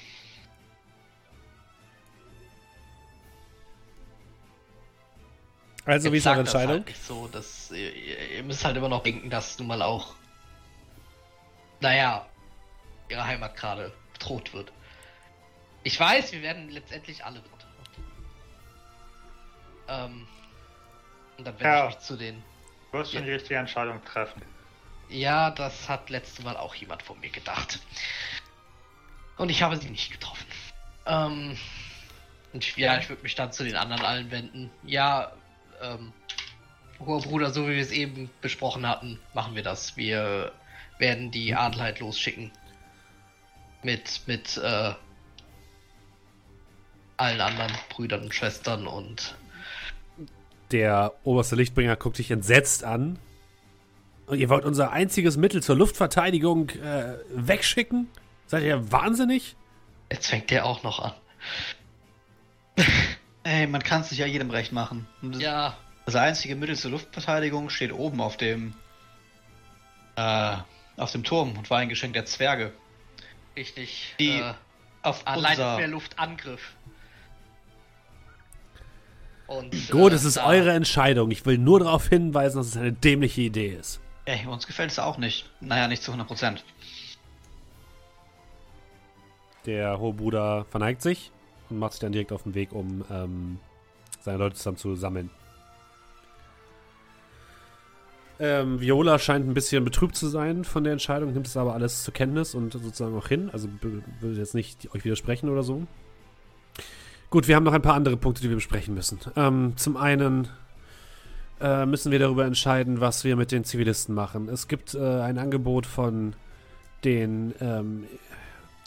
[5.90, 6.86] Also, wie ist eure sagt das Entscheidung?
[6.86, 10.14] Halt so, dass ihr, ihr müsst halt immer noch denken, dass nun mal auch,
[11.80, 12.26] naja,
[13.10, 14.72] ihre Heimat gerade bedroht wird.
[15.84, 17.66] Ich weiß, wir werden letztendlich alle bedroht.
[19.88, 20.28] Ähm,
[21.38, 21.88] und dann werde Ja.
[21.90, 22.44] ich mich zu den.
[22.92, 24.42] Du wirst schon die richtige Entscheidung treffen.
[25.10, 27.80] Ja, das hat letztes Mal auch jemand von mir gedacht.
[29.38, 30.46] Und ich habe sie nicht getroffen.
[31.08, 31.58] Ähm,
[32.54, 34.70] und ich, ja, ich würde mich dann zu den anderen allen wenden.
[34.84, 35.32] Ja,
[35.82, 36.14] ähm,
[37.00, 39.98] hoher Bruder, so wie wir es eben besprochen hatten, machen wir das.
[39.98, 40.52] Wir
[40.98, 42.52] werden die Adelheid losschicken.
[43.84, 44.94] Mit, mit, äh,
[47.20, 49.36] allen anderen Brüdern und Schwestern und
[50.72, 53.20] Der oberste Lichtbringer guckt dich entsetzt an.
[54.26, 58.08] Und ihr wollt unser einziges Mittel zur Luftverteidigung äh, wegschicken?
[58.48, 59.56] Seid ihr wahnsinnig?
[60.12, 61.14] jetzt fängt der auch noch an.
[63.44, 65.08] Ey, man kann es nicht ja jedem recht machen.
[65.22, 68.74] Das, Ja, das einzige Mittel zur Luftverteidigung steht oben auf dem
[70.16, 70.58] äh,
[70.98, 72.74] auf dem Turm und war ein Geschenk der Zwerge.
[73.56, 74.16] richtig.
[74.20, 74.54] Die- äh,
[75.02, 76.74] Auf Allein unser, mehr Luftangriff.
[79.48, 81.32] Und, Gut, äh, es ist da- eure Entscheidung.
[81.32, 84.00] Ich will nur darauf hinweisen, dass es eine dämliche Idee ist.
[84.26, 85.50] Ey, uns gefällt es auch nicht.
[85.62, 86.64] Naja, nicht zu 100%.
[89.66, 91.32] Der hohe Bruder verneigt sich
[91.70, 93.60] und macht sich dann direkt auf den Weg, um ähm,
[94.22, 95.30] seine Leute zusammen zu sammeln.
[98.42, 102.04] Ähm, Viola scheint ein bisschen betrübt zu sein von der Entscheidung, nimmt es aber alles
[102.04, 103.50] zur Kenntnis und sozusagen auch hin.
[103.52, 105.86] Also will jetzt nicht euch widersprechen oder so.
[107.30, 109.20] Gut, wir haben noch ein paar andere Punkte, die wir besprechen müssen.
[109.36, 110.48] Ähm, zum einen
[111.60, 114.48] äh, müssen wir darüber entscheiden, was wir mit den Zivilisten machen.
[114.48, 116.34] Es gibt äh, ein Angebot von
[117.04, 118.06] den ähm,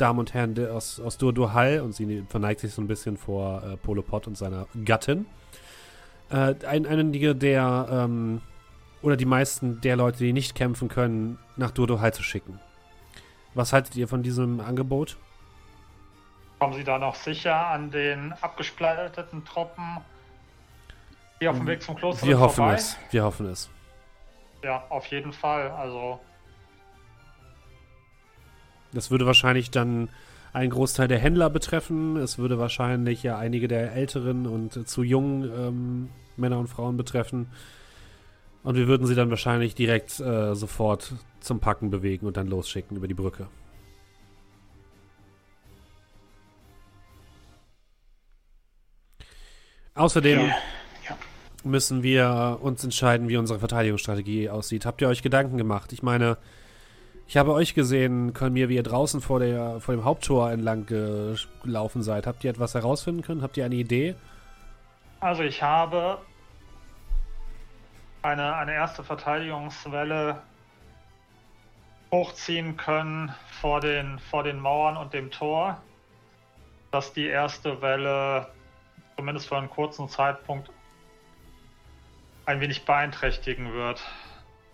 [0.02, 3.76] Damen und Herren aus, aus Durdur-Hall und sie verneigt sich so ein bisschen vor äh,
[3.76, 5.26] Polo Pot und seiner Gattin.
[6.30, 8.40] Äh, ein, einige der ähm,
[9.00, 12.58] oder die meisten der Leute, die nicht kämpfen können, nach Durdur-Hall zu schicken.
[13.54, 15.16] Was haltet ihr von diesem Angebot?
[16.58, 19.98] Kommen Sie da noch sicher an den abgespalteten Truppen,
[21.40, 22.74] die auf dem Weg zum Kloster Wir sind, hoffen vorbei?
[22.74, 22.96] es.
[23.10, 23.70] Wir hoffen es.
[24.64, 25.70] Ja, auf jeden Fall.
[25.70, 26.20] Also,
[28.92, 30.08] Das würde wahrscheinlich dann
[30.52, 32.16] einen Großteil der Händler betreffen.
[32.16, 37.46] Es würde wahrscheinlich ja einige der älteren und zu jungen ähm, Männer und Frauen betreffen.
[38.62, 42.96] Und wir würden sie dann wahrscheinlich direkt äh, sofort zum Packen bewegen und dann losschicken
[42.96, 43.48] über die Brücke.
[49.94, 50.46] Außerdem Ja.
[51.08, 51.18] Ja.
[51.64, 54.86] müssen wir uns entscheiden, wie unsere Verteidigungsstrategie aussieht.
[54.86, 55.92] Habt ihr euch Gedanken gemacht?
[55.92, 56.38] Ich meine,
[57.28, 61.36] ich habe euch gesehen, Kolmir, wie ihr draußen vor, der, vor dem Haupttor entlang ge-
[61.62, 62.26] gelaufen seid.
[62.26, 63.42] Habt ihr etwas herausfinden können?
[63.42, 64.14] Habt ihr eine Idee?
[65.20, 66.18] also ich habe
[68.22, 70.42] eine, eine erste Verteidigungswelle
[72.10, 75.80] hochziehen können vor den, vor den Mauern und dem Tor,
[76.90, 78.48] dass die erste Welle
[79.16, 80.70] zumindest für einen kurzen Zeitpunkt
[82.44, 84.02] ein wenig beeinträchtigen wird.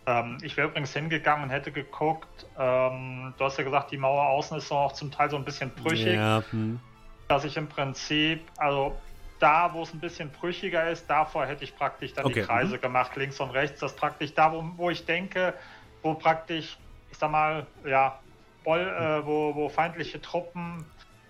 [0.08, 4.26] Ähm, ich wäre übrigens hingegangen und hätte geguckt, ähm, du hast ja gesagt, die Mauer
[4.28, 6.80] außen ist auch zum Teil so ein bisschen brüchig Ja, hm.
[7.28, 8.96] dass ich im Prinzip, also
[9.38, 12.78] da, wo es ein bisschen brüchiger ist, davor hätte ich praktisch dann Okay, die Kreise
[12.78, 13.80] gemacht, links und rechts.
[13.80, 15.52] Das praktisch da, wo, wo ich denke,
[16.02, 16.78] wo praktisch,
[17.10, 18.18] ich sag mal, ja,
[18.64, 20.86] Boll, äh, wo, wo feindliche Truppen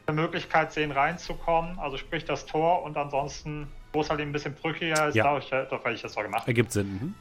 [0.06, 4.54] eine Möglichkeit sehen, reinzukommen, also sprich das Tor und ansonsten, wo es halt ein bisschen
[4.54, 5.24] brüchiger ist, Ja.
[5.24, 6.46] da, hab ich, da hätte ich das so gemacht.
[6.46, 6.92] ergibt Sinn.
[6.92, 7.14] Mhm.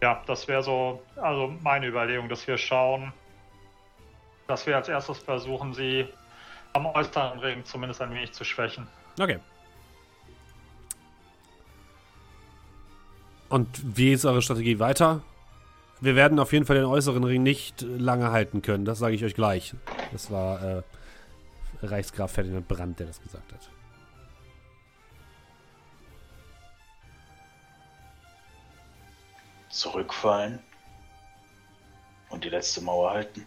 [0.00, 3.12] Ja, das wäre so, also meine Überlegung, dass wir schauen,
[4.46, 6.06] dass wir als erstes versuchen, sie
[6.72, 8.86] am äußeren Ring zumindest ein wenig zu schwächen.
[9.18, 9.38] Okay.
[13.48, 15.22] Und wie ist eure Strategie weiter?
[16.00, 19.24] Wir werden auf jeden Fall den äußeren Ring nicht lange halten können, das sage ich
[19.24, 19.74] euch gleich.
[20.12, 20.82] Das war äh,
[21.82, 23.68] Reichsgraf Ferdinand Brandt, der das gesagt hat.
[29.70, 30.58] Zurückfallen
[32.30, 33.46] und die letzte Mauer halten.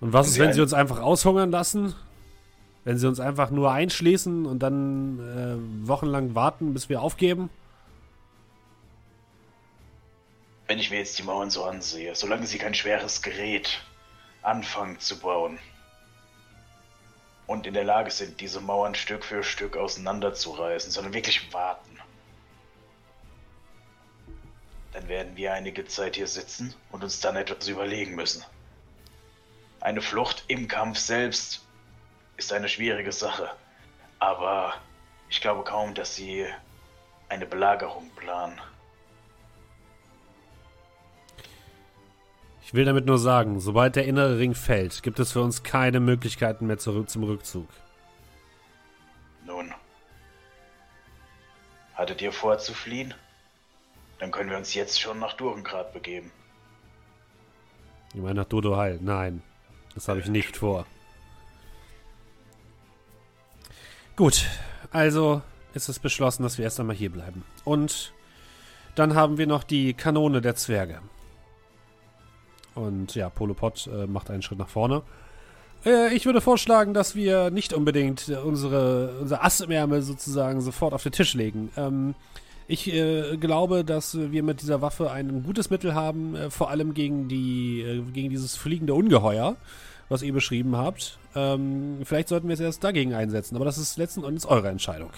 [0.00, 1.94] Und was ist, wenn sie uns einfach aushungern lassen?
[2.84, 7.50] Wenn sie uns einfach nur einschließen und dann äh, wochenlang warten, bis wir aufgeben?
[10.66, 13.80] Wenn ich mir jetzt die Mauern so ansehe, solange sie kein schweres Gerät
[14.42, 15.58] anfangen zu bauen
[17.46, 21.98] und in der Lage sind, diese Mauern Stück für Stück auseinanderzureißen, sondern wirklich warten,
[24.92, 28.44] dann werden wir einige Zeit hier sitzen und uns dann etwas überlegen müssen.
[29.80, 31.64] Eine Flucht im Kampf selbst
[32.36, 33.50] ist eine schwierige Sache,
[34.18, 34.74] aber
[35.28, 36.46] ich glaube kaum, dass sie
[37.28, 38.60] eine Belagerung planen.
[42.72, 46.00] Ich will damit nur sagen, sobald der innere Ring fällt, gibt es für uns keine
[46.00, 47.68] Möglichkeiten mehr zurück zum Rückzug.
[49.44, 49.74] Nun.
[51.92, 53.12] Hattet ihr vor zu fliehen?
[54.18, 56.32] Dann können wir uns jetzt schon nach Durengrad begeben.
[58.14, 58.98] Ich meine nach Dodo Hall.
[59.02, 59.42] Nein,
[59.94, 60.86] das habe ich nicht vor.
[64.16, 64.48] Gut,
[64.90, 65.42] also
[65.74, 67.44] ist es beschlossen, dass wir erst einmal hier bleiben.
[67.64, 68.14] Und
[68.94, 71.02] dann haben wir noch die Kanone der Zwerge.
[72.74, 75.02] Und ja, Polopod äh, macht einen Schritt nach vorne.
[75.84, 80.94] Äh, ich würde vorschlagen, dass wir nicht unbedingt unsere, unser Ass im Ärmel sozusagen sofort
[80.94, 81.70] auf den Tisch legen.
[81.76, 82.14] Ähm,
[82.68, 86.94] ich äh, glaube, dass wir mit dieser Waffe ein gutes Mittel haben, äh, vor allem
[86.94, 89.56] gegen die, äh, gegen dieses fliegende Ungeheuer,
[90.08, 91.18] was ihr beschrieben habt.
[91.34, 95.10] Ähm, vielleicht sollten wir es erst dagegen einsetzen, aber das ist letzten Endes eure Entscheidung.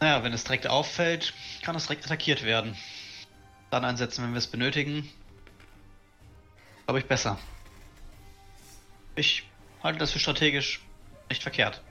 [0.00, 2.74] Naja, wenn es direkt auffällt, kann es direkt attackiert werden.
[3.74, 5.10] Dann einsetzen, wenn wir es benötigen.
[6.86, 7.40] Glaube ich besser.
[9.16, 9.50] Ich
[9.82, 10.80] halte das für strategisch
[11.28, 11.82] nicht verkehrt.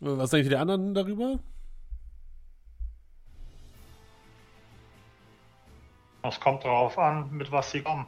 [0.00, 1.38] Was denken die anderen darüber?
[6.22, 8.06] Es kommt darauf an, mit was sie kommen.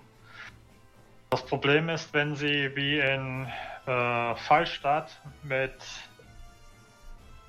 [1.31, 3.51] Das Problem ist, wenn sie wie in
[3.87, 5.73] äh, Fallstadt mit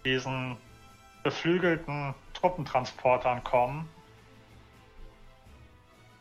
[0.06, 0.56] diesen
[1.28, 3.90] beflügelten Truppentransportern kommen,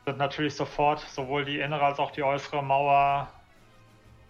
[0.04, 3.28] sind natürlich sofort sowohl die innere als auch die äußere Mauer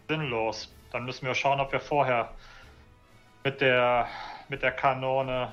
[0.07, 0.71] sinnlos.
[0.93, 2.31] Dann müssen wir schauen, ob wir vorher
[3.43, 4.07] mit der,
[4.51, 5.51] mit der Kanone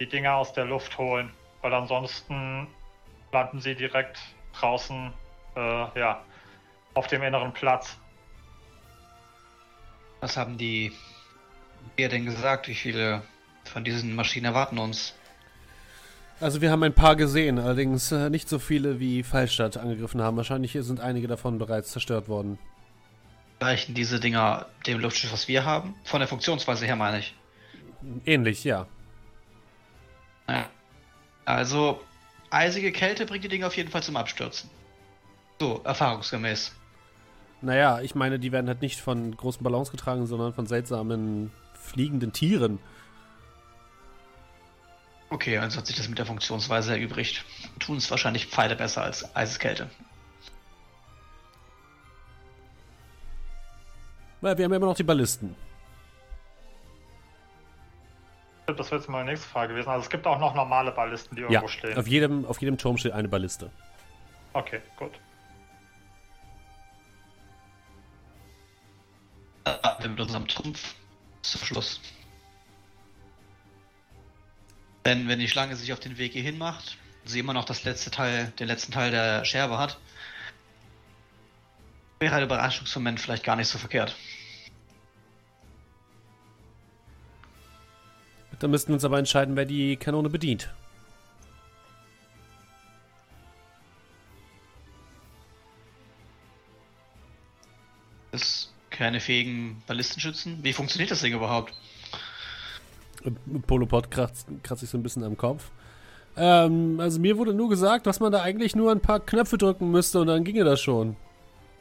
[0.00, 1.30] die Dinger aus der Luft holen,
[1.60, 2.68] weil ansonsten
[3.32, 4.18] landen sie direkt
[4.54, 5.12] draußen
[5.56, 6.24] äh, ja,
[6.94, 7.98] auf dem inneren Platz.
[10.20, 10.96] Was haben die
[11.96, 12.66] ihr denn gesagt?
[12.68, 13.22] Wie viele
[13.72, 15.14] von diesen Maschinen erwarten uns?
[16.40, 20.36] Also wir haben ein paar gesehen, allerdings äh, nicht so viele wie Fallstadt angegriffen haben.
[20.36, 22.58] Wahrscheinlich sind einige davon bereits zerstört worden.
[23.60, 25.94] Reichen diese Dinger dem Luftschiff, was wir haben?
[26.04, 27.34] Von der Funktionsweise her meine ich.
[28.26, 28.86] Ähnlich, ja.
[30.48, 30.66] Ja.
[31.44, 32.00] Also,
[32.50, 34.68] eisige Kälte bringt die Dinger auf jeden Fall zum Abstürzen.
[35.60, 36.72] So, erfahrungsgemäß.
[37.60, 42.32] Naja, ich meine, die werden halt nicht von großen Ballons getragen, sondern von seltsamen fliegenden
[42.32, 42.80] Tieren.
[45.32, 47.42] Okay, also hat sich das mit der Funktionsweise erübrigt.
[47.78, 49.88] Tun es wahrscheinlich Pfeile besser als Eiseskälte.
[54.42, 55.56] Weil wir haben ja immer noch die Ballisten.
[58.66, 59.88] Das wäre jetzt mal die nächste Frage gewesen.
[59.88, 61.96] Also es gibt auch noch normale Ballisten, die Ja, irgendwo stehen.
[61.96, 63.70] auf jedem, auf jedem Turm steht eine Balliste.
[64.52, 65.12] Okay, gut.
[70.02, 70.94] Mit unserem Trumpf
[71.40, 72.00] zum Schluss.
[75.04, 78.10] Denn wenn die Schlange sich auf den Weg hierhin macht, sie immer noch das letzte
[78.10, 79.98] Teil, den letzten Teil der Scherbe hat,
[82.20, 84.16] wäre ein Überraschungsmoment vielleicht gar nicht so verkehrt.
[88.60, 90.70] Da müssten wir uns aber entscheiden, wer die Kanone bedient.
[98.30, 100.62] Ist keine fähigen Ballistenschützen.
[100.62, 101.74] Wie funktioniert das Ding überhaupt?
[103.66, 105.70] Polopod kratzt, kratzt sich so ein bisschen am Kopf.
[106.36, 109.90] Ähm, also mir wurde nur gesagt, dass man da eigentlich nur ein paar Knöpfe drücken
[109.90, 111.16] müsste und dann ginge das schon.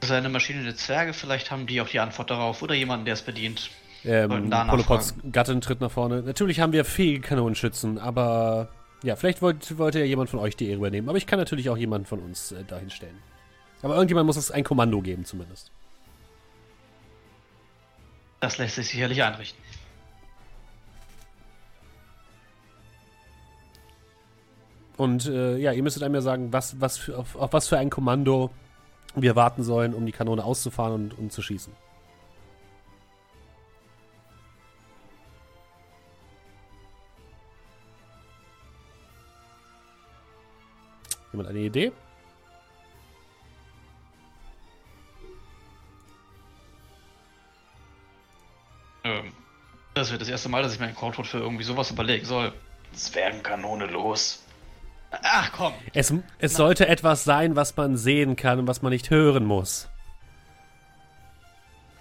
[0.01, 3.05] Das ist eine Maschine der Zwerge, vielleicht haben die auch die Antwort darauf oder jemanden,
[3.05, 3.69] der es bedient.
[4.03, 5.31] Ähm, nachfragen.
[5.31, 6.23] Gattin tritt nach vorne.
[6.23, 8.69] Natürlich haben wir fähige Kanonenschützen, aber
[9.03, 11.07] ja, vielleicht wollt, wollte ja jemand von euch die Ehre übernehmen.
[11.07, 13.17] Aber ich kann natürlich auch jemanden von uns äh, dahin stellen.
[13.83, 15.71] Aber irgendjemand muss es ein Kommando geben, zumindest.
[18.39, 19.63] Das lässt sich sicherlich einrichten.
[25.01, 27.79] Und äh, ja, ihr müsstet einem ja sagen, was, was für, auf, auf was für
[27.79, 28.51] ein Kommando
[29.15, 31.73] wir warten sollen, um die Kanone auszufahren und, und zu schießen.
[41.31, 41.91] Jemand eine Idee?
[49.03, 49.33] Ähm,
[49.95, 52.53] das wird das erste Mal, dass ich mir einen Codewort für irgendwie sowas überlegen soll.
[52.93, 54.43] Zwergenkanone los.
[55.11, 55.73] Ach komm!
[55.93, 59.89] Es, es sollte etwas sein, was man sehen kann und was man nicht hören muss.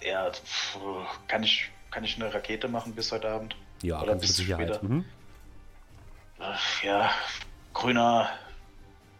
[0.01, 0.31] Ja,
[1.27, 3.55] kann ich, kann ich eine Rakete machen bis heute Abend?
[3.83, 4.75] Ja, Oder bis Sicherheit.
[4.75, 4.83] später?
[4.85, 5.05] Mhm.
[6.39, 7.11] Ach, ja,
[7.73, 8.29] grüner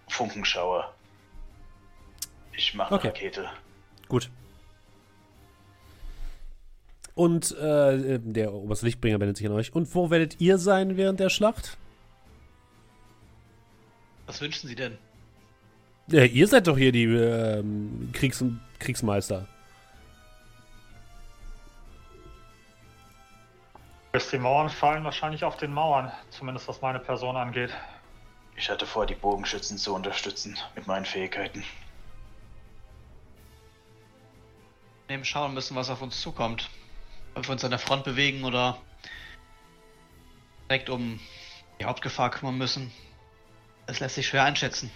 [0.07, 0.93] Funkenschauer.
[2.53, 3.07] Ich mache eine Okay.
[3.09, 3.49] Rakete.
[4.07, 4.29] Gut.
[7.13, 9.73] Und äh, der oberste Lichtbringer wendet sich an euch.
[9.73, 11.77] Und wo werdet ihr sein während der Schlacht?
[14.31, 14.97] Was wünschen Sie denn?
[16.07, 18.41] Ja, ihr seid doch hier die ähm, Kriegs
[18.79, 19.45] Kriegsmeister.
[24.13, 27.71] Bis die Mauern fallen wahrscheinlich auf den Mauern, zumindest was meine Person angeht.
[28.55, 31.65] Ich hatte vor, die Bogenschützen zu unterstützen mit meinen Fähigkeiten.
[35.09, 36.69] Neben schauen müssen, was auf uns zukommt.
[37.35, 38.77] Ob wir uns an der Front bewegen oder
[40.69, 41.19] direkt um
[41.81, 42.93] die Hauptgefahr kümmern müssen.
[43.87, 44.91] Das lässt sich schwer einschätzen.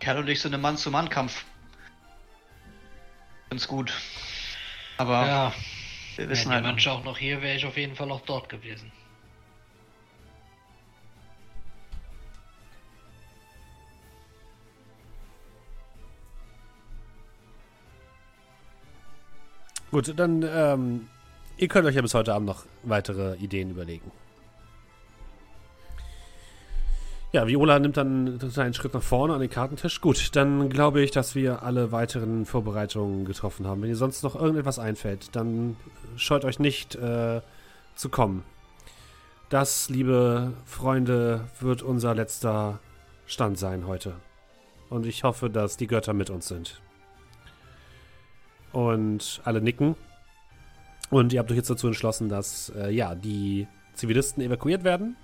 [0.00, 1.44] Kerl und ich sind im Mann-zu-Mann-Kampf.
[3.50, 3.92] Ganz gut.
[4.98, 5.52] Aber Ja,
[6.16, 8.22] wir wenn wissen die halt Mensch auch noch hier, wäre ich auf jeden Fall auch
[8.22, 8.90] dort gewesen.
[19.92, 21.08] Gut, dann, ähm,
[21.62, 24.10] ihr könnt euch ja bis heute Abend noch weitere Ideen überlegen.
[27.30, 30.00] Ja, Viola nimmt dann einen Schritt nach vorne an den Kartentisch.
[30.00, 33.80] Gut, dann glaube ich, dass wir alle weiteren Vorbereitungen getroffen haben.
[33.80, 35.76] Wenn ihr sonst noch irgendetwas einfällt, dann
[36.16, 37.40] scheut euch nicht äh,
[37.94, 38.44] zu kommen.
[39.48, 42.80] Das, liebe Freunde, wird unser letzter
[43.24, 44.14] Stand sein heute.
[44.90, 46.82] Und ich hoffe, dass die Götter mit uns sind.
[48.72, 49.94] Und alle nicken.
[51.12, 55.16] Und ihr habt euch jetzt dazu entschlossen, dass äh, ja, die Zivilisten evakuiert werden,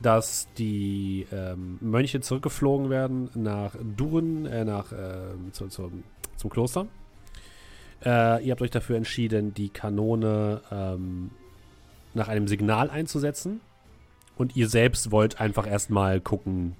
[0.00, 5.90] dass die ähm, Mönche zurückgeflogen werden nach Duren, äh, nach, äh, zu, zu,
[6.36, 6.86] zum Kloster.
[8.04, 11.32] Äh, ihr habt euch dafür entschieden, die Kanone ähm,
[12.14, 13.60] nach einem Signal einzusetzen.
[14.36, 16.76] Und ihr selbst wollt einfach erstmal gucken.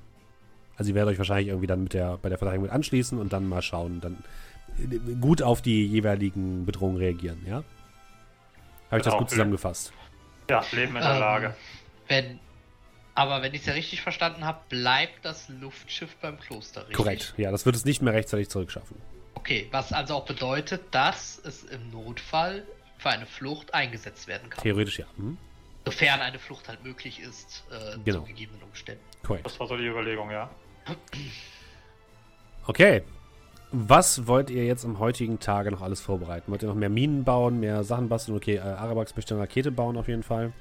[0.76, 3.32] Also ihr werdet euch wahrscheinlich irgendwie dann mit der, bei der Verteidigung mit anschließen und
[3.32, 4.18] dann mal schauen, dann
[4.78, 7.64] äh, gut auf die jeweiligen Bedrohungen reagieren, ja?
[8.90, 9.18] Habe ich das Genau.
[9.18, 9.92] gut zusammengefasst?
[10.48, 11.56] Ja, Leben in der Ähm, Lage.
[12.08, 12.40] Wenn,
[13.14, 16.96] aber wenn ich es ja richtig verstanden habe, bleibt das Luftschiff beim Kloster, richtig?
[16.96, 17.34] Korrekt.
[17.36, 18.96] Ja, das wird es nicht mehr rechtzeitig zurückschaffen.
[19.34, 22.64] Okay, was also auch bedeutet, dass es im Notfall
[22.98, 24.62] für eine Flucht eingesetzt werden kann.
[24.62, 25.06] Theoretisch ja.
[25.16, 25.36] Hm?
[25.84, 28.20] Sofern eine Flucht halt möglich ist, äh, Genau.
[28.20, 29.02] zu gegebenen Umständen.
[29.22, 29.46] Korrekt.
[29.46, 30.50] Das war so die Überlegung, ja.
[32.66, 33.02] Okay.
[33.72, 36.50] Was wollt ihr jetzt am heutigen Tage noch alles vorbereiten?
[36.50, 38.36] Wollt ihr noch mehr Minen bauen, mehr Sachen basteln?
[38.36, 40.52] Okay, äh, Arabax möchte eine Rakete bauen auf jeden Fall.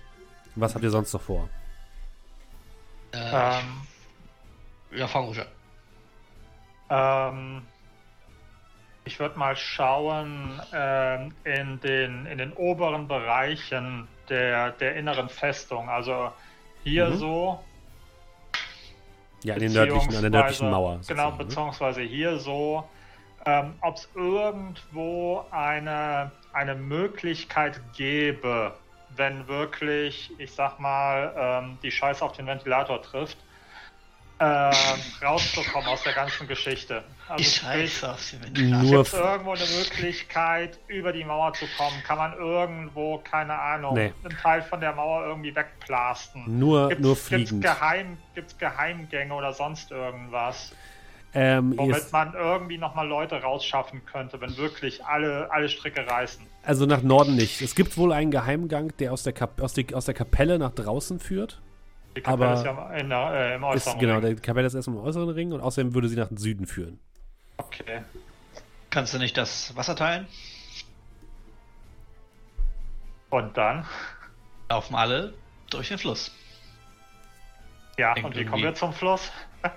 [0.55, 1.49] Was habt ihr sonst noch vor?
[3.11, 3.81] Äh, Ähm,
[4.91, 5.47] ich, ja, fang ruhig an.
[6.89, 7.61] Ähm,
[9.05, 15.89] ich würde mal schauen ähm, in, den, in den oberen Bereichen der, der inneren Festung.
[15.89, 16.31] Also
[16.83, 17.15] hier Mhm.
[17.17, 17.63] so.
[19.45, 20.99] Ja, in den nördlichen, an der nördlichen Mauer.
[21.07, 21.37] Genau, ne?
[21.37, 22.83] beziehungsweise hier so.
[23.45, 28.73] Ähm, Ob es irgendwo eine, eine Möglichkeit gäbe,
[29.15, 33.37] wenn wirklich, ich sag mal, ähm, die Scheiße auf den Ventilator trifft,
[34.39, 34.73] ähm,
[35.23, 37.03] rauszukommen aus der ganzen Geschichte.
[37.27, 41.23] Also Ich sprich, scheiße auf sie, wenn Nur Gibt es irgendwo eine Möglichkeit, über die
[41.23, 41.95] Mauer zu kommen?
[42.05, 44.11] Kann man irgendwo, keine Ahnung, Nee.
[44.23, 46.59] einen Teil von der Mauer irgendwie wegplasten?
[46.59, 47.61] Nur, Gibt's, nur gibt's, fliegend.
[47.63, 50.73] Geheim, gibt's Geheimgänge oder sonst irgendwas,
[51.33, 56.45] Ähm, womit ist, man irgendwie nochmal Leute rausschaffen könnte, wenn wirklich alle, alle Stricke reißen?
[56.63, 57.61] also nach Norden nicht.
[57.61, 60.71] Es gibt wohl einen Geheimgang, der aus der, Kap aus, die, aus der Kapelle nach
[60.71, 61.61] draußen führt.
[62.15, 64.21] Die Kapelle Aber ist ja in der, äh, im Ist, äußeren genau, Ring.
[64.21, 66.99] der Kapelle ist erstmal im äußeren Ring und außerdem würde sie nach Süden führen.
[67.57, 68.03] Okay.
[68.89, 70.27] Kannst du nicht das Wasser teilen?
[73.29, 73.85] Und dann?
[74.69, 75.33] Laufen alle
[75.69, 76.31] durch den Fluss.
[77.97, 79.31] Ja, Klingt und wie kommen wir zum Fluss?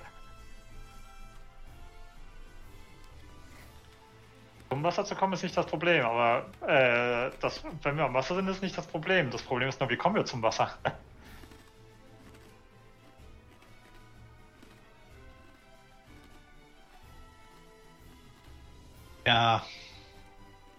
[4.71, 8.35] Um Wasser zu kommen ist nicht das Problem, aber äh, das, wenn wir am Wasser
[8.35, 9.31] sind, ist nicht das Problem.
[9.31, 10.71] Das Problem ist nur, wie kommen wir zum Wasser?
[19.29, 19.63] Ja.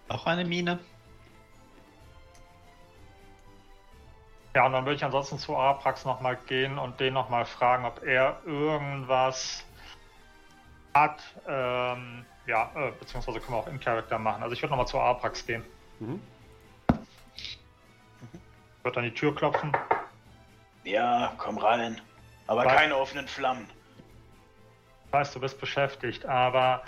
[0.08, 0.80] Auch eine Mine.
[4.56, 8.02] Ja, und dann würde ich ansonsten zu Araprax nochmal gehen und den nochmal fragen, ob
[8.02, 9.64] er irgendwas
[10.92, 11.22] hat.
[11.46, 14.42] Ähm, ja, äh, beziehungsweise können wir auch in Character machen.
[14.42, 15.64] Also ich würde nochmal zu Araprax gehen.
[16.00, 16.20] Mhm.
[18.82, 19.70] Würde an die Tür klopfen.
[20.82, 22.00] Ja, komm rein.
[22.48, 22.74] Aber Was?
[22.74, 23.70] keine offenen Flammen.
[25.06, 26.82] Ich weiß, du bist beschäftigt, aber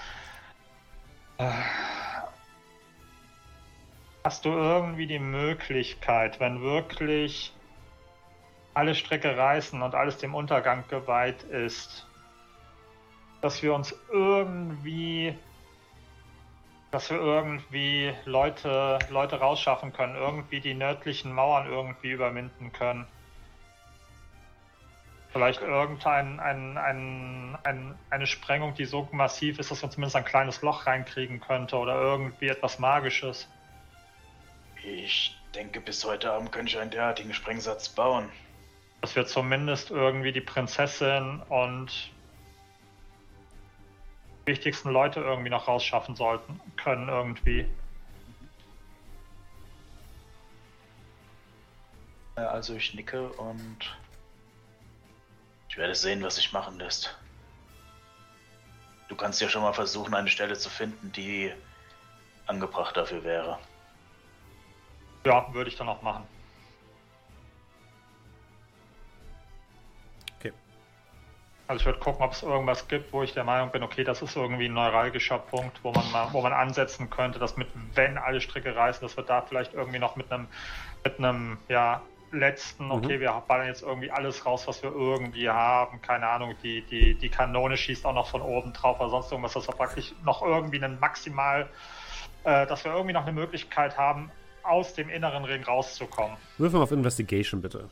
[4.24, 7.52] hast du irgendwie die Möglichkeit, wenn wirklich
[8.74, 12.06] alle Strecke reißen und alles dem Untergang geweiht ist,
[13.42, 15.34] dass wir uns irgendwie,
[16.90, 23.06] dass wir irgendwie Leute, Leute rausschaffen können, irgendwie die nördlichen Mauern irgendwie überwinden können?
[25.32, 30.26] Vielleicht irgendein ein, ein, ein, eine Sprengung, die so massiv ist, dass man zumindest ein
[30.26, 33.48] kleines Loch reinkriegen könnte oder irgendwie etwas Magisches.
[34.84, 38.28] Ich denke, bis heute Abend könnte ich einen derartigen Sprengsatz bauen.
[39.00, 42.10] Dass wir zumindest irgendwie die Prinzessin und
[44.42, 47.66] die wichtigsten Leute irgendwie noch rausschaffen sollten können irgendwie.
[52.34, 53.96] Also ich nicke und
[55.73, 57.16] ich werde sehen, was sich machen lässt.
[59.09, 61.51] Du kannst ja schon mal versuchen, eine Stelle zu finden, die
[62.47, 63.59] angebracht dafür wäre.
[65.24, 66.24] Ja, würde ich dann auch machen.
[70.39, 70.53] Okay.
[71.69, 74.20] Also ich würde gucken, ob es irgendwas gibt, wo ich der Meinung bin, okay, das
[74.20, 78.19] ist irgendwie ein neuralgischer Punkt, wo man mal, wo man ansetzen könnte, dass mit, wenn
[78.19, 80.49] alle Stricke reißen, dass wir da vielleicht irgendwie noch mit einem,
[81.03, 82.92] mit einem, ja, letzten, Mhm.
[82.92, 86.00] okay, wir ballern jetzt irgendwie alles raus, was wir irgendwie haben.
[86.02, 89.52] Keine Ahnung, die, die, die Kanone schießt auch noch von oben drauf oder sonst irgendwas,
[89.52, 91.68] dass wir praktisch noch irgendwie einen maximal,
[92.44, 94.30] äh, dass wir irgendwie noch eine Möglichkeit haben,
[94.62, 96.36] aus dem inneren Ring rauszukommen.
[96.59, 97.88] Würfel mal auf Investigation, bitte.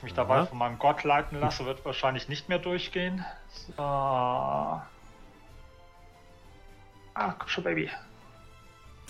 [0.00, 0.46] Ich mich dabei Ja.
[0.46, 3.24] von meinem Gott leiten lasse, wird wahrscheinlich nicht mehr durchgehen.
[3.76, 3.82] So.
[3.82, 4.82] Ah,
[7.38, 7.90] komm schon, Baby.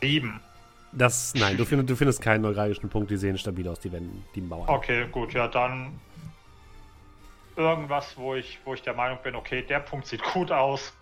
[0.00, 0.40] Sieben.
[0.92, 4.10] Das, nein, du findest, du findest keinen neuralgischen Punkt, die sehen stabil aus, die Wände,
[4.34, 4.68] die Mauern.
[4.68, 6.00] Okay, gut, ja, dann
[7.56, 10.92] irgendwas, wo ich, wo ich der Meinung bin, okay, der Punkt sieht gut aus.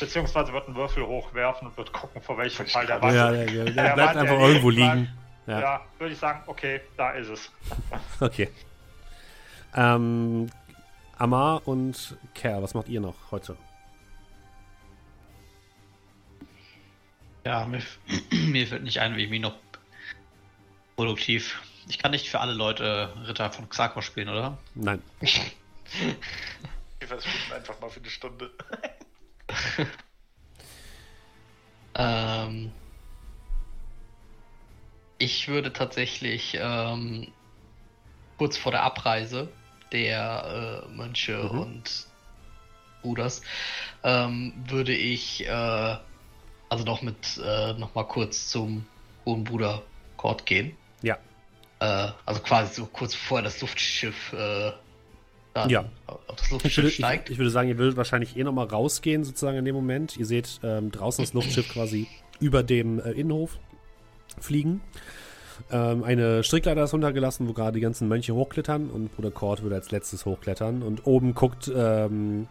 [0.00, 3.14] Beziehungsweise wird einen Würfel hochwerfen und wird gucken, vor welchem Fall der Wand.
[3.14, 5.08] Ja, der, der, der Der bleibt Wand, einfach der irgendwo liegen.
[5.46, 7.50] Ja, Ja, würde ich sagen, okay, da ist es.
[8.20, 8.50] okay.
[9.74, 10.50] Ähm,
[11.16, 13.56] Amar und Kerl, was macht ihr noch heute?
[17.44, 17.82] Ja, mir,
[18.30, 19.54] mir fällt nicht ein, wie ich mich noch
[20.96, 21.60] produktiv.
[21.88, 24.58] Ich kann nicht für alle Leute Ritter von Xarkos spielen, oder?
[24.74, 25.02] Nein.
[26.98, 28.50] Wir verschwinden einfach mal für eine Stunde.
[31.98, 32.70] Ähm,
[35.18, 37.26] ich würde tatsächlich ähm,
[38.38, 39.48] kurz vor der Abreise
[39.92, 41.58] der äh, Mönche Mhm.
[41.60, 42.06] und
[43.02, 43.42] Bruders
[44.04, 45.96] ähm, würde ich äh,
[46.68, 48.86] also noch mit äh, noch mal kurz zum
[49.24, 49.82] hohen Bruder
[50.16, 50.76] Kord gehen.
[51.02, 51.16] Ja.
[51.80, 54.72] Äh, also quasi so kurz bevor das Luftschiff äh,
[55.68, 55.84] Ja.
[56.06, 57.30] auf das Ich Luftschiff würde, ich, steigt.
[57.30, 60.16] ich würde sagen, ihr würdet wahrscheinlich eh nochmal rausgehen, sozusagen in dem Moment.
[60.16, 62.08] Ihr seht ähm, draußen das Luftschiff quasi
[62.40, 63.58] über dem äh, Innenhof
[64.40, 64.80] fliegen.
[65.70, 69.76] Ähm, eine Strickleiter ist runtergelassen, wo gerade die ganzen Mönche hochklettern und Bruder Kord würde
[69.76, 70.82] als letztes hochklettern.
[70.82, 72.48] Und oben guckt, ähm,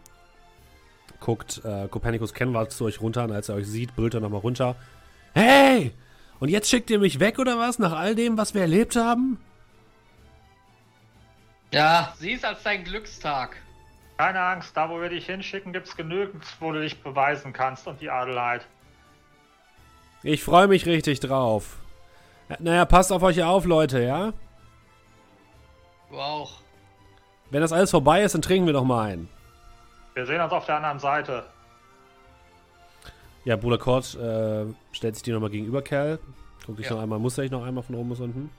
[1.20, 4.42] guckt äh, Copernicus Kenward zu euch runter und als er euch sieht, brüllt er nochmal
[4.42, 4.76] runter.
[5.34, 5.92] Hey!
[6.40, 7.80] Und jetzt schickt ihr mich weg oder was?
[7.80, 9.40] Nach all dem, was wir erlebt haben?
[11.72, 13.58] ja, sieh es als dein Glückstag.
[14.18, 17.88] Keine Angst, da wo wir dich hinschicken, gibt es genügend, wo du dich beweisen kannst
[17.88, 18.66] und die Adelheid.
[20.24, 21.78] Ich freue mich richtig drauf.
[22.60, 24.34] Naja, passt auf euch auf, Leute, ja?
[26.10, 26.62] Du auch.
[27.50, 29.30] Wenn das alles vorbei ist, dann trinken wir doch mal ein.
[30.14, 31.46] Wir sehen uns auf der anderen Seite.
[33.46, 36.20] Ja, Bruder Kort äh, stellt sich dir nochmal gegenüber, Kerl.
[36.66, 36.96] Guck dich Ja.
[36.96, 38.50] noch einmal, muster ich noch einmal von oben bis unten.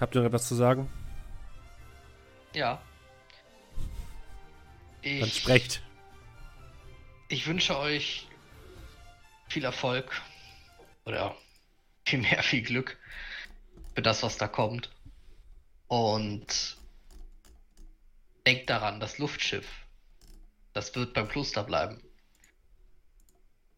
[0.00, 0.90] Habt ihr noch etwas zu sagen?
[2.52, 2.80] Ja.
[5.02, 5.82] Dann Ich, sprecht.
[7.28, 8.26] ich wünsche euch
[9.48, 10.10] viel Erfolg
[11.04, 11.36] oder
[12.04, 12.98] vielmehr viel Glück
[13.94, 14.90] für das, was da kommt.
[15.86, 16.78] Und
[18.46, 19.68] denkt daran, das Luftschiff,
[20.72, 22.02] das wird beim Kloster bleiben.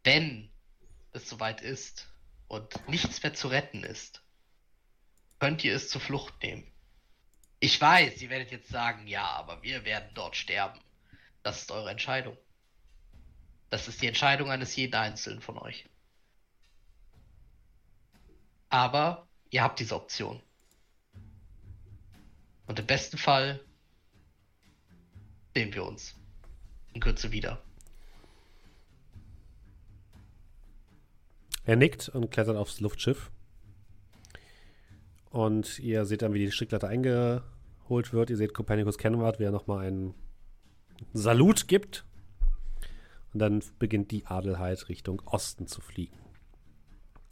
[0.04, 0.50] Wenn
[1.12, 2.08] es soweit ist
[2.48, 4.22] und nichts mehr zu retten ist,
[5.38, 6.70] könnt ihr es zur Flucht nehmen.
[7.58, 10.78] Ich weiß, ihr werdet jetzt sagen, ja, aber wir werden dort sterben.
[11.42, 12.36] Das ist eure Entscheidung.
[13.70, 15.88] Das ist die Entscheidung eines jeden Einzelnen von euch.
[18.68, 20.40] Aber ihr habt diese Option.
[22.66, 23.60] Und im besten Fall
[25.54, 26.14] sehen wir uns
[26.92, 27.62] in Kürze wieder.
[31.64, 33.30] Er nickt und klettert aufs Luftschiff.
[35.30, 38.30] Und ihr seht dann, wie die Strickleiter eingeholt wird.
[38.30, 40.14] Ihr seht Copernicus Kenward, wie er nochmal einen
[41.12, 42.04] Salut gibt.
[43.32, 46.16] Und dann beginnt die Adelheid Richtung Osten zu fliegen.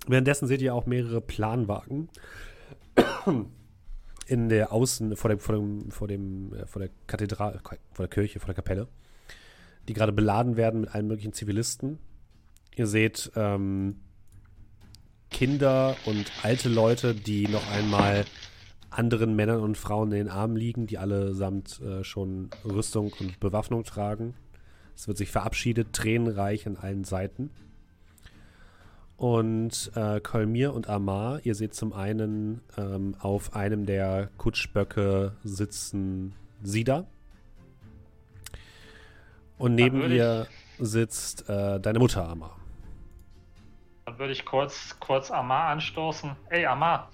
[0.06, 2.09] Währenddessen seht ihr auch mehrere Planwagen
[4.26, 8.09] in der Außen, vor dem, vor dem, vor dem, äh, vor der Kathedrale, vor der
[8.09, 8.89] Kirche, vor der Kapelle,
[9.89, 11.98] die gerade beladen werden mit allen möglichen Zivilisten.
[12.76, 13.97] Ihr seht ähm,
[15.31, 18.24] Kinder und alte Leute, die noch einmal
[18.90, 23.85] anderen Männern und Frauen in den Armen liegen, die allesamt äh, schon Rüstung und Bewaffnung
[23.85, 24.35] tragen.
[24.94, 27.51] Es wird sich verabschiedet, tränenreich an allen Seiten.
[29.16, 36.35] Und äh, Kolmir und Amar, ihr seht zum einen ähm, auf einem der Kutschböcke sitzen
[36.62, 37.07] Sida.
[39.57, 42.59] Und neben ihr sitzt äh, deine Mutter Amar.
[44.05, 46.32] Dann würde ich kurz, kurz Amar anstoßen.
[46.51, 47.11] Ey, Amar.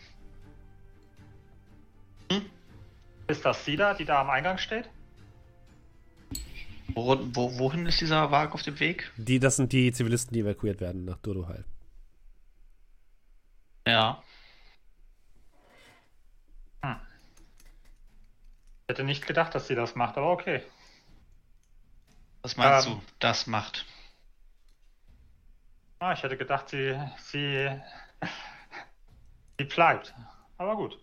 [2.32, 2.42] Hm?
[3.28, 4.88] Ist das sie da, die da am Eingang steht?
[6.94, 9.12] Wo, wo, wohin ist dieser Wagen auf dem Weg?
[9.16, 11.64] Die, das sind die Zivilisten, die evakuiert werden nach Durduhal.
[13.86, 14.22] Ja.
[18.90, 20.62] hätte nicht gedacht, dass sie das macht, aber okay.
[22.42, 22.94] Was meinst Ähm.
[22.94, 23.02] du?
[23.20, 23.86] Das macht.
[26.00, 27.70] Ah, ich hätte gedacht, sie, sie,
[29.58, 30.14] sie bleibt.
[30.58, 30.98] Aber gut.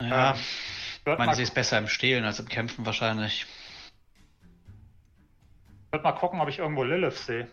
[0.00, 0.40] Ja, Ähm,
[1.04, 3.46] ich meine, sie ist besser im Stehlen als im Kämpfen wahrscheinlich.
[5.90, 7.48] wird mal gucken, ob ich irgendwo Lilith sehe.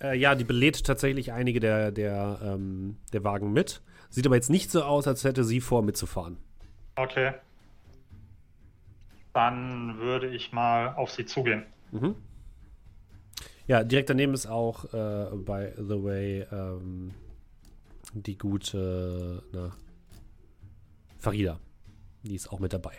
[0.00, 3.82] Äh, ja, die belädt tatsächlich einige der, der, ähm, der Wagen mit.
[4.10, 6.36] Sieht aber jetzt nicht so aus, als hätte sie vor, mitzufahren.
[6.96, 7.32] Okay.
[9.32, 11.64] Dann würde ich mal auf sie zugehen.
[11.90, 12.14] Mhm.
[13.66, 17.14] Ja, direkt daneben ist auch, äh, by the way, ähm,
[18.12, 19.72] die gute, na,
[21.18, 21.58] Farida.
[22.24, 22.92] Die ist auch mit dabei.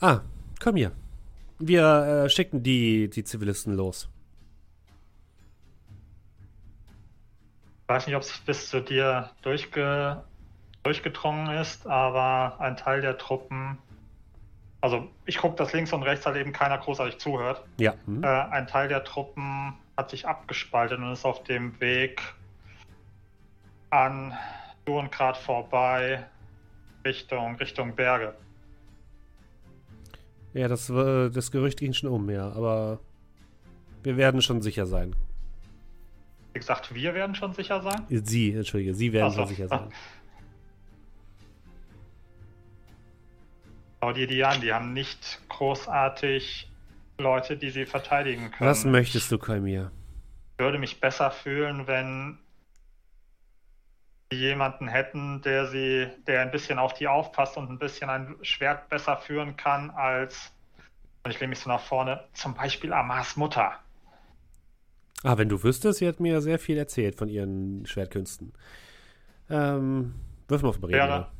[0.00, 0.20] Ah,
[0.62, 0.92] komm hier.
[1.60, 4.08] Wir äh, schicken die, die Zivilisten los.
[7.82, 10.22] Ich weiß nicht, ob es bis zu dir durchge
[10.82, 13.76] durchgedrungen ist, aber ein Teil der Truppen,
[14.80, 17.62] also ich gucke, dass links und rechts halt eben keiner großartig zuhört.
[17.78, 17.94] Ja.
[18.06, 18.24] Mhm.
[18.24, 22.22] Äh, ein Teil der Truppen hat sich abgespaltet und ist auf dem Weg
[23.90, 24.32] an
[24.86, 26.24] Durengrad vorbei
[27.04, 28.34] Richtung, Richtung Berge.
[30.54, 32.50] Ja, das, äh, das Gerücht ging schon um, ja.
[32.52, 33.00] Aber
[34.02, 35.14] wir werden schon sicher sein.
[36.52, 38.04] Wie gesagt, wir werden schon sicher sein.
[38.08, 39.38] Sie, entschuldige, Sie werden so.
[39.38, 39.92] schon sicher sein.
[44.00, 46.68] Aber die Dianen, die haben nicht großartig
[47.18, 48.70] Leute, die sie verteidigen können.
[48.70, 49.92] Was möchtest du, Kolmir?
[50.56, 52.38] Ich würde mich besser fühlen, wenn
[54.32, 58.88] jemanden hätten, der sie, der ein bisschen auf die aufpasst und ein bisschen ein Schwert
[58.88, 60.52] besser führen kann als,
[61.28, 63.78] ich lehne mich so nach vorne, zum Beispiel Amars Mutter.
[65.22, 68.52] Ah, wenn du wüsstest, sie hat mir sehr viel erzählt von ihren Schwertkünsten.
[69.50, 70.14] Ähm,
[70.48, 71.02] wirf mal auf Überreden.
[71.08, 71.32] Wäre-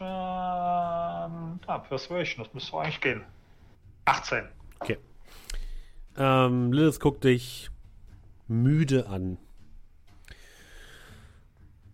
[0.00, 3.22] Action, ah, Persuasion, das müsste eigentlich gehen.
[4.06, 4.44] 18.
[4.80, 4.98] Okay.
[6.16, 7.70] Ähm, Lilith guckt dich
[8.48, 9.38] müde an.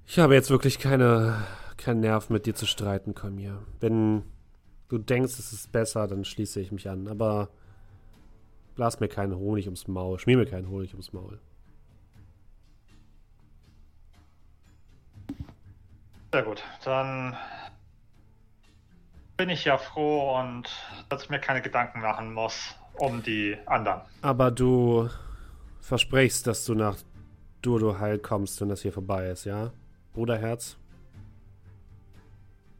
[0.07, 1.44] Ich habe jetzt wirklich keine,
[1.76, 3.62] keinen Nerv, mit dir zu streiten, Kolmir.
[3.81, 4.23] Wenn
[4.89, 7.09] du denkst, es ist besser, dann schließe ich mich an.
[7.09, 7.51] Aber
[8.76, 10.18] blas mir keinen Honig ums Maul.
[10.18, 11.41] Schmier mir keinen Honig ums Maul.
[16.33, 17.36] Sehr gut, dann
[19.37, 20.69] bin ich ja froh und
[21.09, 24.01] dass ich mir keine Gedanken machen muss um die anderen.
[24.23, 25.09] Aber du
[25.81, 26.97] versprichst, dass du nach
[27.63, 29.73] Durdo heil kommst, wenn das hier vorbei ist, ja?
[30.15, 30.79] Bruderherz?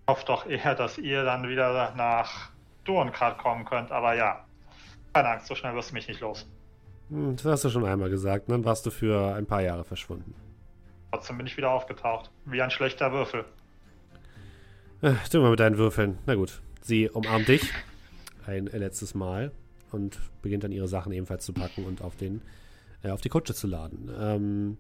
[0.03, 2.51] Ich hoffe doch eher, dass ihr dann wieder nach
[2.85, 4.45] Durengrad kommen könnt, aber ja.
[5.13, 6.47] Keine Angst, so schnell wirst du mich nicht los.
[7.11, 8.51] Hm, das hast du schon einmal gesagt.
[8.51, 10.35] Dann warst du für ein paar Jahre verschwunden.
[11.11, 12.31] Trotzdem bin ich wieder aufgetaucht.
[12.45, 13.45] Wie ein schlechter Würfel.
[15.03, 16.19] Äh, du mal mit deinen Würfeln.
[16.27, 16.63] Na gut.
[16.81, 17.73] Sie umarmt dich
[18.47, 19.53] ein letztes Mal
[19.91, 22.43] und beginnt dann ihre Sachen ebenfalls zu packen und auf den
[23.03, 24.11] äh, auf die Kutsche zu laden.
[24.19, 24.79] Ähm,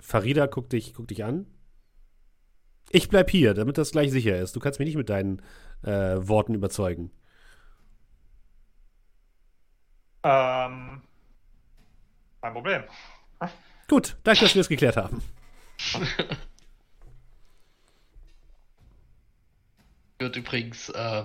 [0.00, 1.46] Farida guckt dich, guckt dich an.
[2.90, 4.56] Ich bleib hier, damit das gleich sicher ist.
[4.56, 5.40] Du kannst mich nicht mit deinen
[5.82, 7.12] äh, Worten überzeugen.
[10.24, 11.02] Ähm,
[12.42, 12.82] kein Problem.
[13.88, 15.22] Gut, danke, dass wir es geklärt haben.
[20.20, 21.24] Wird übrigens, äh,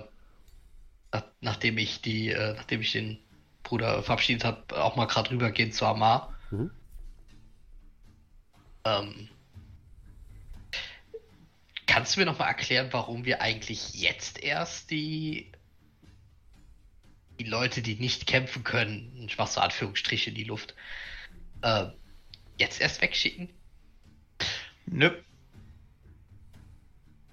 [1.12, 3.18] nach, nachdem ich die, äh, nachdem ich den
[3.62, 6.34] Bruder verabschiedet habe, auch mal gerade rübergehen zu Amar.
[6.50, 6.70] Mhm.
[8.84, 9.28] Ähm,
[11.86, 15.52] kannst du mir noch mal erklären, warum wir eigentlich jetzt erst die
[17.38, 20.74] die Leute, die nicht kämpfen können, ich mach so Anführungsstriche in die Luft,
[21.60, 21.86] äh,
[22.56, 23.50] jetzt erst wegschicken?
[24.86, 25.10] Nö.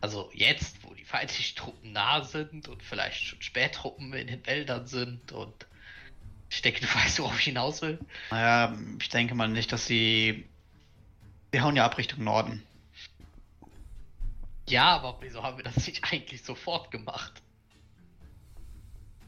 [0.03, 4.85] Also jetzt, wo die feindlichen Truppen nah sind und vielleicht schon Spähtruppen in den Wäldern
[4.85, 5.65] sind und
[6.49, 7.97] ich denke, du weißt, worauf ich hinaus will.
[8.29, 10.43] Naja, ich denke mal nicht, dass sie.
[11.53, 12.61] Sie hauen ja ab Richtung Norden.
[14.67, 17.41] Ja, aber wieso haben wir das nicht eigentlich sofort gemacht?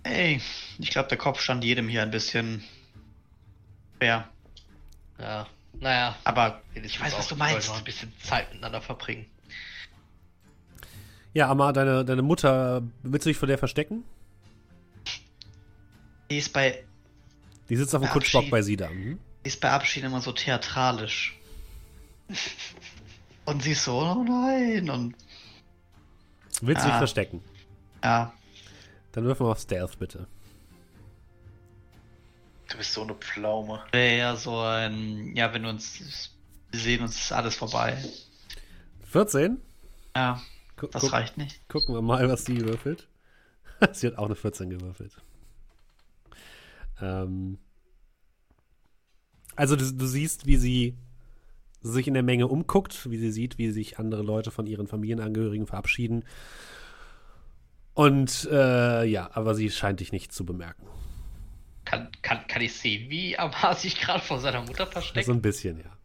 [0.04, 0.42] Ey,
[0.78, 2.66] ich glaube, der Kopf stand jedem hier ein bisschen
[3.96, 4.30] schwer.
[5.20, 5.48] Ja,
[5.80, 6.18] naja.
[6.26, 7.70] Aber ich weiß, was du meinst.
[7.70, 9.26] noch ein bisschen Zeit miteinander verbringen.
[11.36, 14.06] Ja, Amar, deine, deine Mutter, willst du dich vor der verstecken?
[16.32, 16.84] Die ist bei,
[17.70, 18.90] Die sitzt auf dem Ja, Kutschbock bei Sida.
[18.90, 19.20] Mhm.
[19.44, 21.38] die ist bei Abschied immer so theatralisch.
[23.46, 24.90] Und sie ist so, oh nein.
[24.90, 25.16] Und
[26.62, 27.00] Willst du dich Ah.
[27.00, 27.42] verstecken?
[28.04, 28.34] Ja,
[29.12, 30.28] Dann würfen wir auf Stealth, bitte.
[32.70, 33.84] Du bist so eine Pflaume.
[33.94, 36.32] ja so ein, ja, wenn wir uns,
[36.72, 37.98] wir sehen uns ist alles vorbei.
[39.12, 39.62] 14?
[40.16, 40.42] Ja,
[40.78, 41.68] Gu das reicht nicht.
[41.70, 43.08] Gucken wir mal, was sie würfelt.
[43.94, 45.18] sie hat auch eine 14 gewürfelt.
[47.02, 47.58] Ähm
[49.56, 50.98] also du, du siehst, wie sie
[51.82, 55.68] sich in der Menge umguckt, wie sie sieht, wie sich andere Leute von ihren Familienangehörigen
[55.68, 56.26] verabschieden.
[57.94, 60.86] Und äh, ja, aber sie scheint dich nicht zu bemerken.
[61.86, 65.26] Kann, kann, kann ich sehen, wie Amar sich gerade vor seiner Mutter versteckt?
[65.26, 65.98] So ein bisschen, ja.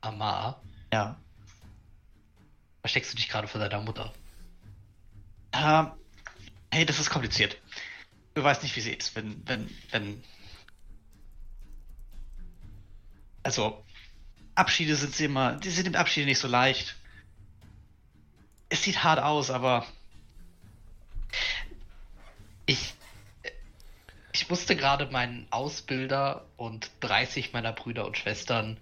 [0.00, 0.60] Amar,
[0.92, 1.23] Ja.
[2.84, 4.12] Versteckst du dich gerade vor deiner Mutter?
[5.52, 5.92] Ähm,
[6.70, 7.56] hey, das ist kompliziert.
[8.34, 10.22] Du weißt nicht, wie sie ist, wenn, wenn, wenn.
[13.42, 13.82] Also,
[14.54, 15.56] Abschiede sind sie immer.
[15.56, 16.96] Die sind Abschiede nicht so leicht.
[18.68, 19.86] Es sieht hart aus, aber
[22.66, 22.94] Ich,
[24.32, 28.78] ich musste gerade meinen Ausbilder und 30 meiner Brüder und Schwestern,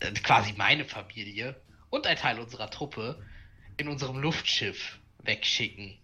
[0.00, 1.60] äh, quasi meine Familie
[1.90, 3.20] und ein Teil unserer Truppe,
[3.78, 5.96] in unserem Luftschiff wegschicken.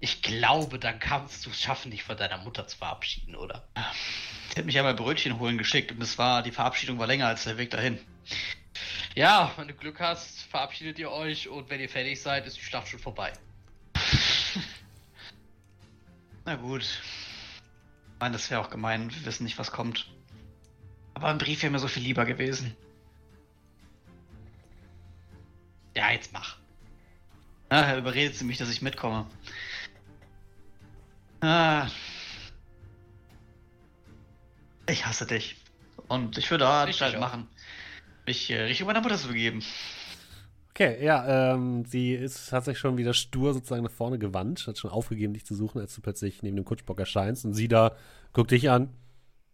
[0.00, 3.66] Ich glaube, dann kannst du es schaffen, dich von deiner Mutter zu verabschieden, oder?
[4.50, 7.44] sie hat mich einmal Brötchen holen geschickt und es war, die Verabschiedung war länger als
[7.44, 7.98] der Weg dahin.
[9.14, 12.62] Ja, wenn du Glück hast, verabschiedet ihr euch und wenn ihr fertig seid, ist die
[12.62, 13.32] Schlacht schon vorbei.
[16.44, 16.82] Na gut.
[16.82, 19.14] Ich meine, das wäre auch gemein.
[19.14, 20.10] Wir wissen nicht, was kommt.
[21.14, 22.76] Aber ein Brief wäre mir so viel lieber gewesen.
[25.94, 26.61] Ja, jetzt mach.
[27.72, 29.24] Nachher überredet sie mich, dass ich mitkomme.
[31.40, 31.86] Ah.
[34.86, 35.56] Ich hasse dich.
[36.06, 37.20] Und ich würde Anstalt auch.
[37.20, 37.48] machen,
[38.26, 39.62] mich äh, Richtung meiner Mutter zu begeben.
[40.68, 44.76] Okay, ja, ähm, sie ist, hat sich schon wieder stur sozusagen nach vorne gewandt, hat
[44.76, 47.46] schon aufgegeben, dich zu suchen, als du plötzlich neben dem Kutschbock erscheinst.
[47.46, 47.96] Und sie da
[48.34, 48.90] guckt dich an,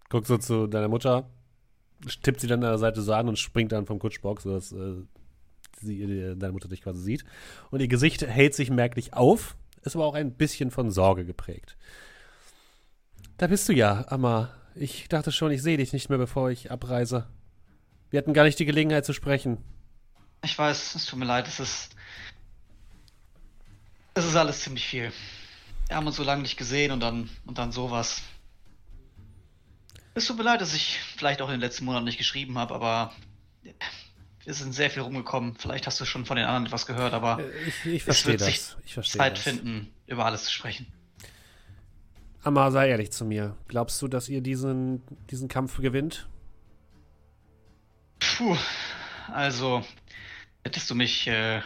[0.09, 1.31] guckt so zu deiner Mutter,
[2.23, 5.05] tippt sie dann an der Seite so an und springt dann vom Kutschbock, sodass äh,
[5.81, 7.25] sie, deine Mutter dich quasi sieht.
[7.71, 11.77] Und ihr Gesicht hält sich merklich auf, ist aber auch ein bisschen von Sorge geprägt.
[13.37, 14.51] Da bist du ja, Amma.
[14.75, 17.27] Ich dachte schon, ich sehe dich nicht mehr, bevor ich abreise.
[18.11, 19.59] Wir hatten gar nicht die Gelegenheit zu sprechen.
[20.45, 21.91] Ich weiß, es tut mir leid, es ist.
[24.15, 25.13] Es ist alles ziemlich viel.
[25.89, 28.23] Wir haben uns so lange nicht gesehen und dann und dann sowas.
[30.15, 32.75] Es tut mir leid, dass ich vielleicht auch in den letzten Monaten nicht geschrieben habe,
[32.75, 33.13] aber
[34.49, 35.57] wir sind sehr viel rumgekommen.
[35.59, 38.41] Vielleicht hast du schon von den anderen etwas gehört, aber Äh, Ich, ich es wird
[38.41, 38.77] das.
[38.87, 39.43] sich Zeit das.
[39.43, 40.87] finden, über alles zu sprechen.
[42.43, 43.55] Amma, sei ehrlich zu mir.
[43.69, 46.27] Glaubst du, dass ihr diesen, diesen Kampf gewinnt?
[48.21, 48.57] Puh,
[49.31, 49.85] also
[50.65, 51.61] hättest du mich äh,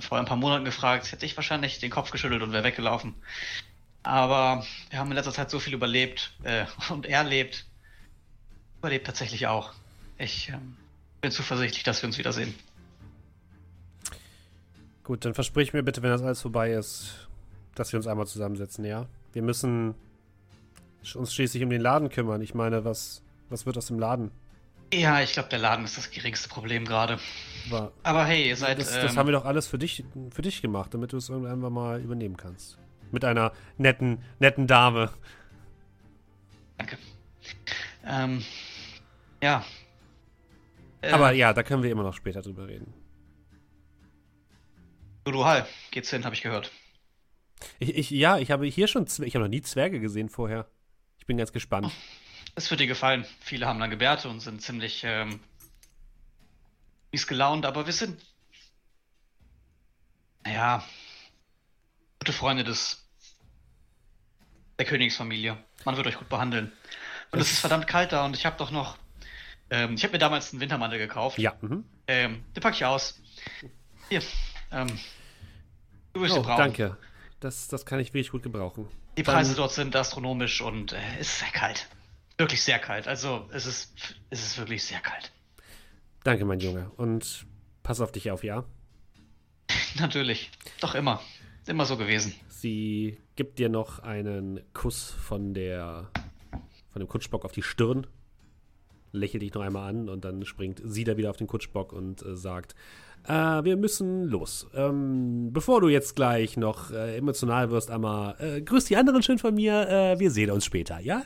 [0.00, 3.14] vor ein paar Monaten gefragt, hätte ich wahrscheinlich den Kopf geschüttelt und wäre weggelaufen.
[4.04, 7.66] Aber wir haben in letzter Zeit so viel überlebt äh, und er lebt,
[8.78, 9.74] überlebt tatsächlich auch.
[10.16, 10.78] Ich ähm,
[11.22, 12.54] bin zuversichtlich, dass wir uns wiedersehen.
[15.04, 17.28] Gut, dann versprich mir bitte, wenn das alles vorbei ist,
[17.74, 19.06] dass wir uns einmal zusammensetzen, ja?
[19.32, 19.94] Wir müssen
[21.14, 22.42] uns schließlich um den Laden kümmern.
[22.42, 24.30] Ich meine, was, was wird aus dem Laden?
[24.92, 27.18] Ja, ich glaube, der Laden ist das geringste Problem gerade.
[27.70, 28.78] Aber Aber hey, ihr seid.
[28.78, 31.30] das, ähm, das haben wir doch alles für dich, für dich gemacht, damit du es
[31.30, 32.78] irgendwann mal übernehmen kannst.
[33.10, 35.10] Mit einer netten, netten Dame.
[36.76, 36.98] Danke.
[38.04, 38.44] Ähm,
[39.42, 39.64] ja.
[41.02, 42.94] Äh, Aber ja, da können wir immer noch später drüber reden.
[45.24, 46.72] Duduhal, geht's hin, habe ich gehört.
[47.78, 50.68] Ich, ich, ja, ich habe hier schon, ich habe noch nie Zwerge gesehen vorher.
[51.18, 51.92] Ich bin ganz gespannt.
[52.56, 53.24] Es wird dir gefallen.
[53.40, 55.40] Viele haben lange Bärte und sind ziemlich ähm,
[57.12, 58.20] mies gelaunt, aber wir sind.
[60.44, 60.84] Naja.
[62.18, 63.08] Gute Freunde des.
[64.78, 65.56] der Königsfamilie.
[65.84, 66.72] Man wird euch gut behandeln.
[67.30, 68.98] Und es ist verdammt kalt da und ich habe doch noch.
[69.72, 71.38] Ähm, ich habe mir damals einen Wintermantel gekauft.
[71.38, 71.84] Ja, mhm.
[72.06, 73.20] Ähm, den pack ich aus.
[74.10, 74.22] Hier.
[74.70, 74.86] Ähm,
[76.12, 76.58] du wirst Oh, brauchen.
[76.58, 76.96] danke.
[77.40, 78.86] Das, das kann ich wirklich gut gebrauchen.
[79.16, 81.88] Die Dann- Preise dort sind astronomisch und äh, es ist sehr kalt.
[82.38, 83.08] Wirklich sehr kalt.
[83.08, 83.94] Also es ist,
[84.30, 85.32] es ist wirklich sehr kalt.
[86.24, 86.90] Danke, mein Junge.
[86.96, 87.46] Und
[87.82, 88.64] pass auf dich auf, ja?
[89.98, 90.50] Natürlich.
[90.80, 91.20] Doch immer.
[91.62, 92.34] Ist immer so gewesen.
[92.48, 96.08] Sie gibt dir noch einen Kuss von der
[96.92, 98.06] von dem Kutschbock auf die Stirn,
[99.12, 102.24] lächelt dich noch einmal an und dann springt sie da wieder auf den Kutschbock und
[102.24, 102.74] äh, sagt:
[103.26, 104.66] äh, Wir müssen los.
[104.74, 109.38] Ähm, bevor du jetzt gleich noch äh, emotional wirst, einmal äh, grüß die anderen schön
[109.38, 109.88] von mir.
[109.88, 111.22] Äh, wir sehen uns später, ja?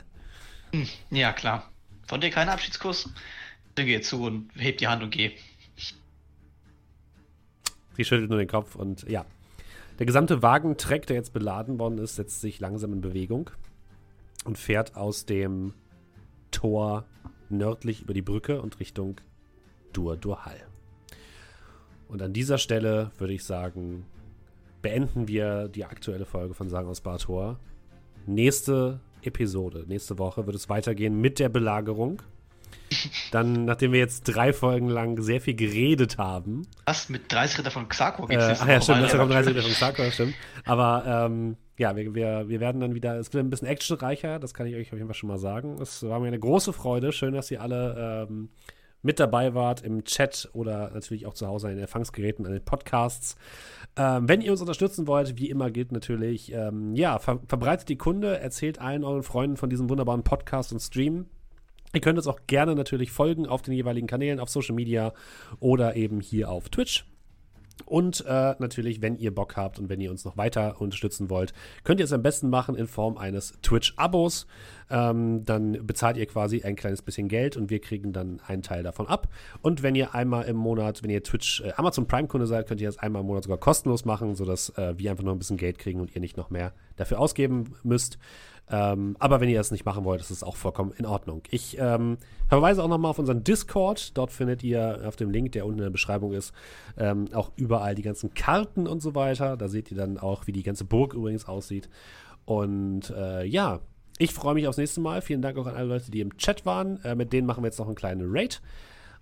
[1.10, 1.70] Ja, klar.
[2.06, 3.08] Von dir kein Abschiedskuss?
[3.74, 5.32] Dann geh zu und heb die Hand und geh.
[7.96, 9.24] Sie schüttelt nur den Kopf und ja.
[9.98, 13.50] Der gesamte Wagentreck, der jetzt beladen worden ist, setzt sich langsam in Bewegung
[14.44, 15.72] und fährt aus dem
[16.50, 17.06] Tor
[17.48, 19.20] nördlich über die Brücke und Richtung
[19.92, 20.66] Dur Durhal.
[22.08, 24.06] Und an dieser Stelle würde ich sagen,
[24.82, 27.58] beenden wir die aktuelle Folge von Sagen aus Bartor.
[28.26, 32.22] Nächste Episode, nächste Woche wird es weitergehen mit der Belagerung.
[33.32, 36.62] Dann, nachdem wir jetzt drei Folgen lang sehr viel geredet haben.
[36.84, 37.08] Was?
[37.08, 40.10] Mit 30 Ritter von Xarkor Äh, ach ja, stimmt, das kommt 30 Ritter von Xarkor,
[40.10, 40.34] stimmt.
[40.64, 44.54] Aber ähm, ja, wir, wir, wir werden dann wieder, es wird ein bisschen actionreicher, das
[44.54, 45.76] kann ich euch auf jeden Fall schon mal sagen.
[45.80, 47.12] Es war mir eine große Freude.
[47.12, 48.48] Schön, dass ihr alle ähm,
[49.02, 52.64] mit dabei wart im Chat oder natürlich auch zu Hause an den Empfangsgeräten, an den
[52.64, 53.36] Podcasts.
[53.96, 57.96] Ähm, wenn ihr uns unterstützen wollt, wie immer gilt natürlich, ähm, ja, ver verbreitet die
[57.96, 61.26] Kunde, erzählt allen euren Freunden von diesem wunderbaren Podcast und Stream.
[61.94, 65.12] Ihr könnt uns auch gerne natürlich folgen auf den jeweiligen Kanälen, auf Social Media
[65.60, 67.06] oder eben hier auf Twitch.
[67.84, 71.52] Und äh, natürlich, wenn ihr Bock habt und wenn ihr uns noch weiter unterstützen wollt,
[71.84, 74.46] könnt ihr es am besten machen in Form eines Twitch-Abos.
[74.88, 78.82] Ähm, dann bezahlt ihr quasi ein kleines bisschen Geld und wir kriegen dann einen Teil
[78.82, 79.28] davon ab.
[79.62, 82.88] Und wenn ihr einmal im Monat, wenn ihr Twitch äh, Amazon Prime-Kunde seid, könnt ihr
[82.88, 85.78] das einmal im Monat sogar kostenlos machen, sodass äh, wir einfach noch ein bisschen Geld
[85.78, 88.18] kriegen und ihr nicht noch mehr dafür ausgeben müsst.
[88.68, 91.42] Ähm, aber wenn ihr das nicht machen wollt, ist es auch vollkommen in Ordnung.
[91.50, 94.16] Ich ähm, verweise auch nochmal auf unseren Discord.
[94.16, 96.52] Dort findet ihr auf dem Link, der unten in der Beschreibung ist,
[96.96, 99.56] ähm, auch überall die ganzen Karten und so weiter.
[99.56, 101.88] Da seht ihr dann auch, wie die ganze Burg übrigens aussieht.
[102.44, 103.80] Und äh, ja,
[104.18, 105.22] ich freue mich aufs nächste Mal.
[105.22, 107.02] Vielen Dank auch an alle Leute, die im Chat waren.
[107.04, 108.62] Äh, mit denen machen wir jetzt noch einen kleinen Raid.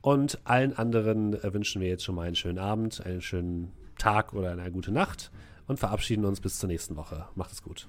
[0.00, 4.32] Und allen anderen äh, wünschen wir jetzt schon mal einen schönen Abend, einen schönen Tag
[4.34, 5.30] oder eine gute Nacht
[5.66, 7.26] und verabschieden uns bis zur nächsten Woche.
[7.34, 7.88] Macht es gut.